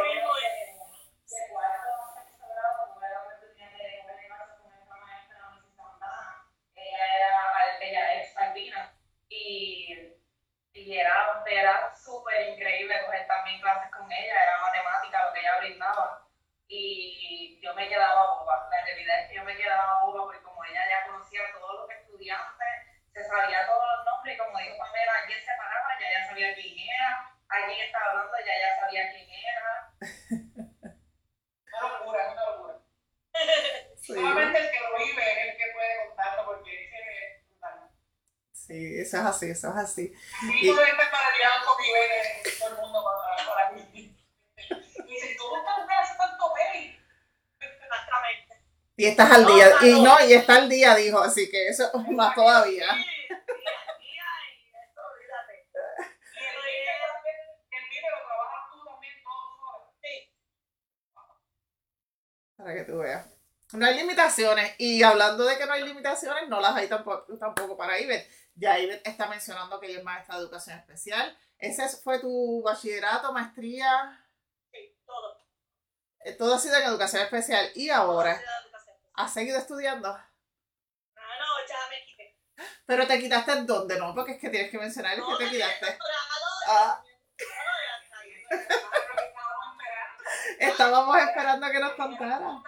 y 10.88 10.96
era, 10.96 11.44
era 11.44 11.94
súper 11.94 12.48
increíble 12.48 13.04
coger 13.04 13.26
también 13.26 13.60
clases 13.60 13.90
con 13.92 14.10
ella, 14.10 14.42
era 14.42 14.58
matemática 14.58 15.26
lo 15.26 15.34
que 15.34 15.40
ella 15.40 15.58
brindaba 15.58 16.26
y 16.66 17.60
yo 17.60 17.74
me 17.74 17.86
quedaba 17.90 18.38
boba, 18.38 18.66
la 18.70 18.84
realidad 18.86 19.20
es 19.20 19.28
que 19.28 19.34
yo 19.34 19.44
me 19.44 19.54
quedaba 19.54 20.02
boba 20.04 20.24
porque 20.24 20.40
como 20.40 20.64
ella 20.64 20.80
ya 20.88 21.12
conocía 21.12 21.40
a 21.44 21.52
todos 21.52 21.80
los 21.80 21.90
estudiantes, 21.90 23.04
se 23.12 23.22
sabía 23.22 23.66
todos 23.66 23.84
los 23.84 24.04
nombres 24.06 24.34
y 24.34 24.38
como 24.38 24.58
dijo 24.58 24.78
Pamela, 24.78 25.12
alguien 25.20 25.40
se 25.44 25.52
paraba, 25.58 25.90
ya 26.00 26.08
ya 26.08 26.26
sabía 26.26 26.54
quién 26.54 26.78
era, 26.78 27.36
alguien 27.50 27.80
estaba 27.84 28.10
hablando, 28.10 28.38
ya 28.46 28.54
ya 28.58 28.80
sabía 28.80 29.12
quién 29.12 29.28
era. 29.28 29.92
Una 31.68 31.80
locura, 31.82 32.32
una 32.32 32.44
locura. 32.46 32.74
Solamente 34.00 34.58
el 34.58 34.70
que 34.70 34.80
lo 34.80 34.96
vive 34.96 35.32
es 35.32 35.52
el 35.52 35.56
que 35.58 35.72
puede 35.74 36.06
contarlo 36.08 36.46
porque 36.46 36.87
Sí, 38.68 39.00
eso 39.00 39.16
es 39.16 39.24
así, 39.24 39.46
eso 39.46 39.68
es 39.70 39.76
así. 39.76 40.12
Todo 42.58 42.68
el 42.68 42.76
mundo 42.76 43.02
para, 43.02 43.48
para 43.48 43.70
mí. 43.72 43.80
Y 43.94 45.20
si 45.20 45.36
tú 45.38 45.44
no 45.50 45.80
estás 45.80 46.18
tanto 46.18 46.52
peli. 46.52 47.00
Exactamente. 47.58 48.62
Y 48.94 49.06
estás 49.06 49.30
al 49.32 49.46
día, 49.46 49.74
y 49.80 50.02
no, 50.02 50.22
y 50.22 50.34
está 50.34 50.56
al 50.56 50.68
día, 50.68 50.94
dijo, 50.96 51.18
así 51.18 51.48
que 51.50 51.68
eso 51.68 51.86
es 51.86 52.08
más 52.10 52.34
todavía. 52.34 52.88
Para 62.58 62.74
que 62.74 62.84
tú 62.84 62.98
veas. 62.98 63.26
No 63.72 63.86
hay 63.86 63.96
limitaciones. 63.96 64.74
Y 64.76 65.02
hablando 65.02 65.44
de 65.44 65.56
que 65.56 65.64
no 65.64 65.72
hay 65.72 65.84
limitaciones, 65.84 66.48
no 66.50 66.60
las 66.60 66.76
hay 66.76 66.86
tampoco, 66.86 67.38
tampoco 67.38 67.74
para 67.78 67.98
Iber. 67.98 68.26
Ya 68.58 68.76
Iber 68.76 69.00
está 69.04 69.28
mencionando 69.28 69.78
que 69.78 69.86
ella 69.86 69.98
es 69.98 70.04
maestra 70.04 70.34
de 70.34 70.40
educación 70.42 70.76
especial. 70.76 71.38
¿Ese 71.58 71.88
fue 71.98 72.18
tu 72.18 72.60
bachillerato, 72.62 73.32
maestría? 73.32 74.20
Sí, 74.72 74.96
todo. 75.06 75.40
Eh, 76.24 76.32
todo 76.32 76.56
ha 76.56 76.58
sido 76.58 76.76
en 76.76 76.82
educación 76.82 77.22
especial. 77.22 77.70
¿Y 77.76 77.90
ahora? 77.90 78.40
¿Has 79.14 79.32
seguido 79.32 79.58
estudiando? 79.58 80.08
Ah, 80.08 80.26
no, 81.14 81.68
ya 81.68 81.88
me 81.88 82.04
quité. 82.04 82.36
¿Pero 82.84 83.06
te 83.06 83.20
quitaste 83.20 83.52
en 83.52 83.66
dónde? 83.66 83.96
No, 83.96 84.12
porque 84.12 84.32
es 84.32 84.40
que 84.40 84.50
tienes 84.50 84.72
que 84.72 84.78
mencionar 84.78 85.16
no, 85.18 85.38
que 85.38 85.44
te 85.44 85.50
quitaste. 85.52 85.98
Ah. 86.66 87.00
Estábamos 90.58 91.16
esperando 91.16 91.70
que 91.70 91.78
nos 91.78 91.92
contara. 91.92 92.62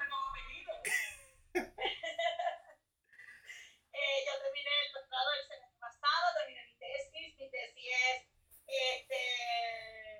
este, 8.70 10.18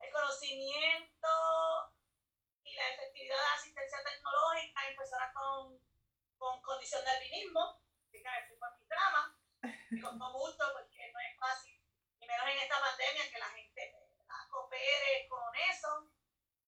el 0.00 0.12
conocimiento 0.12 1.28
y 2.64 2.74
la 2.74 2.90
efectividad 2.90 3.36
de 3.36 3.42
la 3.42 3.54
asistencia 3.54 3.98
tecnológica 4.02 4.88
en 4.88 4.96
personas 4.96 5.32
con, 5.32 5.80
con 6.36 6.62
condición 6.62 7.04
de 7.04 7.10
albinismo. 7.10 7.80
Así 8.08 8.22
que 8.22 8.28
estoy 8.28 8.58
con 8.58 8.78
mi 8.78 8.86
drama, 8.86 9.38
y 9.90 10.00
con 10.00 10.18
mucho 10.18 10.64
porque 10.72 11.12
no 11.12 11.20
es 11.20 11.38
fácil, 11.38 11.80
y 12.20 12.26
menos 12.26 12.46
en 12.48 12.58
esta 12.58 12.80
pandemia, 12.80 13.30
que 13.30 13.38
la 13.38 13.50
gente 13.50 13.94
coopere 14.50 15.28
con 15.28 15.54
eso, 15.70 16.10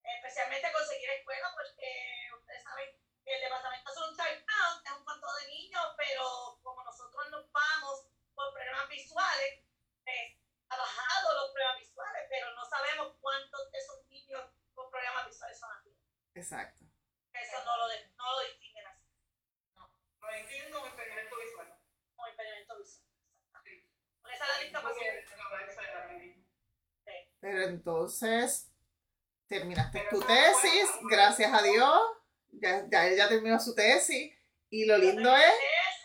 especialmente 0.03 0.73
conseguir 0.73 1.11
escuelas, 1.11 1.53
porque 1.55 2.31
ustedes 2.39 2.63
saben 2.63 2.91
que 3.25 3.35
el 3.35 3.41
departamento 3.41 3.91
hace 3.91 4.01
un 4.01 4.17
time 4.17 4.45
out, 4.45 4.85
es 4.85 4.93
un 4.93 5.05
cuanto 5.05 5.27
de 5.35 5.47
niños, 5.49 5.85
pero 5.97 6.61
como 6.63 6.85
nosotros 6.85 7.31
nos 7.31 7.51
vamos 7.51 8.09
por 8.35 8.53
problemas 8.53 8.89
visuales, 8.89 9.65
eh, 10.07 10.39
ha 10.71 10.77
bajado 10.77 11.35
los 11.35 11.51
problemas 11.51 11.79
visuales, 11.79 12.23
pero 12.29 12.55
no 12.55 12.65
sabemos 12.67 13.17
cuántos 13.21 13.71
de 13.73 13.79
esos 13.79 14.07
niños 14.09 14.45
con 14.75 14.91
problemas 14.91 15.27
visuales 15.27 15.59
son 15.59 15.71
así. 15.73 15.97
Exacto. 16.35 16.85
Eso 17.33 17.65
no 17.65 17.77
lo, 17.77 17.89
de, 17.89 18.09
no 18.17 18.33
lo 18.33 18.49
distinguen 18.49 18.87
así. 18.87 19.07
No, 19.75 19.91
lo 20.21 20.37
distinguen 20.37 20.73
como 20.73 20.87
impedimento 20.87 21.37
visual. 21.37 21.79
Como 22.17 22.29
impedimento 22.29 22.79
visual. 22.79 23.09
Sí. 23.65 23.87
Con 24.21 24.31
esa 24.31 24.45
es 24.45 24.51
la 24.51 24.59
discapacidad. 24.59 25.15
Pero 27.41 27.69
entonces, 27.89 28.69
terminaste 29.47 30.05
tu 30.11 30.21
tesis, 30.21 30.91
gracias 31.11 31.51
a 31.51 31.63
Dios. 31.63 31.99
Ya, 32.53 32.85
ya 32.91 33.09
ella 33.09 33.29
terminó 33.31 33.59
su 33.59 33.75
tesis. 33.75 34.31
Y 34.69 34.85
lo 34.85 34.99
lindo 34.99 35.35
es 35.35 35.53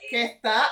que 0.09 0.23
está 0.23 0.65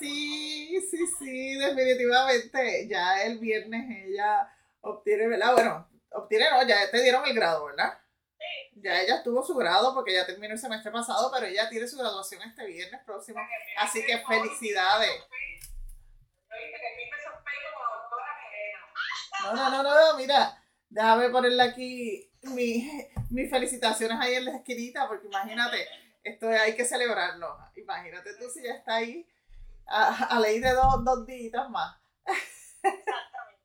Sí, 0.00 0.80
sí, 0.90 1.06
sí, 1.20 1.54
definitivamente. 1.54 2.88
Ya 2.88 3.22
el 3.22 3.38
viernes 3.38 4.08
ella 4.08 4.52
obtiene, 4.80 5.28
¿verdad? 5.28 5.52
Bueno, 5.52 5.88
obtiene, 6.10 6.50
no, 6.50 6.66
ya 6.66 6.90
te 6.90 7.00
dieron 7.00 7.24
el 7.26 7.34
grado, 7.34 7.66
¿verdad? 7.66 7.96
Sí. 8.38 8.80
Ya 8.82 9.02
ella 9.02 9.22
tuvo 9.22 9.44
su 9.44 9.54
grado 9.54 9.94
porque 9.94 10.14
ya 10.14 10.26
terminó 10.26 10.54
el 10.54 10.58
semestre 10.58 10.90
pasado, 10.90 11.30
pero 11.32 11.46
ella 11.46 11.68
tiene 11.68 11.86
su 11.86 11.96
graduación 11.96 12.42
este 12.42 12.66
viernes 12.66 13.02
próximo. 13.04 13.38
Así 13.76 14.04
que 14.04 14.18
felicidades. 14.18 15.12
No, 19.54 19.70
no, 19.70 19.82
no, 19.82 19.94
no, 20.12 20.18
mira, 20.18 20.62
déjame 20.88 21.30
ponerle 21.30 21.62
aquí 21.62 22.30
mis 23.30 23.50
felicitaciones 23.50 24.18
ahí 24.20 24.34
en 24.34 24.44
la 24.46 24.56
esquinita, 24.56 25.08
porque 25.08 25.26
imagínate, 25.26 25.86
esto 26.22 26.48
hay 26.48 26.74
que 26.74 26.84
celebrarlo. 26.84 27.56
Imagínate 27.76 28.34
tú 28.34 28.48
si 28.50 28.62
ya 28.62 28.74
está 28.74 28.96
ahí 28.96 29.26
a, 29.86 30.36
a 30.36 30.40
ley 30.40 30.60
de 30.60 30.72
dos, 30.72 31.04
dos 31.04 31.26
días 31.26 31.68
más. 31.70 31.96
Exactamente. 32.82 33.60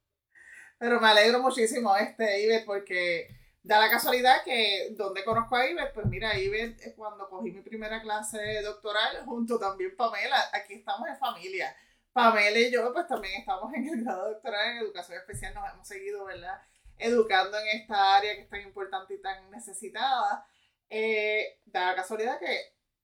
Pero 0.77 0.99
me 0.99 1.07
alegro 1.07 1.39
muchísimo, 1.39 1.95
este, 1.95 2.41
Iber, 2.43 2.65
porque 2.65 3.27
da 3.63 3.79
la 3.79 3.89
casualidad 3.89 4.43
que 4.43 4.89
donde 4.91 5.23
conozco 5.23 5.55
a 5.55 5.67
Iber, 5.67 5.91
pues 5.93 6.05
mira, 6.07 6.38
Iber 6.38 6.75
es 6.79 6.93
cuando 6.95 7.29
cogí 7.29 7.51
mi 7.51 7.61
primera 7.61 8.01
clase 8.01 8.61
doctoral, 8.61 9.23
junto 9.25 9.57
también 9.57 9.95
Pamela, 9.95 10.38
aquí 10.53 10.75
estamos 10.75 11.07
en 11.07 11.17
familia. 11.17 11.75
Pamela 12.16 12.57
y 12.57 12.72
yo, 12.72 12.93
pues 12.93 13.07
también 13.07 13.41
estamos 13.41 13.74
en 13.74 13.89
el 13.89 14.01
grado 14.01 14.30
doctoral 14.30 14.72
en 14.72 14.78
educación 14.78 15.18
especial, 15.18 15.53
nos 15.53 15.70
hemos 15.70 15.86
seguido, 15.86 16.24
¿verdad? 16.24 16.61
Educando 16.97 17.59
en 17.59 17.68
esta 17.78 18.16
área 18.16 18.34
que 18.36 18.43
es 18.43 18.49
tan 18.49 18.61
importante 18.61 19.16
y 19.16 19.22
tan 19.22 19.51
necesitada. 19.51 20.47
Eh, 20.89 21.59
da 21.66 21.88
la 21.88 21.95
casualidad 21.95 22.39
que 22.39 22.57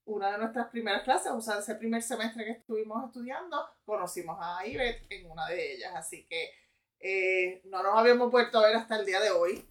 una 0.06 0.32
de 0.32 0.38
nuestras 0.38 0.70
primeras 0.70 1.04
clases, 1.04 1.34
o 1.34 1.42
sea, 1.42 1.60
ese 1.60 1.76
primer 1.76 2.02
semestre 2.02 2.46
que 2.46 2.52
estuvimos 2.52 3.04
estudiando, 3.06 3.58
conocimos 3.84 4.38
a 4.40 4.66
Ivette 4.66 5.06
en 5.10 5.30
una 5.30 5.46
de 5.50 5.74
ellas. 5.74 5.92
Así 5.94 6.26
que 6.26 6.50
eh, 7.02 7.62
no 7.66 7.84
nos 7.84 8.00
habíamos 8.00 8.32
vuelto 8.32 8.60
a 8.60 8.66
ver 8.66 8.78
hasta 8.78 8.96
el 8.96 9.06
día 9.06 9.20
de 9.20 9.32
hoy. 9.32 9.70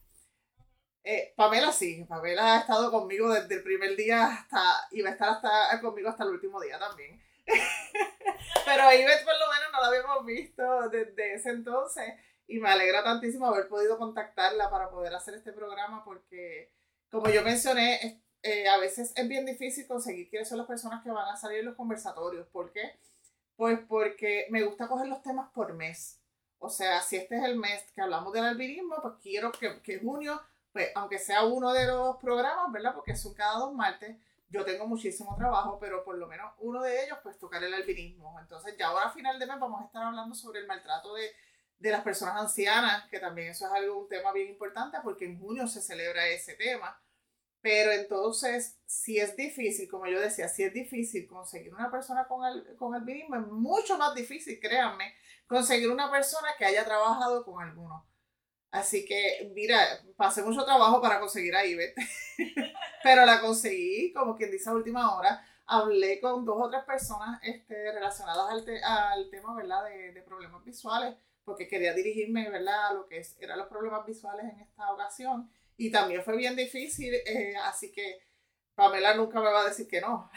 Eh, 1.03 1.32
Pamela 1.34 1.72
sí, 1.72 2.05
Pamela 2.07 2.57
ha 2.57 2.61
estado 2.61 2.91
conmigo 2.91 3.32
desde 3.32 3.55
el 3.55 3.62
primer 3.62 3.97
día 3.97 4.26
hasta, 4.26 4.86
y 4.91 5.01
va 5.01 5.09
a 5.09 5.12
estar 5.12 5.30
hasta, 5.30 5.80
conmigo 5.80 6.11
hasta 6.11 6.24
el 6.24 6.30
último 6.30 6.61
día 6.61 6.78
también. 6.78 7.18
Pero 8.64 8.92
Ivette 8.92 9.24
por 9.24 9.34
lo 9.34 9.53
menos 9.53 9.72
no 9.72 9.80
la 9.80 9.86
habíamos 9.88 10.26
visto 10.26 10.88
desde 10.88 11.34
ese 11.34 11.51
entonces 11.51 12.14
y 12.46 12.59
me 12.59 12.68
alegra 12.68 13.05
tantísimo 13.05 13.46
haber 13.46 13.68
podido 13.68 13.96
contactarla 13.98 14.70
para 14.70 14.90
poder 14.90 15.14
hacer 15.14 15.34
este 15.34 15.53
programa 15.53 16.05
porque, 16.05 16.72
como 17.11 17.28
yo 17.28 17.42
mencioné, 17.42 18.22
eh, 18.42 18.68
a 18.68 18.78
veces 18.78 19.12
es 19.14 19.28
bien 19.28 19.46
difícil 19.46 19.86
conseguir 19.86 20.28
quiénes 20.28 20.48
son 20.48 20.59
las 20.59 20.66
personas 20.66 21.03
que 21.03 21.11
van 21.11 21.28
a 21.28 21.36
salir 21.36 21.61
en 21.61 21.66
los 21.66 21.76
conversatorios. 21.76 22.48
¿Por 22.48 22.72
qué? 22.72 22.98
Pues 23.57 23.78
porque 23.88 24.46
me 24.51 24.64
gusta 24.64 24.88
coger 24.88 25.07
los 25.07 25.22
temas 25.22 25.51
por 25.53 25.74
mes. 25.74 26.20
O 26.59 26.68
sea, 26.68 27.01
si 27.03 27.16
este 27.16 27.36
es 27.36 27.44
el 27.44 27.57
mes 27.57 27.84
que 27.94 28.01
hablamos 28.01 28.32
del 28.32 28.44
albinismo, 28.44 28.96
pues 29.01 29.14
quiero 29.22 29.53
que, 29.53 29.80
que 29.82 29.98
junio, 29.98 30.40
pues 30.72 30.90
aunque 30.94 31.18
sea 31.18 31.44
uno 31.44 31.72
de 31.72 31.86
los 31.86 32.16
programas, 32.16 32.72
¿verdad? 32.72 32.94
Porque 32.94 33.14
son 33.14 33.34
cada 33.34 33.59
dos 33.59 33.72
martes, 33.74 34.16
yo 34.51 34.64
tengo 34.64 34.86
muchísimo 34.86 35.36
trabajo, 35.36 35.78
pero 35.80 36.05
por 36.05 36.18
lo 36.18 36.26
menos 36.26 36.53
uno 36.59 36.82
de 36.82 37.05
ellos, 37.05 37.18
pues 37.22 37.38
tocar 37.38 37.62
el 37.62 37.72
albinismo. 37.72 38.38
Entonces, 38.40 38.76
ya 38.76 38.88
ahora 38.88 39.07
a 39.07 39.12
final 39.12 39.38
de 39.38 39.46
mes 39.46 39.59
vamos 39.61 39.80
a 39.80 39.86
estar 39.86 40.03
hablando 40.03 40.34
sobre 40.34 40.61
el 40.61 40.66
maltrato 40.66 41.14
de, 41.14 41.30
de 41.78 41.90
las 41.90 42.03
personas 42.03 42.36
ancianas, 42.36 43.09
que 43.09 43.20
también 43.20 43.48
eso 43.48 43.66
es 43.66 43.72
algo, 43.72 44.01
un 44.01 44.09
tema 44.09 44.32
bien 44.32 44.48
importante, 44.48 44.98
porque 45.03 45.24
en 45.24 45.38
junio 45.38 45.68
se 45.68 45.80
celebra 45.80 46.26
ese 46.26 46.55
tema. 46.55 47.01
Pero 47.62 47.92
entonces, 47.92 48.78
si 48.86 49.18
es 49.18 49.36
difícil, 49.36 49.88
como 49.88 50.07
yo 50.07 50.18
decía, 50.18 50.48
si 50.48 50.64
es 50.64 50.72
difícil 50.72 51.28
conseguir 51.28 51.72
una 51.72 51.90
persona 51.90 52.26
con, 52.26 52.44
el, 52.44 52.76
con 52.76 52.94
albinismo, 52.94 53.36
es 53.36 53.46
mucho 53.46 53.98
más 53.98 54.14
difícil, 54.14 54.59
créanme, 54.59 55.14
conseguir 55.46 55.90
una 55.90 56.11
persona 56.11 56.48
que 56.59 56.64
haya 56.64 56.84
trabajado 56.84 57.44
con 57.44 57.62
alguno. 57.62 58.09
Así 58.70 59.04
que, 59.04 59.50
mira, 59.54 59.80
pasé 60.16 60.42
mucho 60.42 60.64
trabajo 60.64 61.00
para 61.00 61.18
conseguir 61.18 61.56
a 61.56 61.66
Ivette, 61.66 61.96
pero 63.02 63.26
la 63.26 63.40
conseguí, 63.40 64.12
como 64.12 64.36
quien 64.36 64.50
dice 64.50 64.70
a 64.70 64.74
última 64.74 65.16
hora. 65.16 65.44
Hablé 65.66 66.20
con 66.20 66.44
dos 66.44 66.56
o 66.60 66.70
tres 66.70 66.82
personas 66.84 67.40
este, 67.42 67.92
relacionadas 67.92 68.50
al, 68.50 68.64
al 68.84 69.30
tema, 69.30 69.54
¿verdad?, 69.54 69.84
de, 69.84 70.12
de, 70.12 70.22
problemas 70.22 70.64
visuales, 70.64 71.14
porque 71.44 71.68
quería 71.68 71.94
dirigirme, 71.94 72.48
¿verdad?, 72.50 72.88
a 72.88 72.92
lo 72.92 73.06
que 73.06 73.24
eran 73.38 73.58
los 73.58 73.68
problemas 73.68 74.04
visuales 74.04 74.44
en 74.52 74.60
esta 74.60 74.92
ocasión. 74.92 75.50
Y 75.76 75.90
también 75.90 76.22
fue 76.22 76.36
bien 76.36 76.56
difícil, 76.56 77.14
eh, 77.14 77.54
así 77.64 77.90
que 77.92 78.20
Pamela 78.74 79.14
nunca 79.14 79.40
me 79.40 79.50
va 79.50 79.62
a 79.62 79.68
decir 79.68 79.88
que 79.88 80.00
no. 80.00 80.30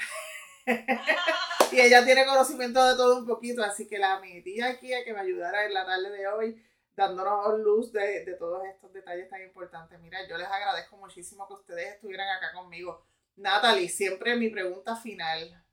y 1.71 1.79
ella 1.79 2.05
tiene 2.05 2.25
conocimiento 2.25 2.83
de 2.85 2.95
todo 2.95 3.19
un 3.19 3.25
poquito, 3.25 3.63
así 3.63 3.87
que 3.87 3.97
la 3.97 4.19
metí 4.19 4.61
aquí 4.61 4.93
a 4.93 5.03
que 5.03 5.13
me 5.13 5.19
ayudara 5.19 5.65
en 5.65 5.73
la 5.73 5.85
tarde 5.85 6.09
de 6.11 6.27
hoy, 6.27 6.63
dándonos 6.95 7.59
luz 7.59 7.91
de, 7.91 8.25
de 8.25 8.35
todos 8.35 8.63
estos 8.65 8.93
detalles 8.93 9.29
tan 9.29 9.41
importantes. 9.41 9.99
Mira, 9.99 10.27
yo 10.27 10.37
les 10.37 10.47
agradezco 10.47 10.97
muchísimo 10.97 11.47
que 11.47 11.53
ustedes 11.53 11.95
estuvieran 11.95 12.29
acá 12.29 12.53
conmigo. 12.53 13.05
Natalie, 13.35 13.89
siempre 13.89 14.35
mi 14.35 14.49
pregunta 14.49 14.95
final 14.95 15.63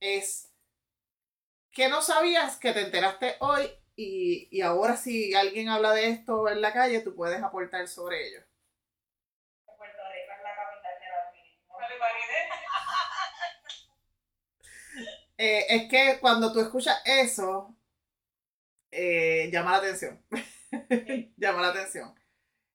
es, 0.00 0.52
¿qué 1.72 1.88
no 1.88 2.02
sabías 2.02 2.56
que 2.58 2.72
te 2.72 2.82
enteraste 2.82 3.36
hoy 3.40 3.68
y, 3.96 4.48
y, 4.52 4.60
ahora 4.60 4.96
si 4.96 5.34
alguien 5.34 5.68
habla 5.68 5.90
de 5.90 6.10
esto 6.10 6.48
en 6.48 6.60
la 6.60 6.72
calle, 6.72 7.00
tú 7.00 7.16
puedes 7.16 7.42
aportar 7.42 7.88
sobre 7.88 8.28
ello. 8.28 8.44
Puerto 9.66 10.02
Rico 10.12 10.32
es 10.36 10.42
la 10.44 10.54
capital 10.54 10.92
del 14.88 15.06
eh, 15.38 15.66
es 15.68 15.90
que 15.90 16.20
cuando 16.20 16.52
tú 16.52 16.60
escuchas 16.60 17.02
eso, 17.04 17.74
eh, 18.90 19.50
llama 19.52 19.72
la 19.72 19.78
atención. 19.78 20.22
llama 21.36 21.62
la 21.62 21.68
atención. 21.68 22.14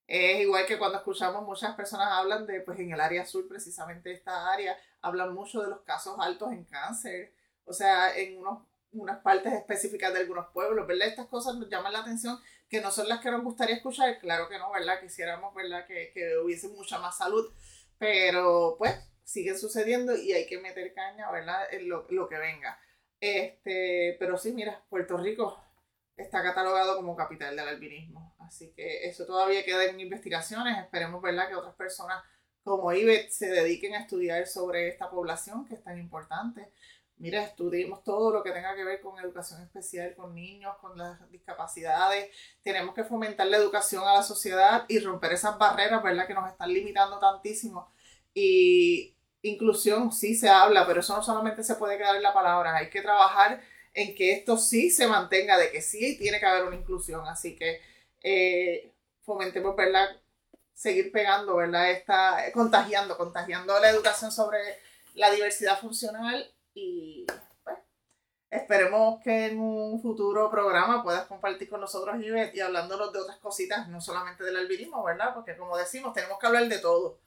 Es 0.07 0.41
igual 0.41 0.65
que 0.65 0.77
cuando 0.77 0.97
escuchamos 0.97 1.43
muchas 1.43 1.75
personas 1.75 2.09
hablan 2.11 2.45
de, 2.45 2.61
pues 2.61 2.79
en 2.79 2.91
el 2.91 3.01
área 3.01 3.23
azul, 3.23 3.47
precisamente 3.47 4.11
esta 4.11 4.51
área, 4.51 4.77
hablan 5.01 5.33
mucho 5.33 5.61
de 5.61 5.69
los 5.69 5.81
casos 5.81 6.17
altos 6.19 6.51
en 6.51 6.65
cáncer. 6.65 7.33
O 7.65 7.73
sea, 7.73 8.15
en 8.15 8.37
unos 8.37 8.63
unas 8.93 9.19
partes 9.21 9.51
específicas 9.53 10.13
de 10.13 10.19
algunos 10.19 10.47
pueblos, 10.53 10.87
¿verdad? 10.87 11.07
Estas 11.07 11.27
cosas 11.27 11.55
nos 11.55 11.69
llaman 11.69 11.93
la 11.93 11.99
atención, 11.99 12.39
que 12.69 12.81
no 12.81 12.91
son 12.91 13.09
las 13.09 13.19
que 13.21 13.31
nos 13.31 13.43
gustaría 13.43 13.75
escuchar, 13.75 14.19
claro 14.19 14.47
que 14.47 14.57
no, 14.57 14.71
¿verdad? 14.71 14.99
Quisiéramos, 15.01 15.53
¿verdad? 15.53 15.85
Que, 15.87 16.11
que 16.13 16.37
hubiese 16.37 16.67
mucha 16.69 16.99
más 16.99 17.17
salud, 17.17 17.51
pero 17.97 18.75
pues 18.77 18.95
siguen 19.23 19.57
sucediendo 19.57 20.15
y 20.15 20.33
hay 20.33 20.45
que 20.45 20.59
meter 20.59 20.93
caña, 20.93 21.31
¿verdad? 21.31 21.61
En 21.71 21.89
lo, 21.89 22.05
lo 22.09 22.27
que 22.29 22.37
venga. 22.37 22.79
Este, 23.19 24.15
pero 24.19 24.37
sí, 24.37 24.51
mira, 24.51 24.83
Puerto 24.89 25.17
Rico 25.17 25.62
está 26.15 26.43
catalogado 26.43 26.95
como 26.95 27.15
capital 27.15 27.55
del 27.55 27.67
albinismo, 27.67 28.35
así 28.39 28.71
que 28.75 29.07
eso 29.07 29.25
todavía 29.25 29.63
queda 29.63 29.85
en 29.85 29.99
investigaciones, 29.99 30.77
esperemos, 30.77 31.21
¿verdad? 31.21 31.49
Que 31.49 31.55
otras 31.55 31.75
personas 31.75 32.23
como 32.63 32.93
Ivette 32.93 33.29
se 33.29 33.47
dediquen 33.47 33.93
a 33.93 33.99
estudiar 33.99 34.47
sobre 34.47 34.87
esta 34.87 35.09
población 35.09 35.65
que 35.65 35.75
es 35.75 35.83
tan 35.83 35.97
importante 35.97 36.71
mira, 37.23 37.41
estudiemos 37.41 38.03
todo 38.03 38.31
lo 38.31 38.43
que 38.43 38.51
tenga 38.51 38.75
que 38.75 38.83
ver 38.83 38.99
con 38.99 39.17
educación 39.17 39.61
especial, 39.61 40.13
con 40.13 40.35
niños, 40.35 40.75
con 40.81 40.97
las 40.97 41.29
discapacidades. 41.31 42.29
Tenemos 42.61 42.93
que 42.93 43.05
fomentar 43.05 43.47
la 43.47 43.57
educación 43.57 44.03
a 44.05 44.15
la 44.15 44.23
sociedad 44.23 44.85
y 44.89 44.99
romper 44.99 45.31
esas 45.31 45.57
barreras, 45.57 46.03
¿verdad? 46.03 46.27
Que 46.27 46.33
nos 46.33 46.49
están 46.49 46.73
limitando 46.73 47.19
tantísimo. 47.19 47.89
Y 48.33 49.15
inclusión 49.41 50.11
sí 50.11 50.35
se 50.35 50.49
habla, 50.49 50.85
pero 50.85 50.99
eso 50.99 51.15
no 51.15 51.23
solamente 51.23 51.63
se 51.63 51.75
puede 51.75 51.97
quedar 51.97 52.17
en 52.17 52.23
la 52.23 52.33
palabra, 52.33 52.75
hay 52.75 52.89
que 52.89 53.01
trabajar 53.01 53.61
en 53.93 54.15
que 54.15 54.33
esto 54.33 54.57
sí 54.57 54.89
se 54.89 55.07
mantenga, 55.07 55.57
de 55.57 55.71
que 55.71 55.81
sí 55.81 56.17
tiene 56.17 56.39
que 56.39 56.45
haber 56.45 56.65
una 56.65 56.75
inclusión. 56.75 57.27
Así 57.27 57.55
que 57.55 57.81
eh, 58.21 58.93
fomentemos, 59.23 59.75
¿verdad? 59.75 60.07
Seguir 60.73 61.11
pegando, 61.11 61.55
¿verdad? 61.55 61.91
Esta, 61.91 62.51
contagiando, 62.53 63.17
contagiando 63.17 63.79
la 63.79 63.89
educación 63.89 64.31
sobre 64.31 64.59
la 65.13 65.31
diversidad 65.31 65.79
funcional 65.79 66.51
y 66.73 67.25
pues, 67.63 67.77
esperemos 68.49 69.21
que 69.23 69.47
en 69.47 69.59
un 69.59 70.01
futuro 70.01 70.49
programa 70.49 71.03
puedas 71.03 71.27
compartir 71.27 71.69
con 71.69 71.81
nosotros 71.81 72.15
y, 72.21 72.59
hablándonos 72.59 73.13
de 73.13 73.19
otras 73.19 73.37
cositas, 73.37 73.87
no 73.89 74.01
solamente 74.01 74.43
del 74.43 74.57
albinismo, 74.57 75.03
¿verdad? 75.03 75.33
Porque 75.33 75.55
como 75.55 75.77
decimos, 75.77 76.13
tenemos 76.13 76.39
que 76.39 76.47
hablar 76.47 76.67
de 76.67 76.79
todo. 76.79 77.19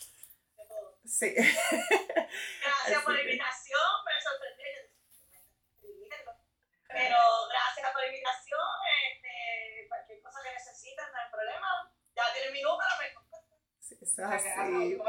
De 0.57 0.65
todo. 0.67 0.99
Sí. 1.05 1.33
Gracias 1.35 3.05
por 3.05 3.15
la 3.15 3.21
invitación, 3.23 3.81
me 4.05 4.23
sorprendí. 4.23 4.56
Pero 6.97 7.21
gracias 7.49 7.93
por 7.93 8.01
la 8.01 8.07
invitación. 8.09 8.69
Este, 9.13 9.85
cualquier 9.89 10.23
cosa 10.23 10.41
que 10.43 10.53
necesiten, 10.53 11.05
no 11.13 11.19
hay 11.19 11.31
problema. 11.31 11.93
Ya 12.17 12.33
tienen 12.33 12.53
mi 12.53 12.63
número, 12.63 12.89
me 12.99 13.13
Sí, 13.81 13.99
eso 14.01 14.23
es 14.23 14.29
así. 14.29 14.97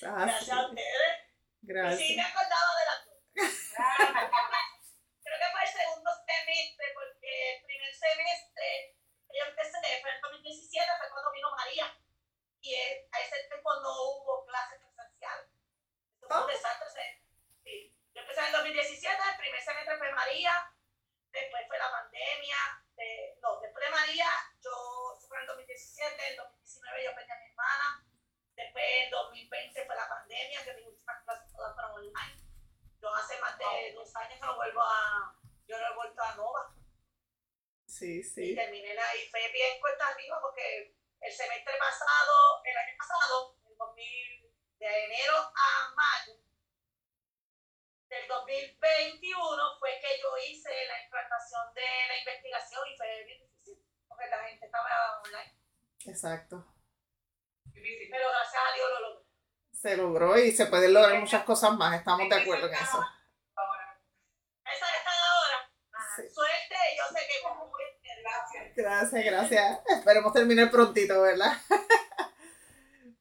Gracias 0.00 0.50
a 0.50 0.66
ustedes. 0.66 1.12
Gracias. 1.62 1.98
Sí, 1.98 2.16
me 2.16 2.22
acordaba 2.22 2.70
de 2.78 2.84
la 2.86 2.94
Creo 5.24 5.38
que 5.38 5.50
fue 5.52 5.62
el 5.62 5.68
segundo 5.68 6.10
semestre, 6.24 6.86
porque 6.94 7.56
el 7.56 7.64
primer 7.64 7.92
semestre 7.94 8.96
yo 9.34 9.44
empecé, 9.44 10.00
fue 10.00 10.10
en 10.10 10.20
2017, 10.22 10.86
fue 10.98 11.10
cuando 11.10 11.32
vino 11.32 11.50
María. 11.56 11.98
Y 12.62 12.74
a 12.74 13.20
ese 13.20 13.48
tiempo 13.48 13.74
no 13.82 13.90
hubo 13.90 14.46
clases 14.46 14.80
presenciales. 14.80 15.50
Eso 16.16 16.26
fue 16.28 16.40
un 16.40 16.46
desastre. 16.46 17.22
Sí. 17.64 17.95
Yo 18.16 18.22
empecé 18.22 18.40
en 18.40 18.46
el 18.46 18.52
2017, 18.52 19.12
el 19.12 19.36
primer 19.36 19.60
semestre 19.60 19.98
fue 19.98 20.10
María, 20.10 20.72
después 21.30 21.62
fue 21.68 21.76
la 21.76 21.90
pandemia. 21.90 22.56
De, 22.96 23.36
no, 23.42 23.60
después 23.60 23.84
de 23.84 23.90
María, 23.90 24.30
yo 24.64 24.72
fue 25.28 25.36
en 25.36 25.42
el 25.42 25.48
2017, 25.48 26.24
en 26.24 26.30
el 26.32 26.36
2019 26.38 27.04
yo 27.04 27.14
perdí 27.14 27.30
a 27.30 27.36
mi 27.36 27.44
hermana. 27.50 28.08
Después 28.56 28.84
en 29.04 29.10
2020 29.10 29.84
fue 29.84 29.94
la 29.94 30.08
pandemia, 30.08 30.64
que 30.64 30.72
mis 30.72 30.86
últimas 30.86 31.24
clases 31.24 31.52
todas 31.52 31.74
fueron 31.74 31.92
online. 31.92 32.40
Yo 33.02 33.14
hace 33.14 33.38
más 33.38 33.58
de 33.58 33.92
dos 33.92 34.16
años 34.16 34.40
que 34.40 34.46
no 34.46 34.56
vuelvo 34.56 34.80
a, 34.80 35.36
yo 35.68 35.78
no 35.78 35.86
he 35.86 35.94
vuelto 35.94 36.22
a 36.22 36.34
Nova. 36.36 36.74
Sí, 37.84 38.22
sí. 38.22 38.52
Y 38.52 38.56
terminé 38.56 38.94
la, 38.94 39.14
y 39.14 39.28
fue 39.28 39.46
bien 39.52 39.78
cuesta 39.78 40.08
arriba 40.08 40.40
porque 40.40 40.96
el 41.20 41.32
semestre 41.34 41.74
pasado, 41.78 42.62
el 42.64 42.76
año 42.78 42.96
pasado, 42.96 43.58
el 43.68 43.76
2000, 43.76 44.54
de 44.78 45.04
enero 45.04 45.36
a 45.36 45.92
mayo 45.94 46.45
del 48.08 48.28
2021 48.28 49.78
fue 49.78 49.90
que 50.00 50.20
yo 50.20 50.28
hice 50.48 50.70
la 50.86 51.02
implantación 51.04 51.74
de 51.74 51.82
la 52.08 52.18
investigación 52.18 52.82
y 52.88 52.96
fue 52.96 53.24
bien 53.24 53.40
difícil 53.40 53.82
porque 54.08 54.26
la 54.28 54.38
gente 54.44 54.66
estaba 54.66 55.22
online. 55.24 55.58
Exacto. 56.06 56.64
Pero 57.72 58.28
gracias 58.30 58.62
a 58.62 58.74
Dios 58.74 58.88
lo 58.90 59.00
logró. 59.00 59.26
Se 59.72 59.96
logró 59.96 60.38
y 60.38 60.52
se 60.52 60.66
pueden 60.66 60.94
lograr 60.94 61.18
muchas 61.20 61.44
cosas 61.44 61.72
más, 61.76 61.98
estamos 61.98 62.28
de 62.28 62.36
acuerdo 62.36 62.66
en 62.68 62.74
eso. 62.74 63.04
Esa 64.64 64.96
está 64.96 65.10
ahora. 65.10 65.70
Suerte, 66.32 66.76
yo 66.96 67.04
sé 67.14 67.26
que 67.28 67.42
como 67.42 67.70
Gracias. 68.26 68.74
Gracias, 68.74 69.24
gracias. 69.24 69.78
Esperemos 69.86 70.32
terminar 70.32 70.70
prontito, 70.70 71.22
¿verdad? 71.22 71.52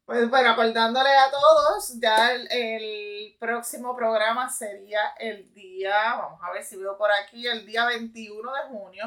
Pues 0.06 0.30
bueno, 0.30 0.52
acordándole 0.52 1.10
a 1.10 1.32
todos, 1.32 2.00
ya 2.00 2.32
el, 2.32 2.48
el, 2.52 3.15
próximo 3.46 3.96
programa 3.96 4.50
sería 4.50 5.02
el 5.20 5.54
día, 5.54 6.16
vamos 6.18 6.40
a 6.42 6.52
ver 6.52 6.64
si 6.64 6.78
veo 6.78 6.98
por 6.98 7.12
aquí, 7.12 7.46
el 7.48 7.66
día 7.66 7.86
21 7.86 8.52
de 8.54 8.62
junio, 8.70 9.04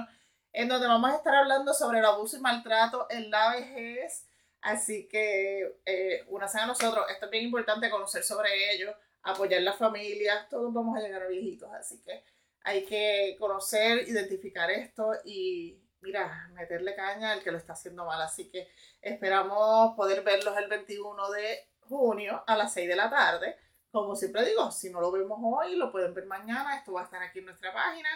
en 0.53 0.69
donde 0.69 0.87
vamos 0.87 1.11
a 1.11 1.17
estar 1.17 1.35
hablando 1.35 1.75
sobre 1.75 1.99
el 1.99 2.05
abuso 2.05 2.37
y 2.37 2.41
maltrato 2.41 3.07
en 3.11 3.31
la 3.31 3.53
vejez 3.53 4.29
Así 4.61 5.09
que 5.09 5.81
eh, 5.85 6.25
únanse 6.29 6.59
a 6.59 6.67
nosotros. 6.67 7.07
Esto 7.11 7.27
es 7.27 7.31
bien 7.31 7.45
importante 7.45 7.91
conocer 7.91 8.25
sobre 8.25 8.75
ello, 8.75 8.95
apoyar 9.23 9.63
las 9.63 9.77
familias. 9.77 10.49
Todos 10.49 10.73
vamos 10.73 10.97
a 10.97 11.01
llegar 11.01 11.23
a 11.23 11.29
viejitos, 11.29 11.71
así 11.73 12.03
que 12.03 12.25
hay 12.65 12.85
que 12.85 13.37
conocer, 13.39 14.09
identificar 14.09 14.71
esto 14.71 15.13
y, 15.25 15.81
mira, 16.01 16.49
meterle 16.53 16.95
caña 16.95 17.33
al 17.33 17.43
que 17.43 17.53
lo 17.53 17.59
está 17.59 17.75
haciendo 17.75 18.05
mal. 18.05 18.21
Así 18.21 18.51
que 18.51 18.69
esperamos 19.01 19.95
poder 19.97 20.23
verlos 20.23 20.57
el 20.59 20.69
21 20.69 21.31
de 21.31 21.69
junio 21.81 22.43
a 22.47 22.57
las 22.57 22.73
6 22.73 22.89
de 22.89 22.97
la 22.97 23.09
tarde. 23.09 23.57
Como 23.91 24.15
siempre 24.15 24.45
digo, 24.45 24.71
si 24.71 24.91
no 24.91 25.01
lo 25.01 25.11
vemos 25.11 25.39
hoy, 25.43 25.77
lo 25.77 25.91
pueden 25.91 26.15
ver 26.15 26.27
mañana. 26.27 26.77
Esto 26.77 26.93
va 26.93 27.03
a 27.03 27.05
estar 27.05 27.23
aquí 27.23 27.39
en 27.39 27.47
nuestra 27.47 27.73
página. 27.73 28.09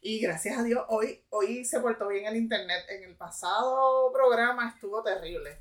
Y 0.00 0.20
gracias 0.20 0.58
a 0.58 0.62
Dios, 0.62 0.84
hoy, 0.88 1.24
hoy 1.30 1.64
se 1.64 1.80
portó 1.80 2.08
bien 2.08 2.26
el 2.26 2.36
internet. 2.36 2.84
En 2.88 3.04
el 3.04 3.16
pasado 3.16 4.12
programa 4.12 4.68
estuvo 4.68 5.02
terrible. 5.02 5.58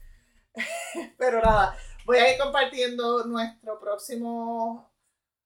Pero 1.18 1.42
nada, 1.42 1.78
voy 2.06 2.18
a 2.18 2.32
ir 2.32 2.40
compartiendo 2.40 3.26
nuestro 3.26 3.80
próximo 3.80 4.92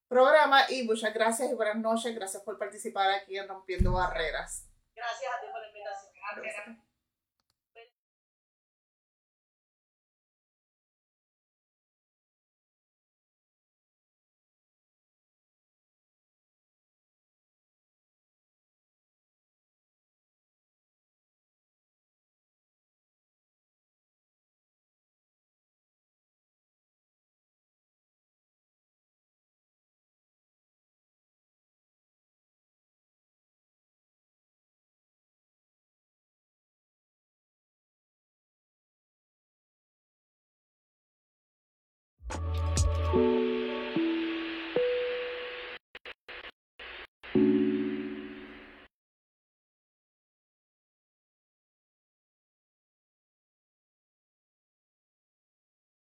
programa 0.08 0.70
y 0.70 0.84
muchas 0.84 1.14
gracias 1.14 1.52
y 1.52 1.56
buenas 1.56 1.78
noches. 1.78 2.16
Gracias 2.16 2.42
por 2.44 2.58
participar 2.58 3.12
aquí 3.12 3.38
en 3.38 3.48
Rompiendo 3.48 3.94
Barreras. 3.94 4.68
Gracias 4.96 5.32
a 5.32 5.42
ti 5.42 5.48
por 5.52 5.62
la 5.62 5.68
invitación. 5.68 6.14
Gracias. 6.36 6.87